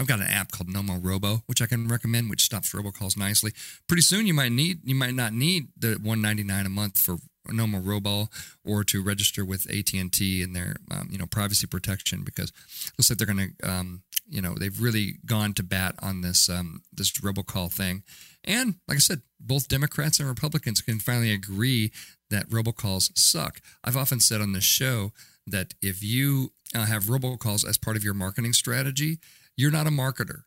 I've 0.00 0.06
got 0.06 0.20
an 0.20 0.28
app 0.28 0.50
called 0.50 0.70
Nomorobo, 0.70 1.42
which 1.44 1.60
I 1.60 1.66
can 1.66 1.86
recommend, 1.86 2.30
which 2.30 2.42
stops 2.42 2.72
robocalls 2.72 3.18
nicely. 3.18 3.52
Pretty 3.86 4.00
soon, 4.00 4.26
you 4.26 4.32
might 4.32 4.50
need, 4.50 4.78
you 4.82 4.94
might 4.94 5.12
not 5.12 5.34
need 5.34 5.68
the 5.76 5.98
199 6.02 6.64
a 6.64 6.70
month 6.70 6.98
for 6.98 7.18
Nomorobo 7.48 8.28
or 8.64 8.82
to 8.84 9.02
register 9.02 9.44
with 9.44 9.70
AT&T 9.70 10.42
and 10.42 10.56
their 10.56 10.76
um, 10.90 11.08
you 11.10 11.18
know 11.18 11.26
privacy 11.26 11.66
protection 11.66 12.22
because 12.22 12.50
it 12.50 12.92
looks 12.96 13.10
like 13.10 13.18
they're 13.18 13.26
going 13.26 13.54
to 13.60 13.70
um, 13.70 14.02
you 14.28 14.40
know 14.40 14.54
they've 14.54 14.80
really 14.80 15.16
gone 15.26 15.52
to 15.54 15.62
bat 15.62 15.94
on 16.00 16.20
this 16.20 16.48
um, 16.48 16.82
this 16.92 17.10
robocall 17.12 17.72
thing 17.72 18.02
and 18.44 18.76
like 18.86 18.96
I 18.96 19.00
said 19.00 19.22
both 19.40 19.68
Democrats 19.68 20.20
and 20.20 20.28
Republicans 20.28 20.80
can 20.80 21.00
finally 21.00 21.32
agree 21.32 21.90
that 22.28 22.48
robocalls 22.50 23.10
suck 23.16 23.60
I've 23.82 23.96
often 23.96 24.20
said 24.20 24.40
on 24.40 24.52
this 24.52 24.64
show 24.64 25.12
that 25.46 25.74
if 25.80 26.02
you 26.02 26.52
uh, 26.74 26.84
have 26.84 27.04
robocalls 27.04 27.66
as 27.66 27.78
part 27.78 27.96
of 27.96 28.04
your 28.04 28.14
marketing 28.14 28.52
strategy 28.52 29.18
you're 29.60 29.70
not 29.70 29.86
a 29.86 29.90
marketer 29.90 30.42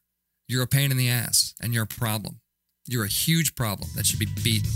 you're 0.47 0.64
a 0.64 0.68
pain 0.68 0.91
in 0.91 0.97
the 0.97 1.09
ass 1.09 1.53
and 1.61 1.74
you're 1.74 1.84
a 1.84 1.88
problem 1.88 2.39
you're 2.88 3.05
a 3.05 3.16
huge 3.26 3.55
problem 3.55 3.89
that 3.95 4.05
should 4.05 4.20
be 4.20 4.28
beaten 4.43 4.70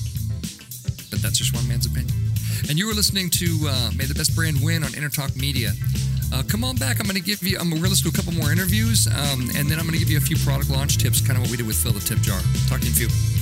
but 1.10 1.22
that's 1.22 1.38
just 1.38 1.54
one 1.54 1.68
man's 1.68 1.86
opinion. 1.86 2.14
And 2.70 2.78
you 2.78 2.88
were 2.88 2.94
listening 2.94 3.30
to 3.32 3.46
uh, 3.70 3.92
May 3.96 4.06
the 4.06 4.14
Best 4.14 4.36
Brand 4.36 4.58
Win 4.62 4.84
on 4.84 4.90
Entertalk 4.92 5.36
Media. 5.36 5.72
Uh, 6.34 6.44
come 6.48 6.64
on 6.64 6.76
back. 6.76 7.00
I'm 7.00 7.06
going 7.06 7.16
to 7.16 7.24
give 7.24 7.42
you, 7.44 7.58
I'm 7.60 7.70
going 7.70 7.82
to 7.82 8.04
to 8.04 8.10
a 8.10 8.12
couple 8.12 8.34
more 8.34 8.52
interviews, 8.52 9.08
um, 9.08 9.50
and 9.56 9.70
then 9.70 9.80
I'm 9.80 9.86
going 9.86 9.94
to 9.94 10.00
give 10.00 10.10
you 10.10 10.18
a 10.18 10.22
few 10.22 10.38
product 10.38 10.70
launch 10.70 10.98
tips, 10.98 11.26
kind 11.26 11.38
of 11.38 11.44
what 11.44 11.52
we 11.52 11.58
did 11.58 11.68
with 11.68 11.78
Fill 11.78 11.94
the 11.94 12.00
Tip 12.00 12.20
Jar. 12.20 12.40
Talk 12.68 12.82
to 12.82 12.88
you 12.88 12.92
in 12.92 13.08
a 13.08 13.10
few. 13.10 13.37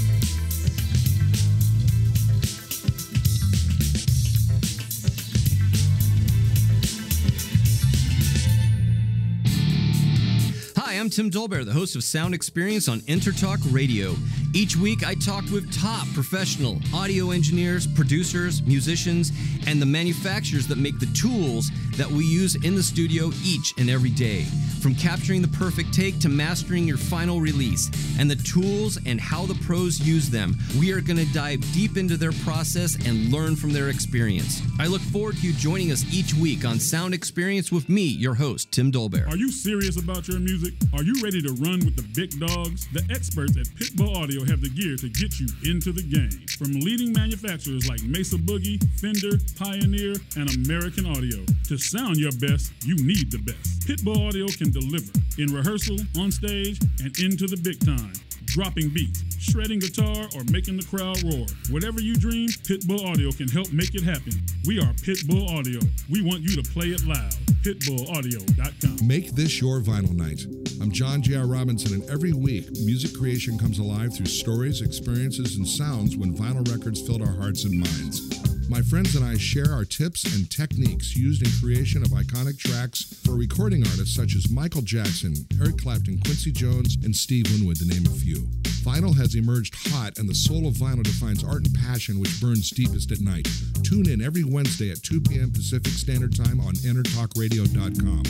I'm 11.00 11.10
Tim 11.10 11.30
Dolbear, 11.30 11.66
the 11.66 11.74
host 11.74 11.96
of 11.98 12.04
Sound 12.04 12.34
Experience 12.34 12.88
on 12.88 13.02
Entertalk 13.02 13.58
Radio. 13.74 14.16
Each 14.54 14.78
week, 14.78 15.06
I 15.06 15.16
talk 15.16 15.44
with 15.52 15.70
top 15.74 16.08
professional 16.14 16.80
audio 16.94 17.32
engineers, 17.32 17.86
producers, 17.86 18.62
musicians, 18.62 19.34
and 19.68 19.82
the 19.82 19.86
manufacturers 19.86 20.68
that 20.68 20.78
make 20.78 20.98
the 21.00 21.08
tools 21.08 21.70
that 21.98 22.10
we 22.10 22.24
use 22.24 22.56
in 22.64 22.76
the 22.76 22.84
studio 22.84 23.32
each 23.44 23.74
and 23.78 23.90
every 23.90 24.12
day. 24.12 24.46
From 24.82 24.96
capturing 24.96 25.42
the 25.42 25.48
perfect 25.50 25.94
take 25.94 26.20
to 26.20 26.30
mastering 26.30 26.88
your 26.88 26.98
final 26.98 27.42
release, 27.42 27.90
and 28.20 28.30
the 28.30 28.36
tools 28.36 28.98
and 29.06 29.20
how 29.20 29.46
the 29.46 29.56
pros 29.56 30.00
use 30.00 30.30
them, 30.30 30.56
we 30.80 30.94
are 30.94 31.02
going 31.02 31.18
to 31.18 31.34
dive 31.34 31.60
deep 31.74 31.98
into 31.98 32.16
their 32.16 32.32
process 32.44 32.96
and 33.06 33.32
learn 33.32 33.56
from 33.56 33.74
their 33.74 33.90
experience. 33.90 34.62
I 34.80 34.88
look 34.88 35.02
forward 35.02 35.38
to 35.38 35.48
you 35.48 35.54
joining 35.54 35.92
us 35.92 36.06
each 36.14 36.34
week 36.36 36.64
on 36.64 36.80
Sound 36.80 37.14
Experience 37.14 37.72
with 37.72 37.90
me, 37.90 38.04
your 38.04 38.36
host, 38.36 38.72
Tim 38.72 38.92
Dolbear. 38.92 39.28
Are 39.28 39.38
you 39.38 39.52
serious 39.52 39.98
about 39.98 40.28
your 40.28 40.40
music? 40.40 40.74
Are 40.94 41.04
you 41.04 41.16
ready 41.24 41.42
to 41.42 41.52
run 41.60 41.80
with 41.80 41.96
the 41.96 42.06
big 42.14 42.40
dogs? 42.40 42.88
The 42.94 43.04
experts 43.10 43.58
at 43.58 43.68
Pitbull 43.76 44.16
Audio 44.16 44.46
have 44.46 44.62
the 44.62 44.70
gear 44.70 44.96
to 44.98 45.10
get 45.10 45.40
you 45.40 45.48
into 45.64 45.92
the 45.92 46.04
game. 46.04 46.32
From 46.58 46.72
leading 46.80 47.14
manufacturers 47.14 47.88
like 47.90 48.02
Mesa 48.04 48.38
Boogie, 48.38 48.82
Fender, 49.00 49.38
Pioneer, 49.58 50.16
and 50.38 50.50
American 50.66 51.06
Audio. 51.06 51.44
To 51.68 51.78
sound 51.78 52.18
your 52.18 52.32
best, 52.40 52.74
you 52.84 52.96
need 52.96 53.32
the 53.32 53.40
best. 53.40 53.88
Pitbull 53.88 54.28
Audio 54.28 54.48
can 54.48 54.72
deliver 54.72 55.12
in 55.38 55.54
rehearsal, 55.54 55.98
on 56.18 56.32
stage, 56.32 56.80
and 57.04 57.18
into 57.20 57.48
the 57.48 57.58
big 57.58 57.80
time 57.86 58.14
dropping 58.56 58.88
beats, 58.88 59.22
shredding 59.38 59.80
guitar, 59.80 60.30
or 60.34 60.42
making 60.50 60.78
the 60.78 60.88
crowd 60.90 61.22
roar. 61.24 61.46
Whatever 61.70 62.00
you 62.00 62.16
dream, 62.16 62.48
Pitbull 62.48 63.06
Audio 63.06 63.30
can 63.34 63.50
help 63.50 63.70
make 63.74 63.94
it 63.96 64.02
happen. 64.02 64.32
We 64.66 64.80
are 64.80 64.94
Pitbull 65.04 65.60
Audio. 65.60 65.82
We 66.10 66.22
want 66.22 66.42
you 66.42 66.56
to 66.56 66.72
play 66.72 66.86
it 66.86 67.06
loud. 67.06 67.34
PitbullAudio.com. 67.66 69.06
Make 69.06 69.32
this 69.36 69.60
your 69.60 69.82
vinyl 69.82 70.14
night. 70.14 70.46
I'm 70.82 70.90
John 70.90 71.22
J.R. 71.22 71.48
Robinson, 71.48 72.00
and 72.00 72.10
every 72.10 72.32
week, 72.32 72.72
music 72.86 73.14
creation 73.20 73.60
comes 73.60 73.80
alive 73.80 74.16
through 74.16 74.28
stories, 74.28 74.82
experiences, 74.82 75.58
and 75.58 75.68
sounds 75.68 76.16
when 76.16 76.34
vinyl 76.34 76.66
records 76.72 77.06
filled 77.06 77.24
our 77.24 77.36
hearts 77.36 77.66
and 77.66 77.78
minds. 77.78 78.55
My 78.68 78.82
friends 78.82 79.16
and 79.16 79.24
I 79.24 79.38
share 79.38 79.72
our 79.72 79.86
tips 79.86 80.24
and 80.36 80.50
techniques 80.50 81.16
used 81.16 81.46
in 81.46 81.52
creation 81.62 82.02
of 82.02 82.10
iconic 82.10 82.58
tracks 82.58 83.04
for 83.24 83.34
recording 83.34 83.86
artists 83.86 84.16
such 84.16 84.36
as 84.36 84.50
Michael 84.50 84.82
Jackson, 84.82 85.36
Eric 85.62 85.78
Clapton, 85.78 86.20
Quincy 86.22 86.52
Jones, 86.52 86.98
and 87.04 87.16
Steve 87.16 87.46
Winwood, 87.52 87.78
to 87.78 87.86
name 87.86 88.06
a 88.08 88.16
few. 88.18 88.38
Vinyl 88.82 89.16
has 89.16 89.36
emerged 89.36 89.76
hot, 89.90 90.18
and 90.18 90.28
the 90.28 90.34
soul 90.34 90.68
of 90.68 90.74
vinyl 90.76 91.04
defines 91.04 91.44
art 91.44 91.66
and 91.66 91.76
passion 91.76 92.20
which 92.20 92.42
burns 92.42 92.72
deepest 92.72 93.12
at 93.12 93.22
night. 93.22 93.48
Tune 93.84 94.10
in 94.10 94.22
every 94.22 94.44
Wednesday 94.44 94.90
at 94.90 95.04
2 95.04 95.22
p.m. 95.22 95.52
Pacific 95.52 95.92
Standard 95.94 96.36
Time 96.36 96.60
on 96.60 96.74
EnterTalkRadio.com. 96.74 98.24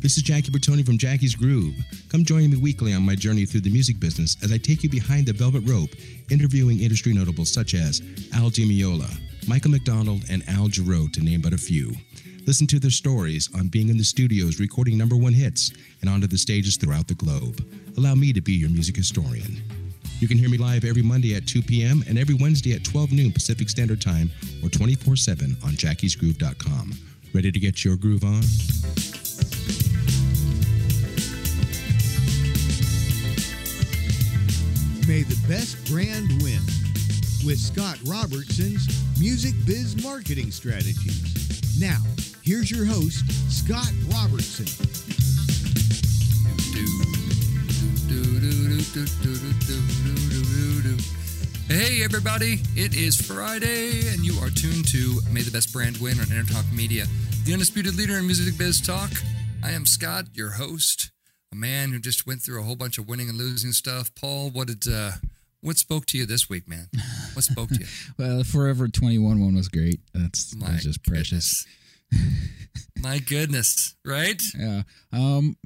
This 0.00 0.16
is 0.16 0.22
Jackie 0.22 0.50
Bertoni 0.50 0.84
from 0.84 0.98
Jackie's 0.98 1.34
Groove. 1.34 1.74
Come 2.08 2.24
join 2.24 2.50
me 2.50 2.56
weekly 2.56 2.94
on 2.94 3.02
my 3.02 3.14
journey 3.14 3.44
through 3.44 3.60
the 3.60 3.70
music 3.70 4.00
business 4.00 4.36
as 4.42 4.52
I 4.52 4.58
take 4.58 4.82
you 4.82 4.88
behind 4.88 5.26
the 5.26 5.32
velvet 5.32 5.68
rope, 5.68 5.90
interviewing 6.30 6.80
industry 6.80 7.12
notables 7.12 7.52
such 7.52 7.74
as 7.74 8.02
Al 8.34 8.50
Di 8.50 8.64
Meola, 8.66 9.08
Michael 9.48 9.72
McDonald 9.72 10.24
and 10.30 10.42
Al 10.48 10.68
Jarreau, 10.68 11.12
to 11.12 11.20
name 11.20 11.40
but 11.40 11.52
a 11.52 11.58
few. 11.58 11.92
Listen 12.46 12.66
to 12.68 12.78
their 12.78 12.90
stories 12.90 13.48
on 13.54 13.68
being 13.68 13.88
in 13.88 13.96
the 13.96 14.04
studios 14.04 14.60
recording 14.60 14.96
number 14.96 15.16
one 15.16 15.32
hits 15.32 15.72
and 16.00 16.08
onto 16.08 16.26
the 16.26 16.38
stages 16.38 16.76
throughout 16.76 17.08
the 17.08 17.14
globe. 17.14 17.64
Allow 17.96 18.14
me 18.14 18.32
to 18.32 18.40
be 18.40 18.52
your 18.52 18.70
music 18.70 18.96
historian. 18.96 19.62
You 20.20 20.28
can 20.28 20.38
hear 20.38 20.48
me 20.48 20.58
live 20.58 20.84
every 20.84 21.02
Monday 21.02 21.34
at 21.34 21.46
2 21.46 21.62
p.m. 21.62 22.04
and 22.08 22.18
every 22.18 22.34
Wednesday 22.34 22.72
at 22.72 22.84
12 22.84 23.12
noon 23.12 23.32
Pacific 23.32 23.68
Standard 23.68 24.00
Time 24.00 24.30
or 24.62 24.68
24 24.68 25.16
7 25.16 25.56
on 25.64 25.72
jackiesgroove.com. 25.72 26.92
Ready 27.34 27.50
to 27.50 27.58
get 27.58 27.84
your 27.84 27.96
groove 27.96 28.22
on? 28.22 28.42
May 35.08 35.22
the 35.22 35.38
best 35.48 35.84
brand 35.90 36.42
win 36.42 36.81
with 37.44 37.58
Scott 37.58 37.98
Robertson's 38.04 38.86
Music 39.18 39.54
Biz 39.66 40.02
Marketing 40.02 40.50
Strategies. 40.50 41.80
Now, 41.80 41.98
here's 42.42 42.70
your 42.70 42.84
host, 42.84 43.24
Scott 43.50 43.90
Robertson. 44.12 44.66
Hey, 51.68 52.04
everybody, 52.04 52.60
it 52.76 52.94
is 52.94 53.20
Friday, 53.20 54.08
and 54.12 54.24
you 54.24 54.38
are 54.38 54.50
tuned 54.50 54.86
to 54.88 55.20
May 55.30 55.42
the 55.42 55.50
Best 55.50 55.72
Brand 55.72 55.96
Win 55.98 56.20
on 56.20 56.26
Entertalk 56.26 56.70
Media, 56.72 57.06
the 57.44 57.52
undisputed 57.54 57.96
leader 57.96 58.18
in 58.18 58.26
music 58.26 58.56
biz 58.56 58.80
talk. 58.80 59.10
I 59.64 59.70
am 59.70 59.86
Scott, 59.86 60.26
your 60.34 60.50
host, 60.50 61.10
a 61.50 61.56
man 61.56 61.90
who 61.92 61.98
just 61.98 62.26
went 62.26 62.42
through 62.42 62.60
a 62.60 62.64
whole 62.64 62.76
bunch 62.76 62.98
of 62.98 63.08
winning 63.08 63.28
and 63.28 63.38
losing 63.38 63.72
stuff. 63.72 64.14
Paul, 64.14 64.50
what 64.50 64.68
did 64.68 64.92
uh, 64.92 65.12
what 65.62 65.78
spoke 65.78 66.06
to 66.06 66.18
you 66.18 66.26
this 66.26 66.48
week, 66.48 66.68
man? 66.68 66.88
What 67.34 67.44
spoke 67.44 67.70
to 67.70 67.80
you? 67.80 67.86
Well, 68.18 68.44
Forever 68.44 68.88
21 68.88 69.40
one 69.40 69.54
was 69.54 69.68
great. 69.68 70.00
That's 70.12 70.50
that 70.50 70.60
My 70.60 70.72
was 70.72 70.82
just 70.84 71.04
precious. 71.04 71.66
My 73.00 73.18
goodness, 73.18 73.94
right? 74.04 74.40
Yeah. 74.56 74.82
Um, 75.12 75.56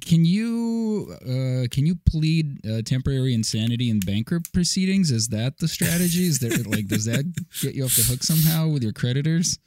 can 0.00 0.24
you 0.24 1.16
uh, 1.22 1.66
can 1.70 1.86
you 1.86 1.96
plead 2.08 2.64
uh, 2.66 2.82
temporary 2.82 3.34
insanity 3.34 3.90
in 3.90 4.00
bankrupt 4.00 4.52
proceedings? 4.52 5.10
Is 5.10 5.28
that 5.28 5.58
the 5.58 5.68
strategy? 5.68 6.26
Is 6.26 6.38
there 6.38 6.50
like 6.66 6.86
does 6.86 7.06
that 7.06 7.24
get 7.60 7.74
you 7.74 7.84
off 7.84 7.96
the 7.96 8.02
hook 8.02 8.22
somehow 8.22 8.68
with 8.68 8.82
your 8.82 8.92
creditors? 8.92 9.58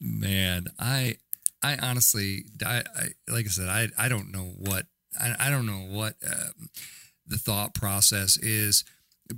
Man, 0.00 0.66
I 0.78 1.16
I 1.62 1.76
honestly, 1.76 2.44
I, 2.64 2.82
I 2.96 3.08
like 3.28 3.46
I 3.46 3.50
said, 3.50 3.68
I 3.68 3.88
I 3.98 4.08
don't 4.08 4.32
know 4.32 4.52
what 4.56 4.86
I, 5.20 5.36
I 5.38 5.50
don't 5.50 5.66
know 5.66 5.86
what 5.88 6.14
um, 6.26 6.68
the 7.26 7.38
thought 7.38 7.74
process 7.74 8.36
is 8.38 8.84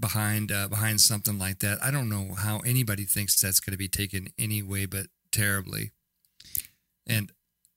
behind 0.01 0.51
uh, 0.53 0.68
behind 0.68 1.01
something 1.01 1.38
like 1.38 1.59
that. 1.61 1.78
I 1.82 1.90
don't 1.90 2.09
know 2.09 2.34
how 2.34 2.59
anybody 2.61 3.05
thinks 3.05 3.40
that's 3.40 3.61
going 3.61 3.72
to 3.72 3.78
be 3.78 3.88
taken 3.88 4.28
any 4.38 4.62
way 4.62 4.86
but 4.86 5.07
terribly. 5.30 5.90
And 7.07 7.32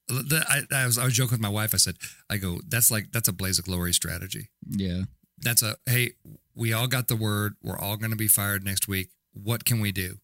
the, 0.08 0.46
I, 0.48 0.82
I 0.84 0.86
was 0.86 0.98
I 0.98 1.06
was 1.06 1.14
joking 1.14 1.32
with 1.32 1.42
my 1.42 1.50
wife. 1.50 1.74
I 1.74 1.78
said, 1.78 1.96
I 2.30 2.38
go, 2.38 2.60
that's 2.68 2.92
like 2.92 3.12
that's 3.12 3.28
a 3.28 3.34
blaze 3.34 3.60
of 3.60 3.66
glory 3.66 3.94
strategy. 3.94 4.50
Yeah. 4.70 5.04
That's 5.40 5.62
a 5.64 5.76
hey, 5.86 6.12
we 6.56 6.74
all 6.74 6.88
got 6.88 7.08
the 7.08 7.16
word. 7.16 7.56
We're 7.64 7.78
all 7.78 7.98
going 7.98 8.12
to 8.12 8.18
be 8.18 8.28
fired 8.28 8.64
next 8.64 8.88
week. 8.88 9.10
What 9.34 9.66
can 9.66 9.80
we 9.80 9.92
do? 9.92 10.20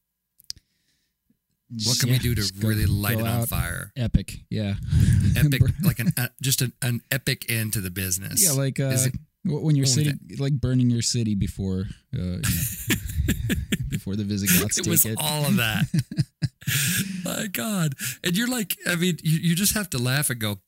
What 1.86 2.00
can 2.00 2.10
Yeah, 2.10 2.16
we 2.16 2.20
do 2.20 2.36
to 2.36 2.54
really 2.60 2.86
light 2.86 3.18
it 3.20 3.26
on 3.26 3.46
fire? 3.46 3.94
Epic. 3.96 4.39
Yeah. 4.50 4.76
Epic, 5.38 5.62
like 5.84 6.00
an 6.00 6.10
uh, 6.18 6.28
just 6.42 6.62
an, 6.62 6.74
an 6.82 7.02
epic 7.12 7.46
end 7.50 7.72
to 7.74 7.82
the 7.82 7.89
business. 7.89 8.44
Yeah, 8.44 8.52
like 8.52 8.80
uh, 8.80 8.88
Is 8.88 9.06
it- 9.06 9.14
w- 9.14 9.26
when 9.44 9.76
you're 9.76 9.86
what 9.86 10.39
like 10.39 10.54
burning 10.54 10.89
your 10.89 11.02
city 11.02 11.36
before, 11.36 11.86
uh, 12.16 12.22
you 12.22 12.38
know, 12.38 13.56
before 13.89 14.16
the 14.16 14.24
Visigoths 14.24 14.78
it 14.78 14.84
take 14.84 14.92
was 14.92 15.06
it. 15.06 15.18
all 15.20 15.46
of 15.46 15.58
that. 15.58 15.86
My 17.26 17.48
God, 17.48 17.96
and 18.24 18.38
you're 18.38 18.48
like, 18.48 18.78
I 18.88 18.96
mean, 18.96 19.18
you, 19.24 19.39
you 19.39 19.56
just 19.56 19.74
have 19.74 19.89
to 19.92 19.98
laugh 19.98 20.30
and 20.30 20.39
go. 20.39 20.60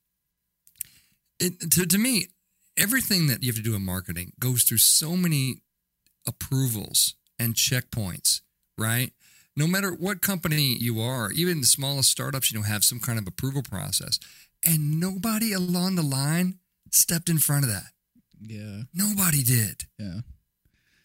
It, 1.40 1.72
to 1.72 1.86
to 1.86 1.98
me, 1.98 2.28
everything 2.78 3.28
that 3.28 3.44
you 3.44 3.50
have 3.50 3.56
to 3.56 3.62
do 3.62 3.76
in 3.76 3.86
marketing 3.86 4.34
goes 4.40 4.64
through 4.64 4.80
so 4.80 5.16
many 5.16 5.62
approvals 6.28 7.16
and 7.38 7.54
checkpoints, 7.54 8.42
right? 8.78 9.12
No 9.56 9.68
matter 9.68 9.92
what 9.92 10.22
company 10.22 10.76
you 10.80 11.00
are, 11.00 11.32
even 11.32 11.62
the 11.62 11.68
smallest 11.68 12.10
startups, 12.10 12.52
you 12.52 12.58
know, 12.58 12.66
have 12.66 12.84
some 12.84 13.00
kind 13.00 13.20
of 13.20 13.28
approval 13.28 13.62
process, 13.62 14.20
and 14.66 15.00
nobody 15.00 15.54
along 15.54 15.96
the 15.96 16.02
line 16.02 16.56
stepped 16.92 17.30
in 17.30 17.38
front 17.38 17.66
of 17.66 17.70
that. 17.70 17.94
Yeah. 18.48 18.84
Nobody 18.94 19.44
did. 19.44 19.86
Yeah. 20.00 20.20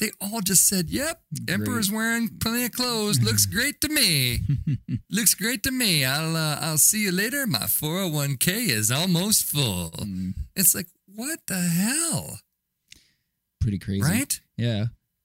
They 0.00 0.10
all 0.20 0.40
just 0.40 0.68
said, 0.68 0.90
"Yep, 0.90 1.20
Emperor's 1.48 1.90
wearing 1.90 2.28
plenty 2.40 2.64
of 2.66 2.72
clothes. 2.72 3.20
Looks 3.20 3.46
great 3.56 3.80
to 3.80 3.88
me. 3.88 4.40
Looks 5.10 5.34
great 5.34 5.64
to 5.64 5.72
me. 5.72 6.04
I'll 6.04 6.36
uh, 6.36 6.58
I'll 6.60 6.78
see 6.78 7.02
you 7.02 7.10
later. 7.12 7.46
My 7.48 7.66
401k 7.66 8.68
is 8.68 8.92
almost 8.92 9.44
full." 9.44 9.90
Mm. 9.98 10.34
It's 10.54 10.72
like, 10.74 10.86
what 11.16 11.40
the 11.48 11.58
hell? 11.60 12.38
Pretty 13.60 13.78
crazy. 13.80 14.02
Right? 14.02 14.40
Yeah. 14.56 14.84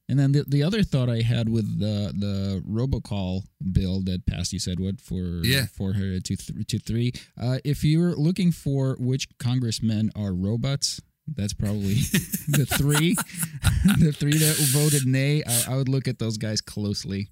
And 0.10 0.20
then 0.20 0.32
the, 0.34 0.44
the 0.48 0.64
other 0.64 0.84
thought 0.84 1.10
I 1.10 1.22
had 1.22 1.50
with 1.50 1.80
the 1.80 2.12
the 2.18 2.64
robocall 2.68 3.44
bill 3.72 4.02
that 4.06 4.26
passed, 4.26 4.54
you 4.54 4.60
said 4.60 4.80
what 4.80 5.00
for 5.00 5.42
Yeah. 5.44 5.66
to 5.78 6.20
th- 6.22 6.68
to 6.68 6.80
three. 6.80 7.14
Uh, 7.40 7.60
if 7.64 7.84
you're 7.84 8.16
looking 8.16 8.52
for 8.52 8.98
which 9.00 9.28
congressmen 9.38 10.12
are 10.16 10.34
robots, 10.34 11.00
that's 11.28 11.54
probably 11.54 11.96
the 12.48 12.66
three, 12.70 13.16
the 14.00 14.12
three 14.12 14.38
that 14.38 14.56
voted 14.74 15.06
nay. 15.08 15.44
I, 15.46 15.74
I 15.74 15.78
would 15.78 15.90
look 15.90 16.08
at 16.08 16.20
those 16.20 16.38
guys 16.38 16.62
closely 16.62 17.30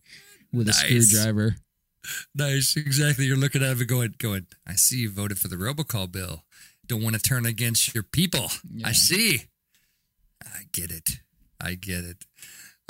with 0.54 0.70
a 0.70 0.74
screwdriver. 0.74 1.56
Nice, 2.34 2.76
exactly. 2.78 3.26
You're 3.26 3.38
looking 3.38 3.64
at 3.64 3.80
it 3.80 3.86
going, 3.86 4.16
going. 4.18 4.48
I 4.68 4.74
see 4.74 5.02
you 5.02 5.12
voted 5.12 5.38
for 5.38 5.48
the 5.48 5.56
robocall 5.56 6.12
bill. 6.12 6.46
Don't 6.86 7.04
want 7.04 7.16
to 7.16 7.22
turn 7.22 7.46
against 7.46 7.94
your 7.94 8.04
people. 8.04 8.50
I 8.84 8.92
see. 8.92 9.44
I 10.44 10.64
get 10.74 10.92
it. 10.92 11.22
I 11.60 11.76
get 11.76 12.04
it. 12.04 12.26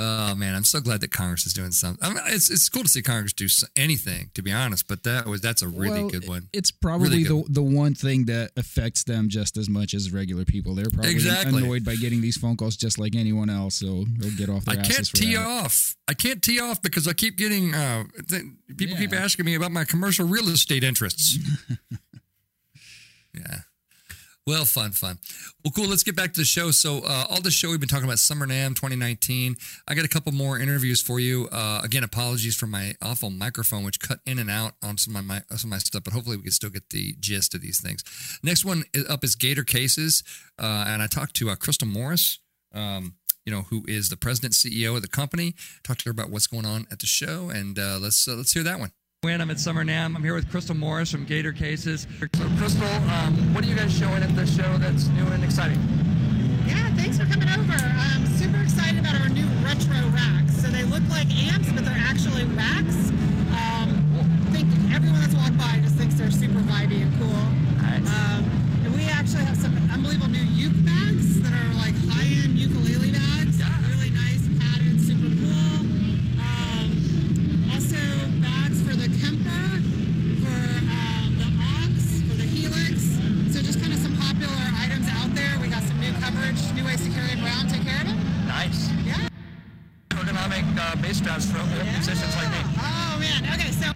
Oh 0.03 0.33
man, 0.33 0.55
I'm 0.55 0.63
so 0.63 0.81
glad 0.81 1.01
that 1.01 1.11
Congress 1.11 1.45
is 1.45 1.53
doing 1.53 1.69
something. 1.69 2.03
I 2.03 2.09
mean, 2.11 2.23
it's 2.27 2.49
it's 2.49 2.67
cool 2.69 2.81
to 2.81 2.89
see 2.89 3.03
Congress 3.03 3.33
do 3.33 3.47
anything, 3.75 4.31
to 4.33 4.41
be 4.41 4.51
honest. 4.51 4.87
But 4.87 5.03
that 5.03 5.27
was 5.27 5.41
that's 5.41 5.61
a 5.61 5.67
really 5.67 6.01
Well, 6.01 6.09
good 6.09 6.27
one. 6.27 6.49
It's 6.53 6.71
probably 6.71 7.09
Really 7.09 7.23
the 7.25 7.43
the 7.49 7.61
one 7.61 7.93
thing 7.93 8.25
that 8.25 8.49
affects 8.57 9.03
them 9.03 9.29
just 9.29 9.57
as 9.57 9.69
much 9.69 9.93
as 9.93 10.11
regular 10.11 10.43
people. 10.43 10.73
They're 10.73 10.85
probably 10.91 11.11
Exactly. 11.11 11.61
annoyed 11.63 11.85
by 11.85 11.95
getting 11.97 12.19
these 12.21 12.35
phone 12.37 12.57
calls 12.57 12.75
just 12.77 12.97
like 12.97 13.15
anyone 13.15 13.49
else, 13.51 13.75
so 13.75 14.05
they'll 14.17 14.35
get 14.37 14.49
off 14.49 14.63
I 14.67 14.75
their 14.75 14.83
can't 14.85 15.07
for 15.07 15.17
tee 15.17 15.35
that. 15.35 15.45
off. 15.45 15.95
I 16.07 16.15
can't 16.15 16.41
tee 16.41 16.59
off 16.59 16.81
because 16.81 17.07
I 17.07 17.13
keep 17.13 17.37
getting 17.37 17.75
uh, 17.75 18.05
th- 18.27 18.43
people 18.77 18.97
keep 18.97 19.13
asking 19.13 19.45
me 19.45 19.53
about 19.53 19.71
my 19.71 19.83
commercial 19.83 20.27
real 20.27 20.47
estate 20.49 20.83
interests. 20.83 21.37
yeah. 23.35 23.59
Well, 24.47 24.65
fun, 24.65 24.91
fun. 24.91 25.19
Well, 25.63 25.71
cool. 25.71 25.87
Let's 25.87 26.01
get 26.01 26.15
back 26.15 26.33
to 26.33 26.39
the 26.39 26.45
show. 26.45 26.71
So, 26.71 27.01
uh, 27.05 27.25
all 27.29 27.41
the 27.41 27.51
show 27.51 27.69
we've 27.69 27.79
been 27.79 27.87
talking 27.87 28.05
about 28.05 28.17
Summer 28.17 28.47
NAMM 28.47 28.69
2019. 28.69 29.55
I 29.87 29.93
got 29.93 30.03
a 30.03 30.07
couple 30.07 30.31
more 30.31 30.57
interviews 30.57 30.99
for 30.99 31.19
you. 31.19 31.47
Uh, 31.51 31.81
again, 31.83 32.03
apologies 32.03 32.55
for 32.55 32.65
my 32.65 32.95
awful 33.03 33.29
microphone, 33.29 33.83
which 33.83 33.99
cut 33.99 34.19
in 34.25 34.39
and 34.39 34.49
out 34.49 34.73
on 34.81 34.97
some 34.97 35.15
of 35.15 35.25
my 35.25 35.43
some 35.51 35.67
of 35.67 35.75
my 35.75 35.77
stuff, 35.77 36.03
but 36.03 36.13
hopefully 36.13 36.37
we 36.37 36.43
can 36.43 36.51
still 36.51 36.71
get 36.71 36.89
the 36.89 37.15
gist 37.19 37.53
of 37.53 37.61
these 37.61 37.79
things. 37.79 38.03
Next 38.41 38.65
one 38.65 38.83
up 39.07 39.23
is 39.23 39.35
Gator 39.35 39.63
Cases, 39.63 40.23
uh, 40.57 40.85
and 40.87 41.03
I 41.03 41.07
talked 41.07 41.35
to 41.35 41.51
uh, 41.51 41.55
Crystal 41.55 41.87
Morris. 41.87 42.39
Um, 42.73 43.17
you 43.45 43.53
know 43.53 43.61
who 43.69 43.83
is 43.87 44.09
the 44.09 44.17
president 44.17 44.53
CEO 44.53 44.95
of 44.95 45.03
the 45.03 45.07
company. 45.07 45.53
Talked 45.83 46.01
to 46.01 46.05
her 46.05 46.11
about 46.11 46.31
what's 46.31 46.47
going 46.47 46.65
on 46.65 46.87
at 46.91 46.99
the 46.99 47.05
show, 47.05 47.49
and 47.49 47.77
uh, 47.77 47.99
let's 48.01 48.27
uh, 48.27 48.33
let's 48.33 48.53
hear 48.53 48.63
that 48.63 48.79
one. 48.79 48.91
When 49.23 49.39
I'm 49.39 49.51
at 49.51 49.59
Summer 49.59 49.85
NAMM, 49.85 50.15
I'm 50.15 50.23
here 50.23 50.33
with 50.33 50.49
Crystal 50.49 50.73
Morris 50.73 51.11
from 51.11 51.25
Gator 51.25 51.53
Cases. 51.53 52.07
So, 52.19 52.49
Crystal, 52.57 52.87
um, 53.13 53.53
what 53.53 53.63
are 53.63 53.67
you 53.67 53.75
guys 53.75 53.95
showing 53.95 54.23
at 54.23 54.35
the 54.35 54.47
show 54.47 54.79
that's 54.79 55.09
new 55.09 55.27
and 55.27 55.43
exciting? 55.43 55.77
Yeah, 56.65 56.89
thanks 56.95 57.19
for 57.19 57.29
coming 57.29 57.47
over. 57.47 57.77
I'm 57.77 58.25
super 58.25 58.57
excited 58.57 58.97
about 58.97 59.13
our 59.21 59.29
new 59.29 59.45
retro 59.61 59.93
racks. 60.09 60.57
So 60.57 60.69
they 60.69 60.81
look 60.85 61.05
like 61.13 61.29
amps, 61.29 61.71
but 61.71 61.85
they're 61.85 62.01
actually 62.01 62.45
racks. 62.57 63.13
Um, 63.53 63.93
I 64.49 64.57
think 64.57 64.65
everyone 64.89 65.21
that's 65.21 65.37
walked 65.37 65.53
by 65.55 65.77
just 65.85 66.01
thinks 66.01 66.15
they're 66.15 66.31
super 66.33 66.57
vibey 66.65 67.05
and 67.05 67.13
cool. 67.21 67.29
Um, 67.29 68.41
and 68.81 68.89
we 68.95 69.05
actually 69.05 69.45
have 69.45 69.55
some 69.55 69.77
unbelievable 69.93 70.33
new 70.33 70.41
uke 70.41 70.73
bags 70.81 71.39
that 71.45 71.53
are 71.53 71.73
like 71.77 71.93
high-end 72.09 72.57
ukulele 72.57 72.90
for 78.91 78.97
the 78.97 79.07
Kemper, 79.23 79.79
for 80.43 80.59
um, 80.91 81.31
the 81.39 81.47
Axe, 81.63 82.19
for 82.27 82.35
the 82.35 82.43
Helix. 82.43 83.15
So 83.55 83.61
just 83.63 83.79
kind 83.79 83.93
of 83.93 83.99
some 83.99 84.17
popular 84.17 84.51
items 84.75 85.07
out 85.15 85.33
there. 85.33 85.57
We 85.61 85.69
got 85.69 85.83
some 85.83 85.97
new 86.01 86.11
coverage, 86.19 86.59
new 86.75 86.83
ways 86.83 86.99
to 87.05 87.09
carry 87.09 87.29
them 87.29 87.45
around, 87.45 87.69
take 87.69 87.87
care 87.87 88.01
of 88.01 88.09
it. 88.11 88.17
Nice. 88.47 88.91
Yeah. 89.07 89.29
Ergonomic 90.09 90.67
uh, 90.75 91.01
bass 91.01 91.19
straps 91.19 91.49
for 91.49 91.63
musicians 91.63 92.35
like 92.35 92.51
me. 92.51 92.59
Oh 92.83 93.15
man. 93.17 93.47
Okay, 93.55 93.71
so 93.71 93.91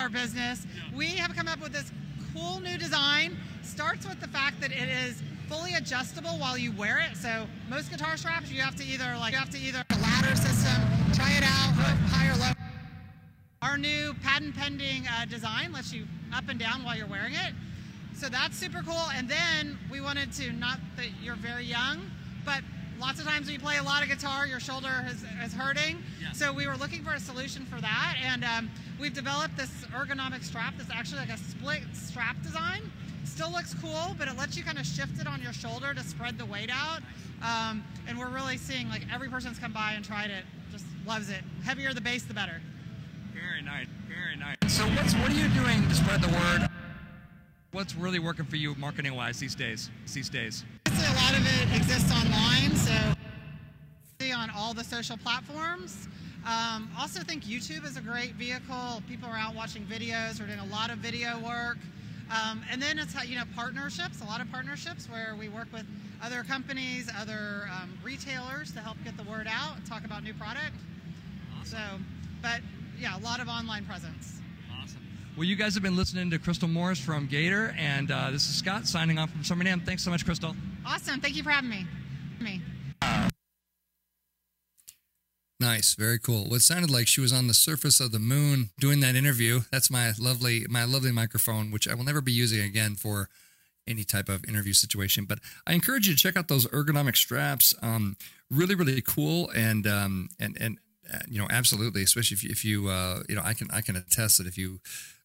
our 0.00 0.08
business, 0.08 0.66
we 0.96 1.08
have 1.20 1.36
come 1.36 1.48
up 1.48 1.60
with 1.60 1.72
this 1.74 1.92
cool 2.32 2.60
new 2.60 2.78
design. 2.78 3.36
Starts 3.62 4.08
with 4.08 4.20
the 4.20 4.28
fact 4.28 4.58
that 4.62 4.72
it 4.72 4.88
is 4.88 5.22
fully 5.48 5.74
adjustable 5.74 6.38
while 6.38 6.56
you 6.56 6.72
wear 6.72 6.98
it. 6.98 7.14
So 7.14 7.46
most 7.68 7.90
guitar 7.90 8.16
straps, 8.16 8.50
you 8.50 8.62
have 8.62 8.76
to 8.76 8.84
either 8.84 9.14
like 9.20 9.32
you 9.32 9.38
have 9.38 9.50
to 9.50 9.58
either 9.58 9.84
a 9.90 9.98
ladder 10.00 10.34
system, 10.34 10.80
try 11.12 11.32
it 11.36 11.44
out, 11.44 11.76
high 12.08 12.30
or 12.32 12.38
low. 12.40 12.61
Our 13.62 13.78
new 13.78 14.12
patent 14.24 14.56
pending 14.56 15.06
uh, 15.06 15.24
design 15.26 15.70
lets 15.72 15.92
you 15.92 16.04
up 16.34 16.48
and 16.48 16.58
down 16.58 16.82
while 16.82 16.96
you're 16.96 17.06
wearing 17.06 17.34
it. 17.34 17.54
So 18.16 18.28
that's 18.28 18.58
super 18.58 18.82
cool. 18.82 19.06
And 19.14 19.28
then 19.28 19.78
we 19.88 20.00
wanted 20.00 20.32
to, 20.32 20.52
not 20.52 20.80
that 20.96 21.06
you're 21.22 21.36
very 21.36 21.64
young, 21.64 22.10
but 22.44 22.60
lots 22.98 23.20
of 23.20 23.26
times 23.26 23.46
when 23.46 23.54
you 23.54 23.60
play 23.60 23.76
a 23.76 23.82
lot 23.84 24.02
of 24.02 24.08
guitar, 24.08 24.48
your 24.48 24.58
shoulder 24.58 25.06
is, 25.08 25.24
is 25.44 25.54
hurting. 25.54 26.02
Yeah. 26.20 26.32
So 26.32 26.52
we 26.52 26.66
were 26.66 26.76
looking 26.76 27.04
for 27.04 27.12
a 27.14 27.20
solution 27.20 27.64
for 27.66 27.80
that. 27.80 28.16
And 28.24 28.42
um, 28.42 28.70
we've 29.00 29.14
developed 29.14 29.56
this 29.56 29.70
ergonomic 29.94 30.42
strap 30.42 30.74
that's 30.76 30.90
actually 30.90 31.20
like 31.20 31.30
a 31.30 31.38
split 31.38 31.82
strap 31.92 32.42
design. 32.42 32.90
Still 33.24 33.52
looks 33.52 33.74
cool, 33.74 34.16
but 34.18 34.26
it 34.26 34.36
lets 34.36 34.56
you 34.56 34.64
kind 34.64 34.78
of 34.78 34.84
shift 34.84 35.20
it 35.20 35.28
on 35.28 35.40
your 35.40 35.52
shoulder 35.52 35.94
to 35.94 36.02
spread 36.02 36.36
the 36.36 36.46
weight 36.46 36.70
out. 36.72 37.00
Um, 37.42 37.84
and 38.08 38.18
we're 38.18 38.28
really 38.28 38.56
seeing 38.56 38.88
like 38.88 39.02
every 39.12 39.28
person 39.28 39.50
that's 39.50 39.60
come 39.60 39.72
by 39.72 39.92
and 39.92 40.04
tried 40.04 40.30
it 40.30 40.44
just 40.72 40.84
loves 41.06 41.30
it. 41.30 41.42
Heavier 41.64 41.94
the 41.94 42.00
bass, 42.00 42.24
the 42.24 42.34
better. 42.34 42.60
Very 43.42 43.62
nice. 43.62 43.86
Very 44.08 44.36
nice. 44.36 44.56
So 44.68 44.84
what's 44.84 45.14
what 45.14 45.30
are 45.30 45.34
you 45.34 45.48
doing 45.48 45.88
to 45.88 45.94
spread 45.94 46.22
the 46.22 46.28
word? 46.28 46.68
What's 47.72 47.94
really 47.96 48.18
working 48.18 48.44
for 48.44 48.56
you 48.56 48.74
marketing 48.76 49.14
wise 49.14 49.38
these 49.38 49.54
days? 49.54 49.90
These 50.12 50.28
days. 50.28 50.64
Honestly, 50.86 51.06
a 51.06 51.16
lot 51.24 51.34
of 51.36 51.46
it 51.46 51.76
exists 51.76 52.12
online, 52.12 52.76
so 52.76 52.92
on 54.30 54.50
all 54.50 54.72
the 54.72 54.84
social 54.84 55.16
platforms. 55.16 56.08
Um, 56.46 56.90
also 56.98 57.20
think 57.22 57.44
YouTube 57.44 57.84
is 57.84 57.96
a 57.96 58.00
great 58.00 58.34
vehicle. 58.34 59.02
People 59.08 59.28
are 59.28 59.36
out 59.36 59.54
watching 59.54 59.84
videos. 59.84 60.40
We're 60.40 60.46
doing 60.46 60.58
a 60.58 60.66
lot 60.66 60.90
of 60.90 60.98
video 60.98 61.38
work. 61.40 61.78
Um, 62.30 62.62
and 62.70 62.80
then 62.80 62.98
it's 62.98 63.14
you 63.26 63.36
know 63.36 63.44
partnerships, 63.54 64.20
a 64.22 64.24
lot 64.24 64.40
of 64.40 64.50
partnerships 64.50 65.08
where 65.08 65.34
we 65.38 65.48
work 65.48 65.68
with 65.72 65.84
other 66.22 66.44
companies, 66.44 67.10
other 67.18 67.68
um, 67.70 67.98
retailers 68.02 68.72
to 68.72 68.80
help 68.80 68.96
get 69.04 69.16
the 69.16 69.24
word 69.24 69.46
out, 69.48 69.76
and 69.76 69.86
talk 69.86 70.04
about 70.04 70.22
new 70.22 70.34
product. 70.34 70.76
So, 71.64 71.78
but 72.40 72.60
yeah, 73.02 73.18
a 73.18 73.20
lot 73.20 73.40
of 73.40 73.48
online 73.48 73.84
presence. 73.84 74.40
Awesome. 74.80 75.00
Well, 75.36 75.44
you 75.44 75.56
guys 75.56 75.74
have 75.74 75.82
been 75.82 75.96
listening 75.96 76.30
to 76.30 76.38
Crystal 76.38 76.68
Morris 76.68 77.00
from 77.00 77.26
Gator, 77.26 77.74
and 77.76 78.10
uh, 78.12 78.30
this 78.30 78.48
is 78.48 78.54
Scott 78.54 78.86
signing 78.86 79.18
off 79.18 79.30
from 79.30 79.42
Summer 79.42 79.64
NAMM. 79.64 79.84
Thanks 79.84 80.04
so 80.04 80.10
much, 80.10 80.24
Crystal. 80.24 80.54
Awesome. 80.86 81.20
Thank 81.20 81.34
you 81.34 81.42
for 81.42 81.50
having 81.50 81.68
me. 81.68 81.84
Me. 82.40 82.60
Nice, 85.58 85.94
very 85.94 86.18
cool. 86.18 86.44
What 86.44 86.60
sounded 86.60 86.90
like 86.90 87.08
she 87.08 87.20
was 87.20 87.32
on 87.32 87.48
the 87.48 87.54
surface 87.54 87.98
of 87.98 88.12
the 88.12 88.18
moon 88.20 88.70
doing 88.78 89.00
that 89.00 89.16
interview. 89.16 89.62
That's 89.72 89.90
my 89.90 90.12
lovely, 90.18 90.64
my 90.68 90.84
lovely 90.84 91.12
microphone, 91.12 91.72
which 91.72 91.88
I 91.88 91.94
will 91.94 92.04
never 92.04 92.20
be 92.20 92.32
using 92.32 92.60
again 92.60 92.94
for 92.94 93.28
any 93.86 94.04
type 94.04 94.28
of 94.28 94.44
interview 94.44 94.72
situation. 94.72 95.24
But 95.24 95.40
I 95.66 95.72
encourage 95.72 96.06
you 96.06 96.14
to 96.14 96.18
check 96.18 96.36
out 96.36 96.46
those 96.46 96.66
ergonomic 96.68 97.16
straps. 97.16 97.74
Um, 97.82 98.16
really, 98.50 98.76
really 98.76 99.02
cool, 99.02 99.50
and 99.50 99.86
um, 99.88 100.28
and 100.38 100.56
and 100.60 100.78
you 101.28 101.40
know, 101.40 101.48
absolutely, 101.50 102.02
especially 102.02 102.34
if 102.34 102.44
you, 102.44 102.50
if 102.50 102.64
you 102.64 102.88
uh, 102.88 103.22
you 103.28 103.34
know, 103.34 103.42
I 103.44 103.54
can 103.54 103.68
I 103.70 103.80
can 103.80 103.96
attest 103.96 104.38
that 104.38 104.46
if 104.46 104.56
you 104.56 104.80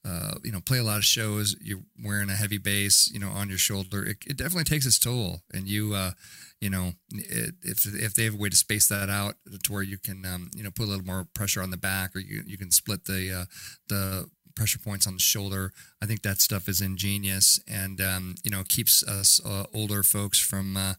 uh, 0.05 0.35
you 0.43 0.51
know 0.51 0.61
play 0.61 0.79
a 0.79 0.83
lot 0.83 0.97
of 0.97 1.05
shows, 1.05 1.55
you're 1.61 1.81
wearing 2.03 2.29
a 2.29 2.35
heavy 2.35 2.57
bass, 2.57 3.09
you 3.11 3.19
know, 3.19 3.29
on 3.29 3.49
your 3.49 3.57
shoulder, 3.57 4.03
it, 4.03 4.17
it 4.25 4.37
definitely 4.37 4.63
takes 4.63 4.85
its 4.85 4.99
toll, 4.99 5.41
and 5.53 5.67
you 5.67 5.93
uh, 5.93 6.11
you 6.61 6.69
know, 6.69 6.93
it, 7.11 7.55
if 7.63 7.85
if 7.85 8.15
they 8.15 8.23
have 8.23 8.33
a 8.33 8.37
way 8.37 8.49
to 8.49 8.55
space 8.55 8.87
that 8.87 9.09
out 9.09 9.35
to 9.63 9.71
where 9.71 9.83
you 9.83 9.97
can 9.97 10.25
um, 10.25 10.49
you 10.55 10.63
know 10.63 10.71
put 10.71 10.85
a 10.85 10.89
little 10.89 11.05
more 11.05 11.27
pressure 11.33 11.61
on 11.61 11.71
the 11.71 11.77
back, 11.77 12.15
or 12.15 12.19
you 12.19 12.43
you 12.45 12.57
can 12.57 12.71
split 12.71 13.05
the 13.05 13.41
uh, 13.41 13.45
the 13.89 14.29
pressure 14.55 14.79
points 14.79 15.05
on 15.05 15.13
the 15.13 15.19
shoulder. 15.19 15.71
I 16.01 16.07
think 16.07 16.23
that 16.23 16.41
stuff 16.41 16.67
is 16.67 16.81
ingenious 16.81 17.59
and 17.67 18.01
um, 18.01 18.35
you 18.43 18.49
know 18.49 18.63
keeps 18.67 19.03
us 19.07 19.39
uh, 19.45 19.65
older 19.73 20.01
folks 20.03 20.39
from 20.39 20.75
uh, 20.75 20.93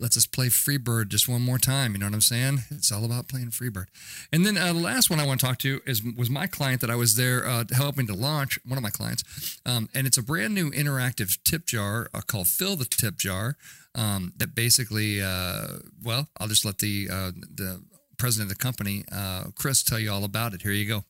lets 0.00 0.16
us 0.16 0.26
play 0.26 0.48
Freebird 0.48 1.08
just 1.08 1.28
one 1.28 1.42
more 1.42 1.58
time. 1.58 1.92
You 1.92 1.98
know 1.98 2.06
what 2.06 2.14
I'm 2.14 2.20
saying? 2.20 2.60
It's 2.70 2.90
all 2.90 3.04
about 3.04 3.28
playing 3.28 3.50
Freebird. 3.50 3.86
And 4.32 4.44
then 4.44 4.56
uh, 4.56 4.72
the 4.72 4.80
last 4.80 5.10
one 5.10 5.20
I 5.20 5.26
want 5.26 5.40
to 5.40 5.46
talk 5.46 5.58
to 5.58 5.80
is 5.86 6.02
was 6.02 6.28
my 6.28 6.46
client 6.46 6.80
that 6.80 6.90
I 6.90 6.96
was 6.96 7.16
there 7.16 7.46
uh, 7.46 7.64
helping 7.72 8.06
to 8.08 8.14
launch. 8.14 8.58
One 8.64 8.76
of 8.76 8.82
my 8.82 8.90
clients, 8.90 9.60
um, 9.64 9.88
and 9.94 10.06
it's 10.06 10.18
a 10.18 10.22
brand 10.22 10.54
new 10.54 10.70
interactive 10.70 11.38
tip 11.44 11.66
jar 11.66 12.08
uh, 12.12 12.20
called 12.20 12.48
Fill 12.48 12.76
the 12.76 12.84
Tip 12.84 13.16
Jar. 13.16 13.56
Um, 13.96 14.32
that 14.38 14.56
basically, 14.56 15.22
uh, 15.22 15.78
well, 16.02 16.28
I'll 16.40 16.48
just 16.48 16.64
let 16.64 16.78
the 16.78 17.08
uh, 17.10 17.30
the 17.54 17.82
president 18.18 18.50
of 18.50 18.58
the 18.58 18.62
company, 18.62 19.04
uh, 19.12 19.44
Chris, 19.54 19.82
tell 19.82 19.98
you 19.98 20.10
all 20.10 20.24
about 20.24 20.54
it. 20.54 20.62
Here 20.62 20.72
you 20.72 20.86
go. 20.86 21.04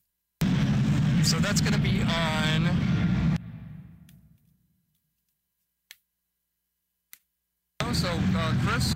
So 1.23 1.39
that's 1.39 1.61
going 1.61 1.73
to 1.73 1.79
be 1.79 2.03
on. 2.03 2.94
So, 8.05 8.19
uh, 8.35 8.53
Chris. 8.63 8.93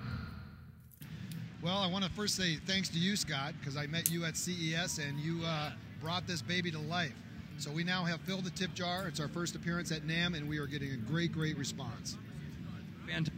Well, 1.63 1.79
I 1.79 1.87
want 1.87 2.03
to 2.05 2.11
first 2.11 2.35
say 2.35 2.57
thanks 2.57 2.89
to 2.89 2.99
you, 2.99 3.15
Scott, 3.15 3.55
because 3.59 3.75
I 3.75 3.87
met 3.87 4.11
you 4.11 4.23
at 4.23 4.37
CES 4.37 4.99
and 4.99 5.19
you 5.19 5.43
uh, 5.43 5.71
brought 5.99 6.27
this 6.27 6.43
baby 6.43 6.69
to 6.69 6.77
life. 6.77 7.15
So 7.57 7.71
we 7.71 7.83
now 7.83 8.03
have 8.03 8.21
filled 8.21 8.43
the 8.43 8.51
tip 8.51 8.71
jar. 8.75 9.07
It's 9.07 9.19
our 9.19 9.27
first 9.27 9.55
appearance 9.55 9.91
at 9.91 10.03
NAMM, 10.03 10.37
and 10.37 10.47
we 10.47 10.59
are 10.59 10.67
getting 10.67 10.91
a 10.91 10.95
great, 10.95 11.31
great 11.31 11.57
response. 11.57 12.17
Fantastic. 13.07 13.33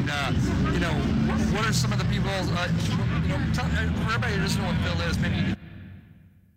Uh, 0.00 0.72
you 0.72 0.80
know, 0.80 0.90
what, 0.90 1.38
what, 1.54 1.68
are 1.68 1.72
some 1.72 1.92
of 1.92 2.00
the 2.00 2.04
people? 2.06 2.28
Uh, 2.28 2.68
you 3.22 3.28
know, 3.28 3.40
tell, 3.54 3.66
uh, 3.66 3.92
for 4.04 4.14
everybody 4.14 4.34
who 4.34 4.40
doesn't 4.40 4.60
know 4.60 4.72
what 4.72 4.76
Fill 4.78 5.08
is, 5.08 5.18
maybe 5.20 5.36
a 5.36 5.56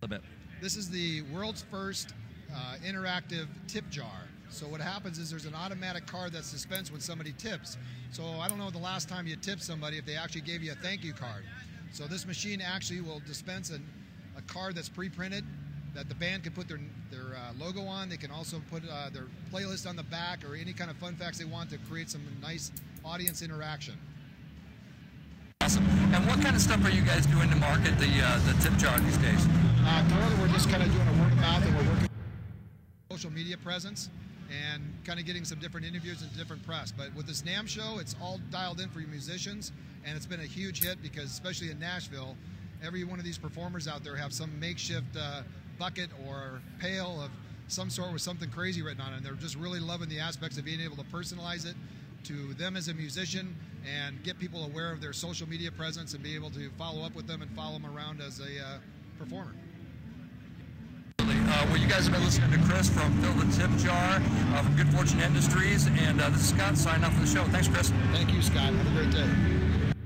little 0.01 0.07
bit. 0.09 0.21
This 0.59 0.75
is 0.75 0.89
the 0.89 1.21
world's 1.31 1.61
first 1.61 2.15
uh, 2.51 2.77
interactive 2.83 3.45
tip 3.67 3.87
jar. 3.91 4.24
So 4.49 4.67
what 4.67 4.81
happens 4.81 5.19
is 5.19 5.29
there's 5.29 5.45
an 5.45 5.55
automatic 5.55 6.05
card 6.05 6.31
that's 6.31 6.51
dispensed 6.51 6.91
when 6.91 7.01
somebody 7.01 7.33
tips. 7.37 7.77
So 8.11 8.23
I 8.23 8.47
don't 8.47 8.57
know 8.57 8.69
the 8.69 8.77
last 8.77 9.09
time 9.09 9.27
you 9.27 9.35
tipped 9.35 9.63
somebody 9.63 9.97
if 9.97 10.05
they 10.05 10.15
actually 10.15 10.41
gave 10.41 10.63
you 10.63 10.71
a 10.71 10.75
thank 10.75 11.03
you 11.03 11.13
card. 11.13 11.43
So 11.91 12.05
this 12.05 12.25
machine 12.25 12.61
actually 12.61 13.01
will 13.01 13.21
dispense 13.25 13.69
an, 13.69 13.85
a 14.37 14.41
card 14.41 14.75
that's 14.75 14.89
pre-printed 14.89 15.43
that 15.93 16.09
the 16.09 16.15
band 16.15 16.43
can 16.43 16.51
put 16.51 16.67
their 16.67 16.79
their 17.09 17.35
uh, 17.35 17.53
logo 17.57 17.81
on. 17.81 18.09
They 18.09 18.17
can 18.17 18.31
also 18.31 18.61
put 18.69 18.83
uh, 18.89 19.09
their 19.11 19.27
playlist 19.51 19.87
on 19.87 19.95
the 19.95 20.03
back 20.03 20.43
or 20.47 20.55
any 20.55 20.73
kind 20.73 20.91
of 20.91 20.97
fun 20.97 21.15
facts 21.15 21.39
they 21.39 21.45
want 21.45 21.69
to 21.69 21.77
create 21.89 22.09
some 22.09 22.21
nice 22.41 22.71
audience 23.03 23.41
interaction. 23.41 23.95
Awesome. 25.61 25.85
And 26.13 26.27
what 26.27 26.41
kind 26.41 26.55
of 26.55 26.61
stuff 26.61 26.83
are 26.85 26.91
you 26.91 27.01
guys 27.01 27.25
doing 27.25 27.49
to 27.49 27.55
market 27.55 27.97
the 27.97 28.11
uh, 28.21 28.39
the 28.45 28.53
tip 28.61 28.77
jar 28.77 28.99
these 28.99 29.17
days? 29.17 29.47
Uh, 29.87 30.05
currently, 30.09 30.41
we're 30.41 30.53
just 30.53 30.69
kind 30.69 30.83
of 30.83 30.91
doing 30.91 31.07
a 31.07 31.21
word 31.21 31.31
of 31.31 31.37
mouth, 31.37 31.65
and 31.65 31.75
we're 31.75 31.93
working 31.93 32.09
social 33.09 33.31
media 33.31 33.57
presence 33.57 34.09
and 34.49 34.83
kind 35.03 35.19
of 35.19 35.25
getting 35.25 35.45
some 35.45 35.59
different 35.59 35.85
interviews 35.85 36.21
and 36.21 36.35
different 36.37 36.65
press. 36.65 36.91
But 36.91 37.13
with 37.15 37.27
this 37.27 37.41
NAMM 37.41 37.67
show, 37.67 37.97
it's 37.99 38.15
all 38.21 38.39
dialed 38.51 38.79
in 38.79 38.89
for 38.89 38.99
your 38.99 39.09
musicians, 39.09 39.71
and 40.05 40.15
it's 40.15 40.25
been 40.25 40.39
a 40.39 40.45
huge 40.45 40.83
hit 40.83 41.01
because, 41.01 41.25
especially 41.25 41.71
in 41.71 41.79
Nashville, 41.79 42.35
every 42.83 43.03
one 43.03 43.19
of 43.19 43.25
these 43.25 43.37
performers 43.37 43.87
out 43.87 44.03
there 44.03 44.15
have 44.15 44.33
some 44.33 44.59
makeshift 44.59 45.15
uh, 45.19 45.41
bucket 45.79 46.09
or 46.27 46.61
pail 46.79 47.21
of 47.21 47.31
some 47.67 47.89
sort 47.89 48.13
with 48.13 48.21
something 48.21 48.49
crazy 48.49 48.81
written 48.81 49.01
on 49.01 49.13
it. 49.13 49.17
And 49.17 49.25
they're 49.25 49.33
just 49.33 49.55
really 49.55 49.79
loving 49.79 50.09
the 50.09 50.19
aspects 50.19 50.57
of 50.57 50.65
being 50.65 50.81
able 50.81 50.97
to 50.97 51.03
personalize 51.03 51.65
it 51.65 51.75
to 52.25 52.53
them 52.53 52.75
as 52.75 52.87
a 52.87 52.93
musician 52.93 53.55
and 53.85 54.23
get 54.23 54.39
people 54.39 54.65
aware 54.65 54.91
of 54.91 55.01
their 55.01 55.13
social 55.13 55.47
media 55.47 55.71
presence 55.71 56.13
and 56.13 56.23
be 56.23 56.35
able 56.35 56.49
to 56.51 56.69
follow 56.77 57.03
up 57.03 57.15
with 57.15 57.27
them 57.27 57.41
and 57.41 57.51
follow 57.55 57.73
them 57.73 57.85
around 57.85 58.21
as 58.21 58.39
a 58.39 58.43
uh, 58.43 58.77
performer. 59.17 59.53
Uh, 61.55 61.65
well, 61.69 61.77
you 61.77 61.87
guys 61.87 62.03
have 62.03 62.11
been 62.11 62.23
listening 62.25 62.51
to 62.51 62.59
Chris 62.67 62.89
from 62.89 63.13
Fill 63.21 63.31
the 63.31 63.49
Tip 63.55 63.71
Jar 63.77 64.19
uh, 64.19 64.61
from 64.61 64.75
Good 64.75 64.89
Fortune 64.89 65.21
Industries, 65.21 65.87
and 65.87 66.19
uh, 66.19 66.29
this 66.29 66.41
is 66.41 66.49
Scott 66.49 66.77
signing 66.77 67.05
off 67.05 67.13
for 67.13 67.21
the 67.21 67.27
show. 67.27 67.45
Thanks, 67.45 67.69
Chris. 67.69 67.93
Thank 68.11 68.33
you, 68.33 68.41
Scott. 68.41 68.73
Have 68.73 68.87
a 68.87 68.91
great 68.91 69.11
day. 69.13 70.03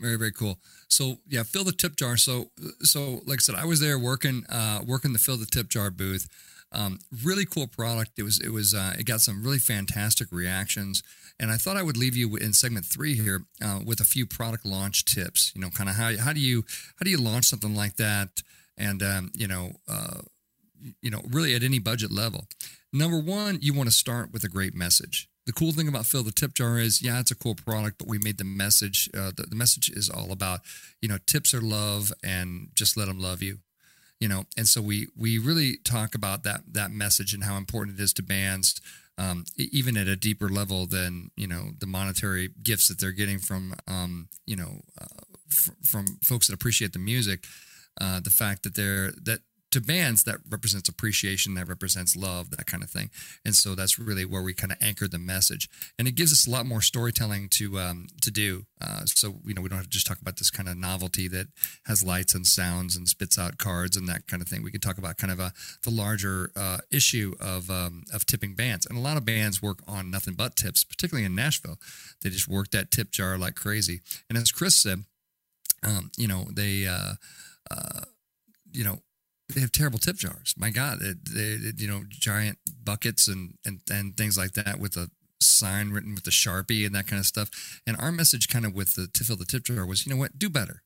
Very, 0.00 0.16
very 0.16 0.32
cool. 0.32 0.58
So 0.88 1.18
yeah, 1.28 1.42
fill 1.42 1.64
the 1.64 1.72
tip 1.72 1.96
jar. 1.96 2.16
So, 2.16 2.46
so 2.80 3.20
like 3.26 3.40
I 3.40 3.42
said, 3.42 3.54
I 3.54 3.66
was 3.66 3.80
there 3.80 3.98
working, 3.98 4.46
uh, 4.48 4.80
working 4.86 5.12
the 5.12 5.18
fill 5.18 5.36
the 5.36 5.44
tip 5.44 5.68
jar 5.68 5.90
booth. 5.90 6.26
Um, 6.72 6.98
really 7.22 7.44
cool 7.44 7.66
product. 7.66 8.12
It 8.16 8.22
was, 8.22 8.40
it 8.40 8.48
was, 8.48 8.72
uh, 8.72 8.94
it 8.98 9.04
got 9.04 9.20
some 9.20 9.44
really 9.44 9.58
fantastic 9.58 10.28
reactions. 10.32 11.02
And 11.38 11.50
I 11.50 11.58
thought 11.58 11.76
I 11.76 11.82
would 11.82 11.98
leave 11.98 12.16
you 12.16 12.34
in 12.36 12.54
segment 12.54 12.86
three 12.86 13.14
here 13.14 13.44
uh, 13.62 13.80
with 13.84 14.00
a 14.00 14.04
few 14.04 14.24
product 14.24 14.64
launch 14.64 15.04
tips. 15.04 15.52
You 15.54 15.60
know, 15.60 15.68
kind 15.68 15.90
of 15.90 15.96
how 15.96 16.16
how 16.16 16.32
do 16.32 16.40
you 16.40 16.64
how 16.96 17.04
do 17.04 17.10
you 17.10 17.18
launch 17.18 17.44
something 17.44 17.74
like 17.74 17.96
that? 17.96 18.42
And 18.82 19.02
um, 19.02 19.30
you 19.34 19.46
know, 19.46 19.72
uh, 19.88 20.20
you 21.00 21.10
know, 21.10 21.22
really 21.30 21.54
at 21.54 21.62
any 21.62 21.78
budget 21.78 22.10
level. 22.10 22.46
Number 22.92 23.18
one, 23.18 23.58
you 23.62 23.72
want 23.72 23.88
to 23.88 23.94
start 23.94 24.32
with 24.32 24.44
a 24.44 24.48
great 24.48 24.74
message. 24.74 25.28
The 25.46 25.52
cool 25.52 25.72
thing 25.72 25.88
about 25.88 26.06
Fill 26.06 26.22
the 26.22 26.30
Tip 26.30 26.54
Jar 26.54 26.78
is, 26.78 27.02
yeah, 27.02 27.18
it's 27.18 27.30
a 27.30 27.36
cool 27.36 27.54
product, 27.54 27.98
but 27.98 28.06
we 28.06 28.18
made 28.18 28.38
the 28.38 28.44
message. 28.44 29.08
Uh, 29.12 29.32
the, 29.34 29.44
the 29.48 29.56
message 29.56 29.90
is 29.90 30.08
all 30.08 30.30
about, 30.30 30.60
you 31.00 31.08
know, 31.08 31.18
tips 31.26 31.52
are 31.52 31.60
love, 31.60 32.12
and 32.22 32.68
just 32.74 32.96
let 32.96 33.06
them 33.06 33.18
love 33.18 33.42
you 33.42 33.58
you 34.22 34.28
know 34.28 34.44
and 34.56 34.68
so 34.68 34.80
we 34.80 35.08
we 35.16 35.36
really 35.36 35.78
talk 35.84 36.14
about 36.14 36.44
that 36.44 36.60
that 36.70 36.92
message 36.92 37.34
and 37.34 37.42
how 37.42 37.56
important 37.56 37.98
it 37.98 38.02
is 38.02 38.12
to 38.12 38.22
bands 38.22 38.80
um, 39.18 39.44
even 39.58 39.96
at 39.96 40.06
a 40.06 40.16
deeper 40.16 40.48
level 40.48 40.86
than 40.86 41.32
you 41.36 41.48
know 41.48 41.72
the 41.80 41.86
monetary 41.86 42.50
gifts 42.62 42.86
that 42.86 43.00
they're 43.00 43.10
getting 43.10 43.40
from 43.40 43.74
um, 43.88 44.28
you 44.46 44.54
know 44.54 44.80
uh, 45.00 45.24
f- 45.50 45.74
from 45.82 46.06
folks 46.22 46.46
that 46.46 46.54
appreciate 46.54 46.92
the 46.92 47.00
music 47.00 47.44
uh, 48.00 48.20
the 48.20 48.30
fact 48.30 48.62
that 48.62 48.74
they're 48.74 49.12
that 49.22 49.40
to 49.72 49.80
bands 49.80 50.24
that 50.24 50.36
represents 50.48 50.88
appreciation 50.88 51.54
that 51.54 51.66
represents 51.66 52.14
love 52.14 52.50
that 52.50 52.66
kind 52.66 52.82
of 52.82 52.90
thing. 52.90 53.10
And 53.44 53.54
so 53.54 53.74
that's 53.74 53.98
really 53.98 54.24
where 54.24 54.42
we 54.42 54.52
kind 54.52 54.70
of 54.70 54.78
anchor 54.82 55.08
the 55.08 55.18
message. 55.18 55.68
And 55.98 56.06
it 56.06 56.14
gives 56.14 56.30
us 56.32 56.46
a 56.46 56.50
lot 56.50 56.66
more 56.66 56.82
storytelling 56.82 57.48
to 57.52 57.78
um, 57.78 58.06
to 58.20 58.30
do. 58.30 58.66
Uh, 58.80 59.06
so 59.06 59.40
you 59.44 59.54
know 59.54 59.62
we 59.62 59.68
don't 59.68 59.78
have 59.78 59.86
to 59.86 59.90
just 59.90 60.06
talk 60.06 60.20
about 60.20 60.36
this 60.36 60.50
kind 60.50 60.68
of 60.68 60.76
novelty 60.76 61.26
that 61.28 61.48
has 61.86 62.04
lights 62.04 62.34
and 62.34 62.46
sounds 62.46 62.96
and 62.96 63.08
spits 63.08 63.38
out 63.38 63.58
cards 63.58 63.96
and 63.96 64.08
that 64.08 64.26
kind 64.26 64.42
of 64.42 64.48
thing. 64.48 64.62
We 64.62 64.70
can 64.70 64.80
talk 64.80 64.98
about 64.98 65.16
kind 65.16 65.32
of 65.32 65.40
a 65.40 65.52
the 65.82 65.90
larger 65.90 66.50
uh, 66.54 66.78
issue 66.90 67.34
of 67.40 67.70
um, 67.70 68.04
of 68.12 68.26
tipping 68.26 68.54
bands. 68.54 68.86
And 68.86 68.98
a 68.98 69.00
lot 69.02 69.16
of 69.16 69.24
bands 69.24 69.62
work 69.62 69.78
on 69.88 70.10
nothing 70.10 70.34
but 70.34 70.54
tips 70.54 70.84
particularly 70.84 71.24
in 71.24 71.34
Nashville. 71.34 71.78
They 72.22 72.28
just 72.28 72.48
work 72.48 72.70
that 72.72 72.90
tip 72.90 73.10
jar 73.10 73.38
like 73.38 73.54
crazy. 73.54 74.02
And 74.28 74.36
as 74.36 74.52
Chris 74.52 74.76
said 74.76 75.04
um, 75.82 76.10
you 76.18 76.28
know 76.28 76.46
they 76.52 76.86
uh, 76.86 77.14
uh 77.72 78.04
you 78.72 78.84
know 78.84 78.98
they 79.54 79.60
have 79.60 79.72
terrible 79.72 79.98
tip 79.98 80.16
jars. 80.16 80.54
My 80.56 80.70
God, 80.70 80.98
it, 81.02 81.18
they, 81.30 81.68
it, 81.68 81.80
you 81.80 81.88
know, 81.88 82.04
giant 82.08 82.58
buckets 82.82 83.28
and, 83.28 83.54
and 83.64 83.80
and 83.90 84.16
things 84.16 84.38
like 84.38 84.52
that 84.52 84.78
with 84.78 84.96
a 84.96 85.10
sign 85.40 85.90
written 85.90 86.14
with 86.14 86.24
the 86.24 86.30
sharpie 86.30 86.86
and 86.86 86.94
that 86.94 87.06
kind 87.06 87.20
of 87.20 87.26
stuff. 87.26 87.80
And 87.86 87.96
our 87.98 88.12
message, 88.12 88.48
kind 88.48 88.64
of 88.64 88.74
with 88.74 88.94
the 88.94 89.08
to 89.12 89.24
fill 89.24 89.36
the 89.36 89.44
tip 89.44 89.64
jar, 89.64 89.86
was 89.86 90.06
you 90.06 90.12
know 90.12 90.18
what, 90.18 90.38
do 90.38 90.48
better. 90.48 90.82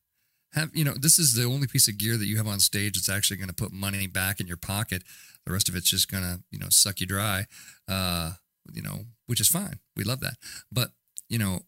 Have 0.53 0.71
you 0.73 0.83
know 0.83 0.93
this 0.93 1.19
is 1.19 1.33
the 1.33 1.45
only 1.45 1.67
piece 1.67 1.87
of 1.87 1.97
gear 1.97 2.17
that 2.17 2.25
you 2.25 2.37
have 2.37 2.47
on 2.47 2.59
stage 2.59 2.95
that's 2.95 3.09
actually 3.09 3.37
going 3.37 3.49
to 3.49 3.55
put 3.55 3.71
money 3.71 4.07
back 4.07 4.39
in 4.39 4.47
your 4.47 4.57
pocket. 4.57 5.03
The 5.45 5.53
rest 5.53 5.69
of 5.69 5.75
it's 5.75 5.89
just 5.89 6.11
going 6.11 6.23
to 6.23 6.41
you 6.51 6.59
know 6.59 6.67
suck 6.69 6.99
you 6.99 7.07
dry. 7.07 7.45
Uh, 7.87 8.33
you 8.73 8.81
know, 8.81 9.05
which 9.27 9.39
is 9.39 9.47
fine. 9.47 9.79
We 9.95 10.03
love 10.03 10.19
that. 10.21 10.35
But 10.71 10.91
you 11.29 11.39
know, 11.39 11.61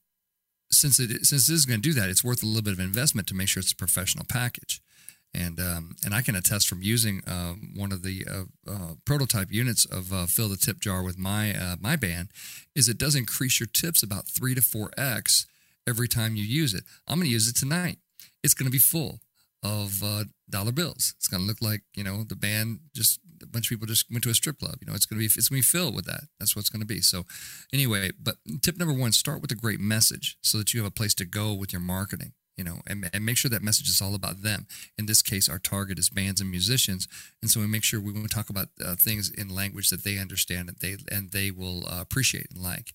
since 0.71 0.99
it 0.99 1.09
since 1.25 1.47
this 1.47 1.49
is 1.49 1.65
going 1.65 1.81
to 1.81 1.89
do 1.89 1.99
that, 1.99 2.09
it's 2.09 2.23
worth 2.23 2.43
a 2.43 2.45
little 2.45 2.61
bit 2.61 2.73
of 2.73 2.79
investment 2.79 3.27
to 3.29 3.35
make 3.35 3.47
sure 3.47 3.61
it's 3.61 3.71
a 3.71 3.75
professional 3.75 4.25
package. 4.27 4.81
And 5.33 5.59
um, 5.59 5.95
and 6.03 6.13
I 6.13 6.21
can 6.21 6.35
attest 6.35 6.67
from 6.67 6.81
using 6.81 7.21
um, 7.27 7.73
one 7.75 7.91
of 7.91 8.01
the 8.01 8.25
uh, 8.29 8.71
uh, 8.71 8.93
prototype 9.05 9.51
units 9.51 9.85
of 9.85 10.11
uh, 10.11 10.25
fill 10.25 10.49
the 10.49 10.57
tip 10.57 10.79
jar 10.79 11.03
with 11.03 11.19
my 11.19 11.53
uh, 11.53 11.75
my 11.79 11.95
band, 11.95 12.29
is 12.75 12.89
it 12.89 12.97
does 12.97 13.15
increase 13.15 13.59
your 13.59 13.67
tips 13.67 14.01
about 14.01 14.27
three 14.27 14.55
to 14.55 14.61
four 14.61 14.89
x 14.97 15.45
every 15.87 16.07
time 16.07 16.35
you 16.35 16.43
use 16.43 16.73
it. 16.73 16.83
I'm 17.07 17.19
going 17.19 17.27
to 17.27 17.33
use 17.33 17.47
it 17.47 17.55
tonight. 17.55 17.99
It's 18.43 18.55
going 18.55 18.65
to 18.65 18.71
be 18.71 18.79
full 18.79 19.19
of 19.61 20.01
uh, 20.03 20.23
dollar 20.49 20.71
bills. 20.71 21.13
It's 21.17 21.27
going 21.27 21.41
to 21.41 21.47
look 21.47 21.61
like 21.61 21.83
you 21.95 22.03
know 22.03 22.23
the 22.23 22.35
band 22.35 22.79
just 22.95 23.19
a 23.41 23.45
bunch 23.45 23.67
of 23.67 23.69
people 23.69 23.87
just 23.87 24.09
went 24.11 24.23
to 24.23 24.29
a 24.29 24.33
strip 24.33 24.59
club. 24.59 24.75
You 24.81 24.87
know, 24.87 24.93
it's 24.93 25.05
going 25.05 25.17
to 25.17 25.21
be 25.21 25.25
it's 25.25 25.49
going 25.49 25.61
to 25.61 25.67
be 25.67 25.77
filled 25.77 25.95
with 25.95 26.05
that. 26.05 26.21
That's 26.39 26.55
what 26.55 26.61
it's 26.61 26.69
going 26.69 26.81
to 26.81 26.87
be. 26.87 27.01
So, 27.01 27.25
anyway, 27.73 28.11
but 28.21 28.35
tip 28.61 28.77
number 28.77 28.93
one: 28.93 29.11
start 29.11 29.41
with 29.41 29.51
a 29.51 29.55
great 29.55 29.79
message 29.79 30.37
so 30.41 30.57
that 30.57 30.73
you 30.73 30.81
have 30.81 30.87
a 30.87 30.93
place 30.93 31.13
to 31.15 31.25
go 31.25 31.53
with 31.53 31.73
your 31.73 31.81
marketing. 31.81 32.33
You 32.59 32.65
know, 32.65 32.79
and, 32.85 33.09
and 33.13 33.25
make 33.25 33.37
sure 33.37 33.49
that 33.51 33.63
message 33.63 33.87
is 33.87 34.01
all 34.01 34.15
about 34.15 34.41
them. 34.41 34.67
In 34.97 35.05
this 35.05 35.21
case, 35.21 35.47
our 35.47 35.59
target 35.59 35.97
is 35.97 36.09
bands 36.09 36.41
and 36.41 36.51
musicians, 36.51 37.07
and 37.41 37.49
so 37.49 37.61
we 37.61 37.67
make 37.67 37.85
sure 37.85 38.01
we 38.01 38.11
want 38.11 38.29
to 38.29 38.35
talk 38.35 38.49
about 38.49 38.67
uh, 38.85 38.95
things 38.95 39.31
in 39.31 39.47
language 39.61 39.89
that 39.91 40.03
they 40.03 40.17
understand 40.17 40.67
and 40.67 40.77
they 40.79 40.97
and 41.15 41.31
they 41.31 41.51
will 41.51 41.85
uh, 41.87 42.01
appreciate 42.01 42.47
and 42.53 42.61
like. 42.61 42.93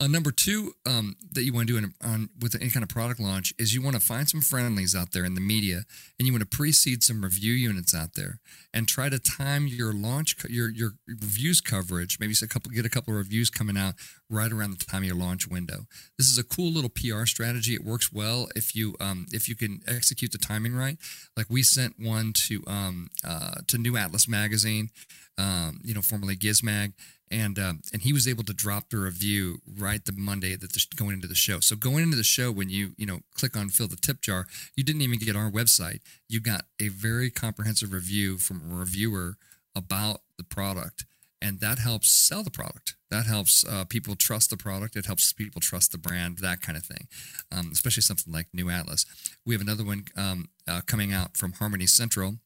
Uh, 0.00 0.08
number 0.08 0.32
two 0.32 0.72
um, 0.86 1.14
that 1.32 1.44
you 1.44 1.52
want 1.52 1.68
to 1.68 1.72
do 1.72 1.78
in, 1.78 1.94
on, 2.02 2.28
with 2.40 2.56
any 2.60 2.68
kind 2.68 2.82
of 2.82 2.88
product 2.88 3.20
launch 3.20 3.54
is 3.58 3.72
you 3.72 3.80
want 3.80 3.94
to 3.94 4.02
find 4.02 4.28
some 4.28 4.40
friendlies 4.40 4.92
out 4.94 5.12
there 5.12 5.24
in 5.24 5.34
the 5.34 5.40
media, 5.40 5.84
and 6.18 6.26
you 6.26 6.32
want 6.32 6.42
to 6.42 6.56
precede 6.56 7.02
some 7.02 7.22
review 7.22 7.52
units 7.52 7.94
out 7.94 8.14
there, 8.14 8.40
and 8.74 8.88
try 8.88 9.08
to 9.08 9.20
time 9.20 9.68
your 9.68 9.92
launch, 9.94 10.36
your 10.48 10.68
your 10.68 10.94
reviews 11.06 11.60
coverage. 11.60 12.18
Maybe 12.20 12.34
a 12.42 12.46
couple, 12.46 12.72
get 12.72 12.84
a 12.84 12.90
couple 12.90 13.14
of 13.14 13.18
reviews 13.18 13.50
coming 13.50 13.78
out 13.78 13.94
right 14.30 14.50
around 14.50 14.70
the 14.72 14.84
time 14.84 15.02
of 15.02 15.06
your 15.06 15.16
launch 15.16 15.48
window. 15.48 15.86
This 16.18 16.28
is 16.28 16.38
a 16.38 16.44
cool 16.44 16.72
little 16.72 16.90
PR 16.90 17.26
strategy. 17.26 17.74
It 17.74 17.84
works 17.84 18.12
well 18.12 18.48
if 18.56 18.74
you 18.74 18.96
um, 19.00 19.26
if 19.32 19.48
you 19.48 19.54
can 19.54 19.80
execute 19.86 20.32
the 20.32 20.38
timing 20.38 20.74
right. 20.74 20.98
Like 21.36 21.46
we 21.48 21.62
sent 21.62 21.94
one 21.98 22.32
to 22.46 22.62
um, 22.66 23.08
uh, 23.26 23.60
to 23.66 23.78
New 23.78 23.96
Atlas 23.96 24.28
magazine, 24.28 24.90
um, 25.38 25.80
you 25.84 25.94
know, 25.94 26.02
formerly 26.02 26.36
Gizmag 26.36 26.92
and 27.34 27.58
um, 27.58 27.80
and 27.92 28.02
he 28.02 28.12
was 28.12 28.28
able 28.28 28.44
to 28.44 28.52
drop 28.52 28.90
the 28.90 28.98
review 28.98 29.58
right 29.78 30.04
the 30.04 30.12
Monday 30.12 30.54
that 30.56 30.72
the, 30.72 30.86
going 30.94 31.14
into 31.14 31.26
the 31.26 31.34
show. 31.34 31.60
So 31.60 31.74
going 31.74 32.04
into 32.04 32.16
the 32.16 32.22
show, 32.22 32.52
when 32.52 32.68
you 32.68 32.92
you 32.96 33.06
know 33.06 33.20
click 33.34 33.56
on 33.56 33.68
fill 33.68 33.88
the 33.88 33.96
tip 33.96 34.20
jar, 34.20 34.46
you 34.76 34.84
didn't 34.84 35.02
even 35.02 35.18
get 35.18 35.36
our 35.36 35.50
website. 35.50 36.00
You 36.28 36.40
got 36.40 36.66
a 36.80 36.88
very 36.88 37.30
comprehensive 37.30 37.92
review 37.92 38.38
from 38.38 38.62
a 38.70 38.74
reviewer 38.74 39.36
about 39.74 40.20
the 40.38 40.44
product, 40.44 41.04
and 41.40 41.60
that 41.60 41.78
helps 41.78 42.10
sell 42.10 42.42
the 42.42 42.50
product. 42.50 42.96
That 43.10 43.26
helps 43.26 43.64
uh, 43.64 43.84
people 43.84 44.16
trust 44.16 44.50
the 44.50 44.56
product. 44.56 44.96
It 44.96 45.06
helps 45.06 45.32
people 45.32 45.60
trust 45.60 45.92
the 45.92 45.98
brand. 45.98 46.38
That 46.38 46.60
kind 46.60 46.76
of 46.76 46.84
thing, 46.84 47.08
um, 47.52 47.70
especially 47.72 48.02
something 48.02 48.32
like 48.32 48.48
New 48.52 48.70
Atlas. 48.70 49.06
We 49.44 49.54
have 49.54 49.62
another 49.62 49.84
one 49.84 50.04
um, 50.16 50.48
uh, 50.66 50.80
coming 50.86 51.12
out 51.12 51.36
from 51.36 51.52
Harmony 51.52 51.86
Central 51.86 52.38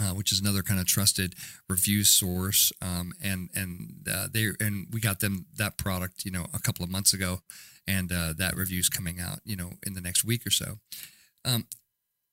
uh, 0.00 0.12
which 0.14 0.32
is 0.32 0.40
another 0.40 0.62
kind 0.62 0.80
of 0.80 0.86
trusted 0.86 1.34
review 1.68 2.04
source. 2.04 2.72
Um, 2.80 3.12
and 3.22 3.50
and 3.54 4.06
uh, 4.10 4.28
they 4.32 4.48
and 4.60 4.86
we 4.90 5.00
got 5.00 5.20
them 5.20 5.46
that 5.56 5.76
product, 5.76 6.24
you 6.24 6.30
know, 6.30 6.46
a 6.54 6.58
couple 6.58 6.84
of 6.84 6.90
months 6.90 7.12
ago, 7.12 7.40
and 7.86 8.10
uh, 8.10 8.32
that 8.38 8.56
review 8.56 8.80
is 8.80 8.88
coming 8.88 9.20
out, 9.20 9.40
you 9.44 9.56
know, 9.56 9.72
in 9.86 9.94
the 9.94 10.00
next 10.00 10.24
week 10.24 10.46
or 10.46 10.50
so. 10.50 10.78
Um, 11.44 11.66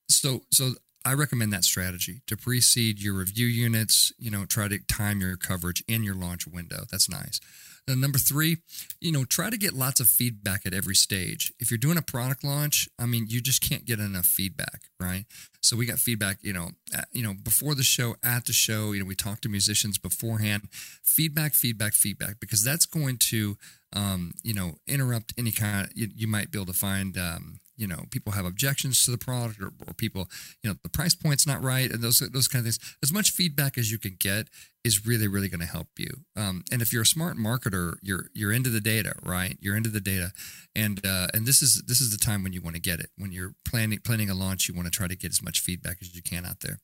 so 0.10 0.42
so 0.52 0.74
I 1.06 1.14
recommend 1.14 1.54
that 1.54 1.64
strategy 1.64 2.22
to 2.28 2.36
precede 2.36 3.02
your 3.02 3.14
review 3.14 3.48
units. 3.48 4.12
You 4.18 4.32
know, 4.32 4.46
try 4.46 4.68
to 4.68 4.80
time 4.80 5.22
your 5.22 5.38
coverage 5.38 5.84
in 5.88 6.04
your 6.04 6.16
launch 6.16 6.46
window. 6.48 6.86
That's 6.92 7.10
nice. 7.10 7.40
Number 7.88 8.20
three, 8.20 8.58
you 9.02 9.12
know, 9.12 9.26
try 9.26 9.50
to 9.50 9.58
get 9.58 9.74
lots 9.74 10.00
of 10.00 10.08
feedback 10.08 10.64
at 10.64 10.76
every 10.76 10.94
stage. 10.94 11.52
If 11.60 11.72
you're 11.72 11.80
doing 11.80 11.98
a 11.98 12.04
product 12.04 12.44
launch, 12.44 12.88
I 13.00 13.08
mean, 13.08 13.26
you 13.30 13.42
just 13.42 13.68
can't 13.68 13.84
get 13.84 14.00
enough 14.00 14.28
feedback, 14.28 14.84
right? 15.00 15.26
So 15.62 15.76
we 15.76 15.88
got 15.88 15.98
feedback, 15.98 16.38
you 16.42 16.54
know, 16.54 16.70
at, 16.94 17.08
you 17.12 17.24
know, 17.24 17.34
before 17.34 17.74
the 17.74 17.82
show, 17.82 18.16
at 18.22 18.46
the 18.46 18.54
show, 18.54 18.92
you 18.92 19.00
know, 19.00 19.08
we 19.08 19.16
talked 19.16 19.42
to 19.44 19.50
musicians 19.50 19.98
beforehand. 19.98 20.68
Feedback, 21.02 21.56
feedback, 21.56 21.94
feedback, 21.94 22.40
because 22.40 22.64
that's 22.64 22.86
going 22.86 23.18
to, 23.18 23.58
um, 23.94 24.34
you 24.44 24.54
know, 24.54 24.76
interrupt 24.86 25.34
any 25.36 25.52
kind. 25.52 25.88
Of, 25.88 25.92
you, 25.96 26.10
you 26.16 26.28
might 26.28 26.52
be 26.52 26.60
able 26.60 26.72
to 26.72 26.80
find, 26.80 27.18
um, 27.18 27.60
you 27.80 27.88
know 27.88 28.04
people 28.12 28.34
have 28.34 28.46
objections 28.46 29.06
to 29.06 29.12
the 29.12 29.18
product 29.18 29.62
or, 29.62 29.72
or 29.88 29.94
people 29.94 30.30
you 30.62 30.70
know 30.70 30.76
the 30.84 30.90
price 30.90 31.16
point's 31.16 31.48
not 31.48 31.64
right 31.64 31.90
and 31.90 32.04
those 32.04 32.20
those 32.20 32.48
kind 32.48 32.60
of 32.60 32.66
things. 32.66 32.98
As 33.02 33.14
much 33.14 33.32
feedback 33.32 33.78
as 33.78 33.92
you 33.92 33.98
can 33.98 34.18
get 34.20 34.50
is 34.84 35.06
really 35.06 35.28
really 35.28 35.48
going 35.48 35.62
to 35.62 35.66
help 35.66 35.88
you. 35.98 36.10
Um, 36.36 36.64
and 36.72 36.82
if 36.82 36.92
you're 36.92 37.04
a 37.04 37.08
smart 37.08 37.38
marketer 37.38 37.94
you're 38.02 38.28
you're 38.34 38.52
into 38.52 38.70
the 38.70 38.82
data 38.82 39.14
right? 39.24 39.58
You're 39.62 39.78
into 39.78 39.90
the 39.90 40.02
data. 40.02 40.32
And 40.76 41.04
uh, 41.06 41.28
and 41.34 41.46
this 41.46 41.62
is 41.62 41.82
this 41.88 42.02
is 42.02 42.12
the 42.12 42.24
time 42.24 42.44
when 42.44 42.52
you 42.52 42.62
want 42.62 42.76
to 42.76 42.82
get 42.82 43.00
it. 43.00 43.10
When 43.18 43.32
you're 43.32 43.54
planning 43.66 44.00
planning 44.00 44.30
a 44.30 44.36
launch 44.36 44.68
you 44.68 44.76
want 44.76 44.86
to 44.88 44.92
try 44.92 45.08
to 45.08 45.16
get 45.16 45.32
as 45.32 45.42
much 45.42 45.62
feedback 45.62 45.98
as 46.02 46.14
you 46.14 46.22
can 46.22 46.46
out 46.46 46.60
there. 46.60 46.80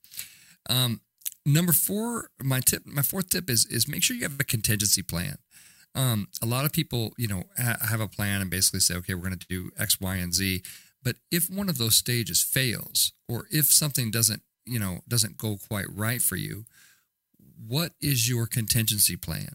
Um, 0.70 1.02
number 1.46 1.74
four 1.74 2.30
my 2.42 2.62
tip 2.62 2.86
my 2.86 3.02
fourth 3.02 3.30
tip 3.30 3.50
is 3.50 3.66
is 3.66 3.88
make 3.88 4.02
sure 4.02 4.16
you 4.16 4.24
have 4.24 4.40
a 4.40 4.46
contingency 4.46 5.02
plan. 5.02 5.38
Um, 5.96 6.28
a 6.42 6.46
lot 6.46 6.66
of 6.66 6.74
people, 6.74 7.14
you 7.18 7.28
know, 7.28 7.44
ha- 7.58 7.78
have 7.90 8.02
a 8.02 8.08
plan 8.08 8.42
and 8.42 8.50
basically 8.50 8.82
say, 8.82 8.96
okay, 8.96 9.14
we're 9.14 9.28
going 9.28 9.40
to 9.40 9.48
do 9.48 9.72
X, 9.80 10.00
Y, 10.02 10.16
and 10.18 10.34
Z. 10.34 10.62
But 11.06 11.18
if 11.32 11.50
one 11.50 11.70
of 11.70 11.78
those 11.78 11.96
stages 11.96 12.42
fails, 12.42 13.14
or 13.30 13.46
if 13.52 13.68
something 13.68 14.10
doesn't, 14.10 14.42
you 14.66 14.80
know, 14.80 15.02
doesn't 15.08 15.38
go 15.38 15.58
quite 15.70 15.86
right 15.90 16.22
for 16.22 16.36
you, 16.36 16.66
what 17.68 17.92
is 18.02 18.28
your 18.28 18.48
contingency 18.48 19.16
plan 19.16 19.50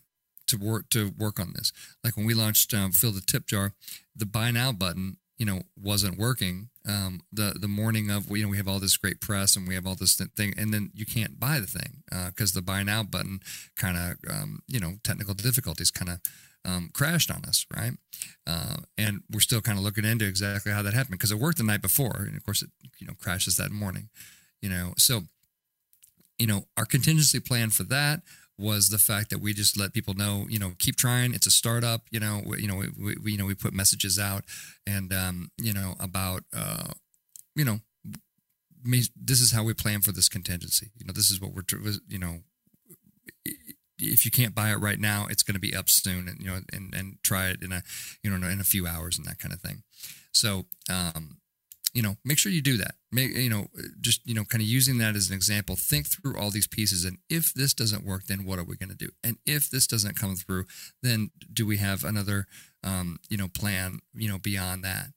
to 0.46 0.56
work 0.56 0.88
to 0.90 1.12
work 1.18 1.40
on 1.40 1.52
this? 1.54 1.72
Like 2.04 2.16
when 2.16 2.24
we 2.24 2.34
launched 2.34 2.72
um, 2.72 2.92
fill 2.92 3.10
the 3.10 3.20
tip 3.20 3.46
jar, 3.46 3.72
the 4.14 4.26
buy 4.26 4.52
now 4.52 4.70
button, 4.70 5.16
you 5.38 5.44
know, 5.44 5.62
wasn't 5.76 6.18
working. 6.18 6.68
Um, 6.88 7.22
the 7.32 7.56
the 7.60 7.68
morning 7.68 8.10
of 8.10 8.30
you 8.30 8.44
know 8.44 8.48
we 8.48 8.56
have 8.56 8.68
all 8.68 8.78
this 8.78 8.96
great 8.96 9.20
press 9.20 9.56
and 9.56 9.66
we 9.66 9.74
have 9.74 9.88
all 9.88 9.96
this 9.96 10.14
thing, 10.36 10.54
and 10.56 10.72
then 10.72 10.92
you 10.94 11.04
can't 11.04 11.40
buy 11.40 11.58
the 11.58 11.66
thing 11.66 12.04
because 12.26 12.54
uh, 12.54 12.60
the 12.60 12.62
buy 12.62 12.84
now 12.84 13.02
button 13.02 13.40
kind 13.76 13.96
of 13.96 14.32
um, 14.32 14.62
you 14.68 14.78
know 14.78 14.94
technical 15.02 15.34
difficulties 15.34 15.90
kind 15.90 16.10
of 16.10 16.20
um, 16.64 16.90
crashed 16.92 17.30
on 17.30 17.44
us, 17.44 17.66
right? 17.74 17.92
Uh, 18.46 18.76
and 18.98 19.22
we're 19.30 19.40
still 19.40 19.60
kind 19.60 19.78
of 19.78 19.84
looking 19.84 20.04
into 20.04 20.26
exactly 20.26 20.72
how 20.72 20.82
that 20.82 20.94
happened 20.94 21.12
because 21.18 21.32
it 21.32 21.38
worked 21.38 21.58
the 21.58 21.64
night 21.64 21.82
before, 21.82 22.24
and 22.26 22.36
of 22.36 22.44
course 22.44 22.62
it 22.62 22.70
you 22.98 23.06
know 23.06 23.14
crashes 23.18 23.56
that 23.56 23.70
morning, 23.70 24.08
you 24.60 24.68
know. 24.68 24.92
So, 24.96 25.22
you 26.38 26.46
know, 26.46 26.64
our 26.76 26.84
contingency 26.84 27.40
plan 27.40 27.70
for 27.70 27.84
that 27.84 28.22
was 28.58 28.90
the 28.90 28.98
fact 28.98 29.30
that 29.30 29.40
we 29.40 29.54
just 29.54 29.78
let 29.78 29.94
people 29.94 30.12
know, 30.12 30.44
you 30.50 30.58
know, 30.58 30.72
keep 30.78 30.96
trying. 30.96 31.32
It's 31.32 31.46
a 31.46 31.50
startup, 31.50 32.02
you 32.10 32.20
know. 32.20 32.42
We, 32.44 32.60
you 32.60 32.68
know, 32.68 32.76
we, 32.76 33.16
we 33.16 33.32
you 33.32 33.38
know 33.38 33.46
we 33.46 33.54
put 33.54 33.72
messages 33.72 34.18
out, 34.18 34.44
and 34.86 35.12
um, 35.12 35.50
you 35.56 35.72
know 35.72 35.94
about 35.98 36.44
uh, 36.54 36.88
you 37.54 37.64
know 37.64 37.80
this 38.84 39.40
is 39.40 39.52
how 39.52 39.62
we 39.62 39.74
plan 39.74 40.00
for 40.00 40.12
this 40.12 40.28
contingency. 40.28 40.90
You 40.98 41.06
know, 41.06 41.12
this 41.12 41.30
is 41.30 41.40
what 41.40 41.52
we're, 41.52 41.64
you 42.08 42.18
know, 42.18 42.40
if 44.00 44.24
you 44.24 44.30
can't 44.30 44.54
buy 44.54 44.70
it 44.70 44.76
right 44.76 44.98
now, 44.98 45.26
it's 45.30 45.42
going 45.42 45.54
to 45.54 45.60
be 45.60 45.74
up 45.74 45.88
soon, 45.88 46.28
and 46.28 46.40
you 46.40 46.46
know, 46.46 46.60
and 46.72 46.94
and 46.94 47.18
try 47.22 47.48
it 47.48 47.62
in 47.62 47.72
a 47.72 47.82
you 48.22 48.30
know 48.30 48.48
in 48.48 48.60
a 48.60 48.64
few 48.64 48.86
hours 48.86 49.18
and 49.18 49.26
that 49.26 49.38
kind 49.38 49.52
of 49.52 49.60
thing. 49.60 49.82
So, 50.32 50.66
um, 50.88 51.38
you 51.92 52.02
know, 52.02 52.16
make 52.24 52.38
sure 52.38 52.52
you 52.52 52.62
do 52.62 52.76
that. 52.76 52.94
Make 53.10 53.34
you 53.34 53.50
know, 53.50 53.66
just 54.00 54.20
you 54.26 54.34
know, 54.34 54.44
kind 54.44 54.62
of 54.62 54.68
using 54.68 54.98
that 54.98 55.16
as 55.16 55.28
an 55.28 55.34
example. 55.34 55.76
Think 55.76 56.06
through 56.06 56.38
all 56.38 56.50
these 56.50 56.68
pieces, 56.68 57.04
and 57.04 57.18
if 57.28 57.52
this 57.52 57.74
doesn't 57.74 58.04
work, 58.04 58.26
then 58.26 58.44
what 58.44 58.58
are 58.58 58.64
we 58.64 58.76
going 58.76 58.90
to 58.90 58.96
do? 58.96 59.10
And 59.24 59.38
if 59.46 59.70
this 59.70 59.86
doesn't 59.86 60.18
come 60.18 60.36
through, 60.36 60.66
then 61.02 61.30
do 61.52 61.66
we 61.66 61.78
have 61.78 62.04
another, 62.04 62.46
um, 62.84 63.18
you 63.28 63.36
know, 63.36 63.48
plan? 63.48 63.98
You 64.14 64.28
know, 64.28 64.38
beyond 64.38 64.84
that, 64.84 65.08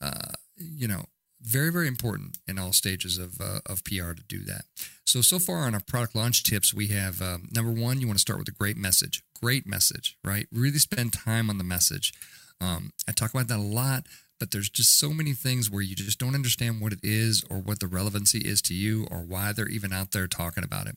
uh, 0.00 0.32
you 0.56 0.88
know, 0.88 1.06
very 1.44 1.70
very 1.70 1.86
important 1.86 2.38
in 2.48 2.58
all 2.58 2.72
stages 2.72 3.18
of 3.18 3.40
uh, 3.40 3.60
of 3.66 3.84
PR 3.84 4.12
to 4.12 4.22
do 4.26 4.40
that. 4.44 4.64
So 5.04 5.20
so 5.20 5.38
far 5.38 5.58
on 5.58 5.74
our 5.74 5.80
product 5.80 6.14
launch 6.14 6.42
tips, 6.42 6.72
we 6.72 6.88
have 6.88 7.20
um, 7.20 7.48
number 7.52 7.70
one, 7.70 8.00
you 8.00 8.06
want 8.06 8.18
to 8.18 8.22
start 8.22 8.38
with 8.38 8.48
a 8.48 8.52
great 8.52 8.76
message, 8.76 9.22
great 9.40 9.66
message, 9.66 10.16
right? 10.24 10.46
Really 10.50 10.78
spend 10.78 11.12
time 11.12 11.50
on 11.50 11.58
the 11.58 11.64
message. 11.64 12.12
Um, 12.60 12.92
I 13.08 13.12
talk 13.12 13.32
about 13.32 13.48
that 13.48 13.58
a 13.58 13.62
lot, 13.62 14.06
but 14.40 14.50
there's 14.50 14.70
just 14.70 14.98
so 14.98 15.10
many 15.10 15.32
things 15.32 15.70
where 15.70 15.82
you 15.82 15.94
just 15.94 16.18
don't 16.18 16.34
understand 16.34 16.80
what 16.80 16.92
it 16.92 17.00
is 17.02 17.44
or 17.50 17.58
what 17.58 17.80
the 17.80 17.86
relevancy 17.86 18.38
is 18.38 18.62
to 18.62 18.74
you 18.74 19.06
or 19.10 19.18
why 19.18 19.52
they're 19.52 19.68
even 19.68 19.92
out 19.92 20.12
there 20.12 20.26
talking 20.26 20.64
about 20.64 20.86
it. 20.86 20.96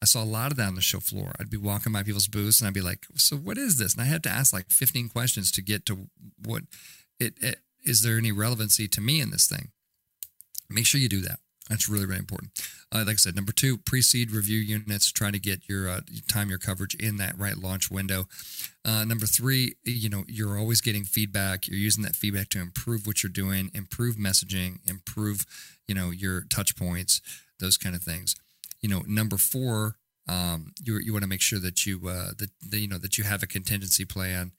I 0.00 0.04
saw 0.04 0.22
a 0.22 0.24
lot 0.24 0.50
of 0.50 0.56
that 0.58 0.66
on 0.66 0.74
the 0.74 0.80
show 0.80 0.98
floor. 0.98 1.32
I'd 1.38 1.50
be 1.50 1.56
walking 1.56 1.92
by 1.92 2.02
people's 2.02 2.26
booths 2.26 2.60
and 2.60 2.68
I'd 2.68 2.74
be 2.74 2.80
like, 2.80 3.06
"So 3.16 3.36
what 3.36 3.58
is 3.58 3.78
this?" 3.78 3.94
And 3.94 4.02
I 4.02 4.06
had 4.06 4.22
to 4.24 4.30
ask 4.30 4.52
like 4.52 4.70
15 4.70 5.08
questions 5.08 5.52
to 5.52 5.62
get 5.62 5.86
to 5.86 6.08
what 6.44 6.64
it, 7.20 7.34
it 7.40 7.60
is 7.84 8.02
there 8.02 8.18
any 8.18 8.32
relevancy 8.32 8.88
to 8.88 9.00
me 9.00 9.20
in 9.20 9.30
this 9.30 9.46
thing? 9.46 9.68
Make 10.68 10.86
sure 10.86 11.00
you 11.00 11.08
do 11.08 11.20
that. 11.22 11.38
That's 11.68 11.88
really, 11.88 12.06
really 12.06 12.18
important. 12.18 12.52
Uh, 12.92 13.04
like 13.06 13.14
I 13.14 13.16
said, 13.16 13.36
number 13.36 13.52
two, 13.52 13.78
pre-seed 13.78 14.30
review 14.30 14.58
units. 14.58 15.10
trying 15.10 15.32
to 15.32 15.38
get 15.38 15.68
your 15.68 15.88
uh, 15.88 16.00
time 16.28 16.50
your 16.50 16.58
coverage 16.58 16.94
in 16.96 17.16
that 17.18 17.38
right 17.38 17.56
launch 17.56 17.90
window. 17.90 18.26
Uh, 18.84 19.04
number 19.04 19.26
three, 19.26 19.76
you 19.84 20.10
know, 20.10 20.24
you're 20.28 20.58
always 20.58 20.80
getting 20.80 21.04
feedback. 21.04 21.68
You're 21.68 21.78
using 21.78 22.02
that 22.02 22.16
feedback 22.16 22.48
to 22.50 22.60
improve 22.60 23.06
what 23.06 23.22
you're 23.22 23.30
doing, 23.32 23.70
improve 23.72 24.16
messaging, 24.16 24.78
improve, 24.88 25.46
you 25.86 25.94
know, 25.94 26.10
your 26.10 26.42
touch 26.42 26.76
points, 26.76 27.20
those 27.60 27.78
kind 27.78 27.94
of 27.94 28.02
things. 28.02 28.34
You 28.80 28.88
know, 28.88 29.02
number 29.06 29.36
four, 29.36 29.96
um, 30.28 30.72
you 30.82 30.98
you 30.98 31.12
want 31.12 31.22
to 31.22 31.28
make 31.28 31.42
sure 31.42 31.60
that 31.60 31.86
you 31.86 32.00
uh, 32.08 32.32
that, 32.38 32.50
that 32.68 32.78
you 32.78 32.88
know 32.88 32.98
that 32.98 33.16
you 33.16 33.24
have 33.24 33.42
a 33.42 33.46
contingency 33.46 34.04
plan. 34.04 34.52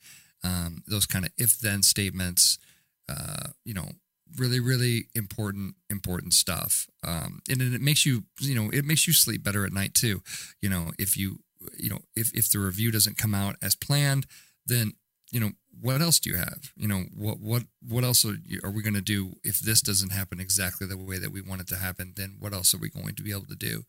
Um, 0.44 0.84
those 0.88 1.06
kind 1.06 1.26
of 1.26 1.32
if 1.38 1.60
then 1.60 1.84
statements. 1.84 2.58
Uh, 3.10 3.50
you 3.66 3.74
know, 3.74 3.90
really 4.38 4.60
really 4.60 5.08
important 5.14 5.76
important 5.90 6.34
stuff. 6.34 6.88
Um, 7.06 7.42
and 7.50 7.62
it 7.62 7.82
makes 7.82 8.06
you 8.06 8.24
you 8.40 8.56
know 8.56 8.70
it 8.72 8.86
makes 8.86 9.08
you 9.08 9.14
sleep 9.14 9.44
better 9.44 9.66
at 9.66 9.74
night 9.74 9.94
too. 9.94 10.22
You 10.62 10.70
know 10.70 10.92
if 10.98 11.18
you 11.18 11.40
you 11.78 11.90
know 11.90 12.00
if 12.16 12.34
if 12.34 12.52
the 12.52 12.60
review 12.60 12.92
doesn't 12.92 13.18
come 13.18 13.34
out 13.34 13.56
as 13.62 13.76
planned 13.76 14.26
then 14.66 14.94
you 15.32 15.40
know 15.40 15.52
what 15.82 16.02
else 16.02 16.20
do 16.20 16.30
you 16.30 16.38
have? 16.38 16.72
You 16.78 16.88
know 16.88 17.06
what 17.16 17.40
what 17.40 17.64
what 17.88 18.04
else 18.04 18.24
are, 18.24 18.38
you, 18.46 18.60
are 18.64 18.72
we 18.72 18.84
going 18.84 18.94
to 18.94 19.02
do 19.02 19.34
if 19.44 19.60
this 19.60 19.82
doesn't 19.82 20.12
happen 20.12 20.40
exactly 20.40 20.86
the 20.88 20.98
way 20.98 21.18
that 21.18 21.32
we 21.32 21.42
want 21.42 21.62
it 21.62 21.68
to 21.70 21.76
happen? 21.78 22.14
Then 22.16 22.36
what 22.40 22.54
else 22.54 22.74
are 22.74 22.78
we 22.78 22.90
going 22.90 23.16
to 23.16 23.24
be 23.24 23.32
able 23.32 23.48
to 23.48 23.56
do? 23.56 23.84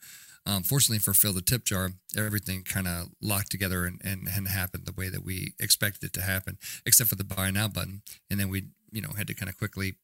Um, 0.46 0.62
fortunately 0.62 0.98
for 0.98 1.14
Fill 1.14 1.32
the 1.32 1.40
Tip 1.40 1.64
Jar, 1.64 1.92
everything 2.16 2.62
kind 2.62 2.86
of 2.86 3.08
locked 3.22 3.50
together 3.50 3.84
and, 3.84 4.00
and, 4.04 4.28
and 4.28 4.48
happened 4.48 4.84
the 4.84 4.92
way 4.92 5.08
that 5.08 5.24
we 5.24 5.54
expected 5.58 6.04
it 6.04 6.12
to 6.14 6.20
happen, 6.20 6.58
except 6.84 7.08
for 7.08 7.16
the 7.16 7.24
buy 7.24 7.50
now 7.50 7.68
button. 7.68 8.02
And 8.30 8.38
then 8.38 8.50
we, 8.50 8.64
you 8.94 9.02
know, 9.02 9.10
had 9.16 9.26
to 9.26 9.34
kind 9.34 9.48
of 9.48 9.58
quickly 9.58 9.94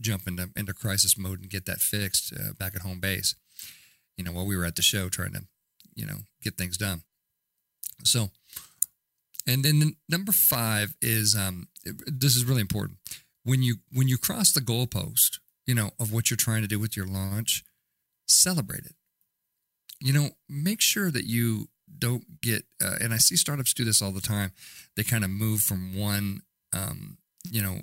jump 0.00 0.26
into 0.26 0.50
into 0.56 0.72
crisis 0.72 1.18
mode 1.18 1.40
and 1.40 1.50
get 1.50 1.66
that 1.66 1.80
fixed 1.80 2.32
uh, 2.32 2.52
back 2.58 2.74
at 2.74 2.82
home 2.82 3.00
base. 3.00 3.34
You 4.16 4.24
know, 4.24 4.32
while 4.32 4.46
we 4.46 4.56
were 4.56 4.64
at 4.64 4.76
the 4.76 4.82
show 4.82 5.08
trying 5.08 5.32
to, 5.32 5.44
you 5.94 6.06
know, 6.06 6.18
get 6.42 6.56
things 6.56 6.76
done. 6.76 7.02
So, 8.04 8.30
and 9.46 9.64
then 9.64 9.96
number 10.08 10.32
five 10.32 10.94
is 11.00 11.36
um, 11.36 11.68
this 11.84 12.34
is 12.34 12.44
really 12.44 12.60
important 12.60 12.98
when 13.44 13.62
you 13.62 13.76
when 13.92 14.08
you 14.08 14.18
cross 14.18 14.52
the 14.52 14.60
goalpost, 14.60 15.38
you 15.66 15.74
know, 15.74 15.90
of 15.98 16.12
what 16.12 16.30
you're 16.30 16.36
trying 16.36 16.62
to 16.62 16.68
do 16.68 16.78
with 16.78 16.96
your 16.96 17.06
launch, 17.06 17.64
celebrate 18.26 18.84
it. 18.84 18.94
You 20.00 20.12
know, 20.12 20.30
make 20.48 20.80
sure 20.80 21.10
that 21.10 21.24
you 21.24 21.68
don't 21.98 22.40
get. 22.40 22.64
Uh, 22.82 22.96
and 23.00 23.12
I 23.12 23.16
see 23.16 23.36
startups 23.36 23.74
do 23.74 23.84
this 23.84 24.02
all 24.02 24.12
the 24.12 24.20
time. 24.20 24.52
They 24.96 25.02
kind 25.02 25.24
of 25.24 25.30
move 25.30 25.60
from 25.60 25.96
one, 25.98 26.42
um, 26.72 27.18
you 27.50 27.62
know, 27.62 27.80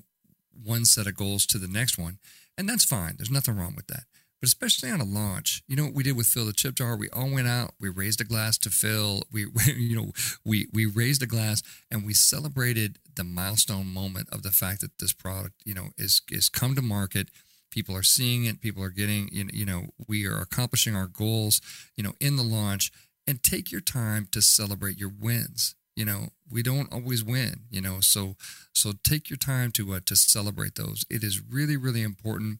one 0.64 0.86
set 0.86 1.08
of 1.08 1.16
goals 1.16 1.45
to 1.47 1.58
the 1.58 1.68
next 1.68 1.97
one. 1.97 2.20
And 2.58 2.70
that's 2.70 2.86
fine. 2.86 3.16
There's 3.18 3.32
nothing 3.32 3.58
wrong 3.58 3.74
with 3.76 3.88
that. 3.88 4.06
But 4.41 4.47
especially 4.47 4.91
on 4.91 5.01
a 5.01 5.06
launch, 5.06 5.64
you 5.68 5.76
know 5.76 5.86
what 5.86 5.93
we 5.93 6.03
did 6.03 6.18
with 6.18 6.28
Fill 6.28 6.45
the 6.45 6.53
Tip 6.53 6.76
Jar? 6.76 6.95
We 6.95 7.10
all 7.10 7.32
went 7.32 7.47
out, 7.47 7.74
we 7.80 7.89
raised 7.89 8.22
a 8.22 8.26
glass 8.26 8.58
to 8.60 8.70
Phil, 8.70 9.24
we, 9.32 9.47
you 9.76 9.95
know, 9.95 10.12
we 10.43 10.68
we 10.74 10.86
raised 10.86 11.24
a 11.24 11.28
glass 11.28 11.64
and 11.89 12.06
we 12.06 12.14
celebrated 12.14 12.99
the 13.16 13.24
milestone 13.24 13.88
moment 13.88 14.28
of 14.32 14.43
the 14.43 14.51
fact 14.51 14.82
that 14.82 14.99
this 14.99 15.14
product, 15.14 15.56
you 15.66 15.74
know, 15.74 15.89
is 15.97 16.22
is 16.30 16.49
come 16.49 16.76
to 16.76 16.82
market. 16.82 17.30
People 17.72 17.95
are 17.95 18.03
seeing 18.03 18.45
it, 18.45 18.62
people 18.62 18.84
are 18.84 18.89
getting, 18.89 19.30
you 19.32 19.66
know, 19.66 19.88
we 20.08 20.26
are 20.26 20.39
accomplishing 20.39 20.95
our 20.95 21.08
goals, 21.08 21.60
you 21.97 22.03
know, 22.03 22.14
in 22.22 22.36
the 22.38 22.43
launch. 22.43 22.91
And 23.28 23.41
take 23.41 23.72
your 23.72 23.82
time 23.82 24.28
to 24.34 24.41
celebrate 24.41 24.99
your 24.99 25.10
wins 25.10 25.74
you 25.96 26.06
know 26.06 26.30
we 26.52 26.62
don't 26.62 26.91
always 26.93 27.24
win 27.24 27.62
you 27.70 27.82
know 27.82 28.00
so 28.00 28.36
so 28.74 28.93
take 29.04 29.30
your 29.30 29.38
time 29.38 29.72
to 29.72 29.93
uh, 29.93 30.00
to 30.06 30.16
celebrate 30.16 30.76
those. 30.76 31.06
It 31.10 31.24
is 31.24 31.41
really 31.41 31.78
really 31.78 32.02
important. 32.02 32.60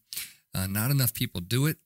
Uh, 0.54 0.68
not 0.68 0.92
enough 0.92 1.14
people 1.14 1.42
do 1.42 1.66
it 1.66 1.78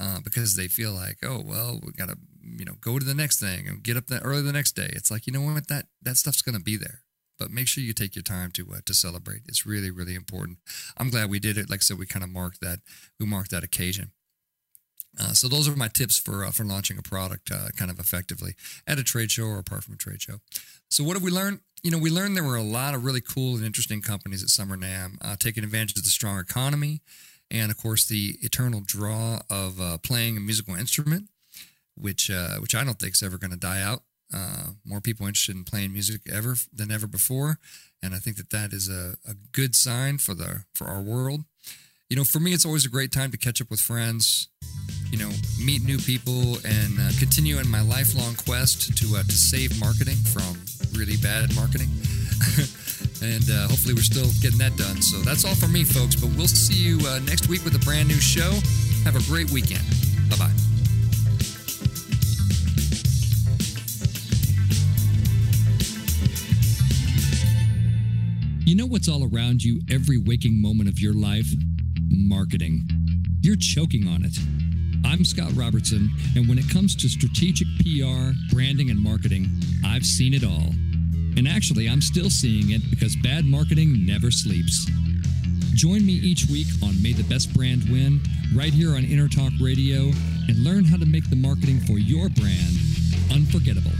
uh, 0.00 0.20
because 0.22 0.56
they 0.56 0.68
feel 0.68 0.92
like 0.92 1.18
oh 1.22 1.42
well 1.44 1.80
we 1.84 1.92
gotta 1.92 2.16
you 2.40 2.64
know 2.64 2.74
go 2.80 2.98
to 2.98 3.04
the 3.04 3.14
next 3.14 3.40
thing 3.40 3.66
and 3.68 3.82
get 3.82 3.96
up 3.96 4.06
that 4.06 4.22
early 4.24 4.42
the 4.42 4.52
next 4.52 4.72
day. 4.72 4.90
It's 4.92 5.10
like 5.10 5.26
you 5.26 5.32
know 5.32 5.42
what? 5.42 5.68
That 5.68 5.86
that 6.02 6.16
stuff's 6.16 6.42
gonna 6.42 6.60
be 6.60 6.76
there. 6.76 7.00
But 7.38 7.50
make 7.50 7.66
sure 7.66 7.82
you 7.82 7.92
take 7.92 8.14
your 8.14 8.22
time 8.22 8.52
to 8.52 8.66
uh, 8.72 8.80
to 8.86 8.94
celebrate. 8.94 9.42
It's 9.48 9.66
really 9.66 9.90
really 9.90 10.14
important. 10.14 10.58
I'm 10.96 11.10
glad 11.10 11.28
we 11.30 11.40
did 11.40 11.58
it. 11.58 11.68
Like 11.68 11.80
i 11.80 11.82
said 11.82 11.98
we 11.98 12.06
kind 12.06 12.22
of 12.22 12.30
marked 12.30 12.60
that 12.60 12.78
we 13.18 13.26
marked 13.26 13.50
that 13.50 13.64
occasion 13.64 14.12
uh, 15.20 15.32
so 15.32 15.48
those 15.48 15.68
are 15.68 15.76
my 15.76 15.88
tips 15.88 16.18
for 16.18 16.44
uh, 16.44 16.50
for 16.50 16.64
launching 16.64 16.98
a 16.98 17.02
product 17.02 17.50
uh, 17.50 17.68
kind 17.76 17.90
of 17.90 17.98
effectively 17.98 18.54
at 18.86 18.98
a 18.98 19.04
trade 19.04 19.30
show 19.30 19.44
or 19.44 19.58
apart 19.58 19.84
from 19.84 19.94
a 19.94 19.98
trade 19.98 20.22
show. 20.22 20.40
So 20.88 21.04
what 21.04 21.14
have 21.14 21.22
we 21.22 21.30
learned? 21.30 21.60
You 21.82 21.90
know, 21.90 21.98
we 21.98 22.10
learned 22.10 22.36
there 22.36 22.44
were 22.44 22.56
a 22.56 22.62
lot 22.62 22.94
of 22.94 23.04
really 23.04 23.20
cool 23.20 23.56
and 23.56 23.64
interesting 23.64 24.00
companies 24.00 24.42
at 24.42 24.48
Summer 24.48 24.76
NAMM 24.76 25.18
uh, 25.20 25.36
taking 25.38 25.64
advantage 25.64 25.96
of 25.96 26.04
the 26.04 26.10
strong 26.10 26.38
economy, 26.38 27.02
and 27.50 27.70
of 27.70 27.76
course 27.76 28.06
the 28.06 28.38
eternal 28.40 28.80
draw 28.84 29.40
of 29.50 29.80
uh, 29.80 29.98
playing 29.98 30.36
a 30.36 30.40
musical 30.40 30.74
instrument, 30.74 31.28
which 31.94 32.30
uh, 32.30 32.56
which 32.58 32.74
I 32.74 32.82
don't 32.84 32.98
think 32.98 33.14
is 33.14 33.22
ever 33.22 33.36
going 33.36 33.50
to 33.50 33.58
die 33.58 33.82
out. 33.82 34.02
more 34.84 35.02
people 35.02 35.26
interested 35.26 35.56
in 35.56 35.64
playing 35.64 35.92
music 35.92 36.22
ever 36.30 36.56
than 36.72 36.90
ever 36.90 37.06
before, 37.06 37.58
and 38.02 38.14
I 38.14 38.18
think 38.18 38.36
that 38.38 38.50
that 38.50 38.72
is 38.72 38.88
a, 38.88 39.16
a 39.28 39.34
good 39.52 39.74
sign 39.74 40.16
for 40.16 40.32
the 40.32 40.64
for 40.74 40.86
our 40.86 41.02
world 41.02 41.44
you 42.12 42.16
know, 42.16 42.24
for 42.24 42.40
me, 42.40 42.52
it's 42.52 42.66
always 42.66 42.84
a 42.84 42.90
great 42.90 43.10
time 43.10 43.30
to 43.30 43.38
catch 43.38 43.62
up 43.62 43.70
with 43.70 43.80
friends, 43.80 44.48
you 45.12 45.18
know, 45.18 45.30
meet 45.62 45.84
new 45.84 45.98
people, 45.98 46.56
and 46.64 46.98
uh, 46.98 47.12
continue 47.18 47.58
in 47.58 47.68
my 47.68 47.82
lifelong 47.82 48.34
quest 48.34 48.96
to 48.96 49.16
uh, 49.16 49.22
to 49.22 49.32
save 49.32 49.78
marketing 49.78 50.16
from 50.16 50.58
really 50.98 51.16
bad 51.18 51.54
marketing. 51.54 51.88
and 53.22 53.44
uh, 53.46 53.68
hopefully, 53.68 53.94
we're 53.94 54.02
still 54.02 54.26
getting 54.40 54.58
that 54.58 54.74
done. 54.76 55.00
So 55.02 55.18
that's 55.18 55.44
all 55.44 55.54
for 55.54 55.68
me, 55.68 55.84
folks. 55.84 56.16
But 56.16 56.30
we'll 56.36 56.48
see 56.48 56.74
you 56.74 56.98
uh, 57.06 57.20
next 57.20 57.48
week 57.48 57.62
with 57.64 57.76
a 57.76 57.84
brand 57.84 58.08
new 58.08 58.18
show. 58.18 58.50
Have 59.04 59.14
a 59.14 59.22
great 59.30 59.50
weekend. 59.52 59.84
Bye 60.30 60.36
bye. 60.36 60.52
You 68.64 68.74
know 68.74 68.86
what's 68.86 69.08
all 69.08 69.28
around 69.30 69.62
you 69.62 69.82
every 69.90 70.16
waking 70.16 70.60
moment 70.62 70.88
of 70.88 70.98
your 70.98 71.12
life? 71.12 71.52
marketing. 72.12 72.88
You're 73.40 73.56
choking 73.56 74.06
on 74.06 74.24
it. 74.24 74.71
I'm 75.04 75.24
Scott 75.24 75.52
Robertson, 75.54 76.10
and 76.36 76.48
when 76.48 76.58
it 76.58 76.68
comes 76.70 76.94
to 76.96 77.08
strategic 77.08 77.66
PR, 77.78 78.32
branding, 78.54 78.90
and 78.90 78.98
marketing, 78.98 79.48
I've 79.84 80.04
seen 80.04 80.34
it 80.34 80.44
all. 80.44 80.70
And 81.36 81.48
actually, 81.48 81.88
I'm 81.88 82.00
still 82.00 82.30
seeing 82.30 82.70
it 82.70 82.82
because 82.90 83.16
bad 83.16 83.44
marketing 83.44 84.06
never 84.06 84.30
sleeps. 84.30 84.86
Join 85.74 86.04
me 86.04 86.12
each 86.12 86.46
week 86.46 86.68
on 86.82 87.00
May 87.02 87.12
the 87.12 87.24
Best 87.24 87.52
Brand 87.54 87.84
Win, 87.90 88.20
right 88.54 88.72
here 88.72 88.94
on 88.94 89.02
Entertalk 89.02 89.60
Radio, 89.60 90.12
and 90.48 90.58
learn 90.58 90.84
how 90.84 90.96
to 90.96 91.06
make 91.06 91.28
the 91.30 91.36
marketing 91.36 91.80
for 91.80 91.98
your 91.98 92.28
brand 92.28 92.76
unforgettable. 93.32 93.92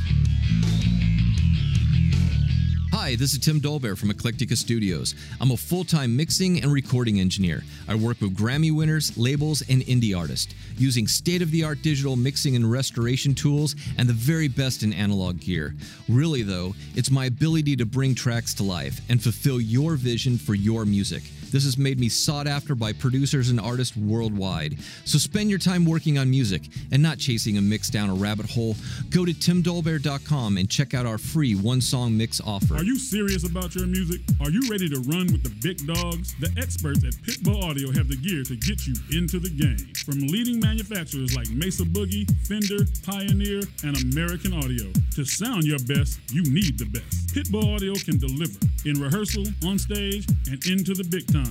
Hi, 3.02 3.16
this 3.16 3.32
is 3.32 3.40
Tim 3.40 3.60
Dolbear 3.60 3.98
from 3.98 4.12
Eclectica 4.12 4.56
Studios. 4.56 5.16
I'm 5.40 5.50
a 5.50 5.56
full 5.56 5.82
time 5.82 6.16
mixing 6.16 6.62
and 6.62 6.72
recording 6.72 7.18
engineer. 7.18 7.64
I 7.88 7.96
work 7.96 8.20
with 8.20 8.36
Grammy 8.36 8.72
winners, 8.72 9.18
labels, 9.18 9.60
and 9.68 9.82
indie 9.82 10.16
artists 10.16 10.54
using 10.78 11.08
state 11.08 11.42
of 11.42 11.50
the 11.50 11.64
art 11.64 11.82
digital 11.82 12.14
mixing 12.14 12.54
and 12.54 12.70
restoration 12.70 13.34
tools 13.34 13.74
and 13.98 14.08
the 14.08 14.12
very 14.12 14.46
best 14.46 14.84
in 14.84 14.92
analog 14.92 15.40
gear. 15.40 15.74
Really, 16.08 16.42
though, 16.42 16.76
it's 16.94 17.10
my 17.10 17.24
ability 17.24 17.74
to 17.74 17.84
bring 17.84 18.14
tracks 18.14 18.54
to 18.54 18.62
life 18.62 19.00
and 19.08 19.20
fulfill 19.20 19.60
your 19.60 19.96
vision 19.96 20.38
for 20.38 20.54
your 20.54 20.84
music. 20.84 21.24
This 21.52 21.64
has 21.64 21.76
made 21.76 22.00
me 22.00 22.08
sought 22.08 22.46
after 22.46 22.74
by 22.74 22.94
producers 22.94 23.50
and 23.50 23.60
artists 23.60 23.94
worldwide. 23.94 24.78
So 25.04 25.18
spend 25.18 25.50
your 25.50 25.58
time 25.58 25.84
working 25.84 26.16
on 26.16 26.30
music 26.30 26.62
and 26.90 27.02
not 27.02 27.18
chasing 27.18 27.58
a 27.58 27.60
mix 27.60 27.90
down 27.90 28.08
a 28.08 28.14
rabbit 28.14 28.48
hole. 28.48 28.74
Go 29.10 29.26
to 29.26 29.32
timdolbear.com 29.32 30.56
and 30.56 30.70
check 30.70 30.94
out 30.94 31.04
our 31.04 31.18
free 31.18 31.54
one 31.54 31.82
song 31.82 32.16
mix 32.16 32.40
offer. 32.40 32.76
Are 32.76 32.82
you 32.82 32.98
serious 32.98 33.46
about 33.46 33.74
your 33.74 33.86
music? 33.86 34.22
Are 34.40 34.48
you 34.48 34.62
ready 34.70 34.88
to 34.88 35.00
run 35.00 35.26
with 35.26 35.42
the 35.42 35.52
big 35.60 35.86
dogs? 35.86 36.34
The 36.40 36.50
experts 36.56 37.04
at 37.04 37.12
Pitbull 37.20 37.62
Audio 37.62 37.92
have 37.92 38.08
the 38.08 38.16
gear 38.16 38.44
to 38.44 38.56
get 38.56 38.86
you 38.86 38.94
into 39.12 39.38
the 39.38 39.50
game. 39.50 39.92
From 40.06 40.26
leading 40.28 40.58
manufacturers 40.58 41.36
like 41.36 41.50
Mesa 41.50 41.84
Boogie, 41.84 42.24
Fender, 42.48 42.88
Pioneer, 43.04 43.60
and 43.84 44.00
American 44.10 44.54
Audio. 44.54 44.90
To 45.16 45.24
sound 45.26 45.64
your 45.64 45.80
best, 45.80 46.18
you 46.32 46.44
need 46.44 46.78
the 46.78 46.86
best. 46.86 47.36
Pitbull 47.36 47.74
Audio 47.74 47.92
can 47.92 48.16
deliver 48.16 48.56
in 48.86 48.98
rehearsal, 48.98 49.44
on 49.66 49.78
stage, 49.78 50.26
and 50.48 50.64
into 50.66 50.94
the 50.94 51.04
big 51.04 51.30
time 51.30 51.41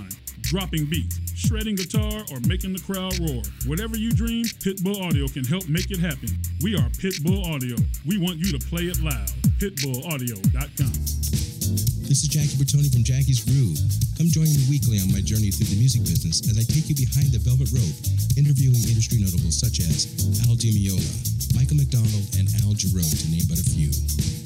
dropping 0.41 0.85
beats, 0.85 1.19
shredding 1.35 1.75
guitar, 1.75 2.23
or 2.31 2.39
making 2.47 2.73
the 2.73 2.81
crowd 2.85 3.17
roar. 3.19 3.41
Whatever 3.65 3.97
you 3.97 4.11
dream, 4.11 4.43
Pitbull 4.43 5.01
Audio 5.01 5.27
can 5.27 5.45
help 5.45 5.67
make 5.69 5.91
it 5.91 5.99
happen. 5.99 6.29
We 6.61 6.75
are 6.75 6.89
Pitbull 6.99 7.45
Audio. 7.53 7.75
We 8.05 8.17
want 8.17 8.39
you 8.39 8.57
to 8.57 8.59
play 8.67 8.83
it 8.83 9.01
loud. 9.01 9.29
PitbullAudio.com. 9.59 11.50
This 11.71 12.27
is 12.27 12.29
Jackie 12.29 12.59
Bertoni 12.59 12.91
from 12.91 13.07
Jackie's 13.07 13.39
Groove. 13.47 13.79
Come 14.19 14.27
join 14.27 14.51
me 14.51 14.59
weekly 14.67 14.99
on 14.99 15.07
my 15.15 15.23
journey 15.23 15.47
through 15.47 15.71
the 15.71 15.79
music 15.79 16.03
business 16.03 16.43
as 16.51 16.59
I 16.59 16.67
take 16.67 16.91
you 16.91 16.95
behind 16.99 17.31
the 17.31 17.39
velvet 17.39 17.71
rope, 17.71 17.97
interviewing 18.35 18.83
industry 18.83 19.23
notables 19.23 19.55
such 19.55 19.79
as 19.79 20.11
Al 20.43 20.59
DiMeola, 20.59 21.55
Michael 21.55 21.79
McDonald, 21.79 22.27
and 22.35 22.51
Al 22.67 22.75
Jarreau, 22.75 23.07
to 23.07 23.25
name 23.31 23.47
but 23.47 23.55
a 23.55 23.63
few. 23.63 23.95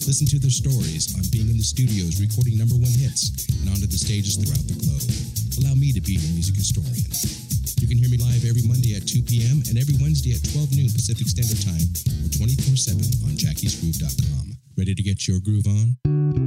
Listen 0.05 0.29
to 0.29 0.37
their 0.37 0.53
stories 0.53 1.17
on 1.17 1.25
being 1.33 1.49
in 1.49 1.57
the 1.57 1.65
studios 1.65 2.21
recording 2.21 2.61
number 2.61 2.77
one 2.77 2.93
hits 2.93 3.33
and 3.57 3.73
onto 3.73 3.89
the 3.89 3.97
stages 3.97 4.37
throughout 4.37 4.61
the 4.69 4.77
globe. 4.77 5.09
Allow 5.57 5.73
me 5.73 5.89
to 5.97 6.01
be 6.05 6.21
your 6.21 6.29
music 6.37 6.53
historian. 6.53 7.09
You 7.81 7.89
can 7.89 7.97
hear 7.97 8.13
me 8.13 8.21
live 8.21 8.45
every 8.45 8.61
Monday 8.69 8.93
at 8.93 9.09
2 9.09 9.25
p.m. 9.25 9.65
and 9.65 9.81
every 9.81 9.97
Wednesday 9.97 10.37
at 10.37 10.45
12 10.53 10.77
noon 10.77 10.93
Pacific 10.93 11.25
Standard 11.25 11.65
Time 11.65 11.89
or 12.21 12.29
24 12.29 12.77
7 12.77 13.01
on 13.25 13.33
jackiesgroove.com. 13.33 14.53
Ready 14.77 14.93
to 14.93 15.01
get 15.01 15.25
your 15.25 15.41
groove 15.41 15.65
on? 15.65 16.44